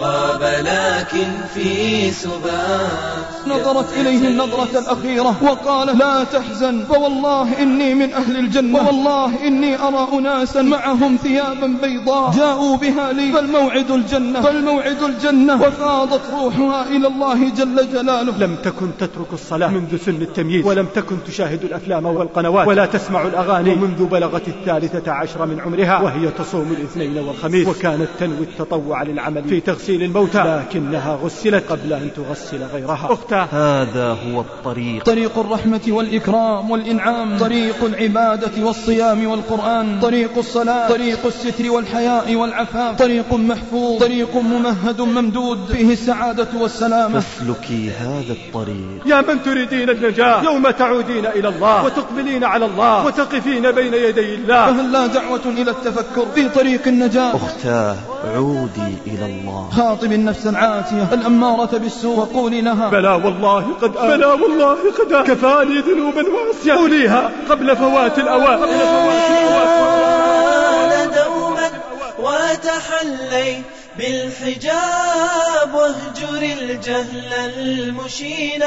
غاب 0.00 0.42
لكن 0.42 1.28
في 1.54 2.10
سبات. 2.10 3.39
نظرت 3.46 3.92
إليه 3.92 4.28
النظرة 4.28 4.78
الأخيرة 4.78 5.36
وقال 5.42 5.98
لا 5.98 6.24
تحزن 6.24 6.84
فوالله 6.84 7.62
إني 7.62 7.94
من 7.94 8.12
أهل 8.12 8.36
الجنة 8.36 8.86
والله 8.86 9.46
إني 9.46 9.76
أرى 9.76 10.08
أناسا 10.18 10.62
معهم 10.62 11.16
ثيابا 11.16 11.76
بيضاء 11.82 12.30
جاءوا 12.30 12.76
بها 12.76 13.12
لي 13.12 13.32
فالموعد 13.32 13.90
الجنة 13.90 14.40
فالموعد 14.40 15.02
الجنة 15.02 15.62
وفاضت 15.62 16.20
روحها 16.32 16.88
إلى 16.88 17.06
الله 17.08 17.48
جل 17.48 17.92
جلاله. 17.92 18.38
لم 18.38 18.56
تكن 18.64 18.90
تترك 18.98 19.32
الصلاة 19.32 19.68
منذ 19.68 19.96
سن 19.96 20.22
التمييز 20.22 20.66
ولم 20.66 20.86
تكن 20.94 21.16
تشاهد 21.26 21.64
الأفلام 21.64 22.06
والقنوات 22.06 22.66
ولا 22.68 22.86
تسمع 22.86 23.22
الأغاني 23.22 23.70
ومنذ 23.70 24.04
بلغت 24.04 24.48
الثالثة 24.48 25.12
عشر 25.12 25.46
من 25.46 25.60
عمرها 25.60 26.00
وهي 26.02 26.28
تصوم 26.28 26.74
الاثنين 26.78 27.18
والخميس 27.18 27.68
وكانت 27.68 28.08
تنوي 28.20 28.42
التطوع 28.42 29.02
للعمل 29.02 29.44
في 29.44 29.60
تغسيل 29.60 30.02
الموتى 30.02 30.62
لكنها 30.68 31.14
غسلت 31.14 31.64
قبل 31.72 31.92
أن 31.92 32.10
تغسل 32.16 32.62
غيرها. 32.74 33.08
أختاه 33.32 33.82
هذا 33.82 34.08
هو 34.08 34.40
الطريق. 34.40 35.04
طريق 35.04 35.38
الرحمة 35.38 35.80
والإكرام 35.88 36.70
والإنعام. 36.70 37.38
طريق 37.38 37.84
العبادة 37.84 38.64
والصيام 38.66 39.26
والقرآن. 39.26 40.00
طريق 40.02 40.38
الصلاة. 40.38 40.88
طريق 40.88 41.26
الستر 41.26 41.70
والحياء 41.70 42.34
والعفاف. 42.34 42.98
طريق 42.98 43.32
محفوظ. 43.32 44.00
طريق 44.00 44.36
ممهد 44.36 45.00
ممدود. 45.00 45.58
فيه 45.72 45.92
السعادة 45.92 46.48
والسلامة. 46.60 47.20
فاسلكي 47.20 47.90
هذا 47.90 48.32
الطريق. 48.32 49.06
يا 49.06 49.20
من 49.20 49.42
تريدين 49.42 49.90
النجاة. 49.90 50.42
يوم 50.42 50.70
تعودين 50.70 51.26
إلى 51.26 51.48
الله. 51.48 51.84
وتقبلين 51.84 52.44
على 52.44 52.64
الله. 52.66 53.06
وتقفين 53.06 53.70
بين 53.70 53.94
يدي 53.94 54.34
الله. 54.34 54.66
فهل 54.66 54.92
لا 54.92 55.06
دعوة 55.06 55.46
إلى 55.46 55.70
التفكر؟ 55.70 56.26
في 56.34 56.48
طريق 56.48 56.88
النجاة. 56.88 57.36
أختاه 57.36 57.96
عودي 58.34 58.94
إلى 59.06 59.26
الله. 59.26 59.68
خاطب 59.70 60.12
النفس 60.12 60.46
العاتية. 60.46 61.08
الأمارة 61.12 61.78
بالسوء. 61.78 62.18
وقولي 62.18 62.60
لها. 62.60 62.90
بلى 62.90 63.19
والله 63.24 63.76
قد 63.82 63.96
آن 63.96 64.08
بلى 64.08 64.26
والله 64.26 64.76
قد 64.98 65.12
آن 65.12 65.24
كفاني 65.24 65.78
ذنوبا 65.78 66.24
وعصيا 66.30 66.74
قوليها 66.74 67.30
قبل 67.50 67.76
فوات 67.76 68.18
الأوان. 68.18 68.58
قبل 68.58 68.78
فوات 68.78 69.30
الأوان. 69.30 71.10
دوما 71.10 71.70
وتحلي 72.18 73.62
بالحجاب 73.98 75.74
واهجر 75.74 76.42
الجهل 76.42 77.32
المشين 77.32 78.62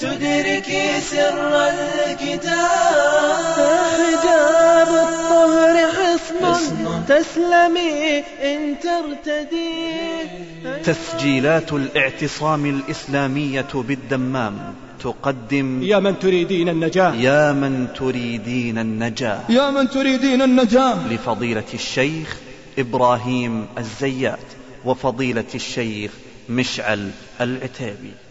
تدركي 0.00 1.00
سر 1.00 1.68
الكتاب. 1.68 3.56
حجاب 3.98 4.88
الطهر 4.88 5.76
حصن 5.96 7.04
تسلمي 7.08 8.18
إن 8.18 8.76
ترتدي. 8.80 9.70
تسجيلات 10.84 11.72
الاعتصام 11.72 12.66
الإسلامية 12.66 13.72
بالدمام 13.74 14.74
تقدم. 15.00 15.82
يا 15.82 15.98
من 15.98 16.18
تريدين 16.18 16.68
النجاة. 16.68 17.14
يا 17.14 17.52
من 17.52 17.86
تريدين 17.98 18.78
النجاة. 18.78 19.40
يا 19.48 19.70
من 19.70 19.90
تريدين 19.90 20.42
النجاة. 20.42 21.08
لفضيلة 21.08 21.70
الشيخ 21.74 22.36
إبراهيم 22.78 23.66
الزيات 23.78 24.48
وفضيلة 24.84 25.44
الشيخ 25.54 26.10
مشعل 26.48 27.10
العتيبي. 27.40 28.29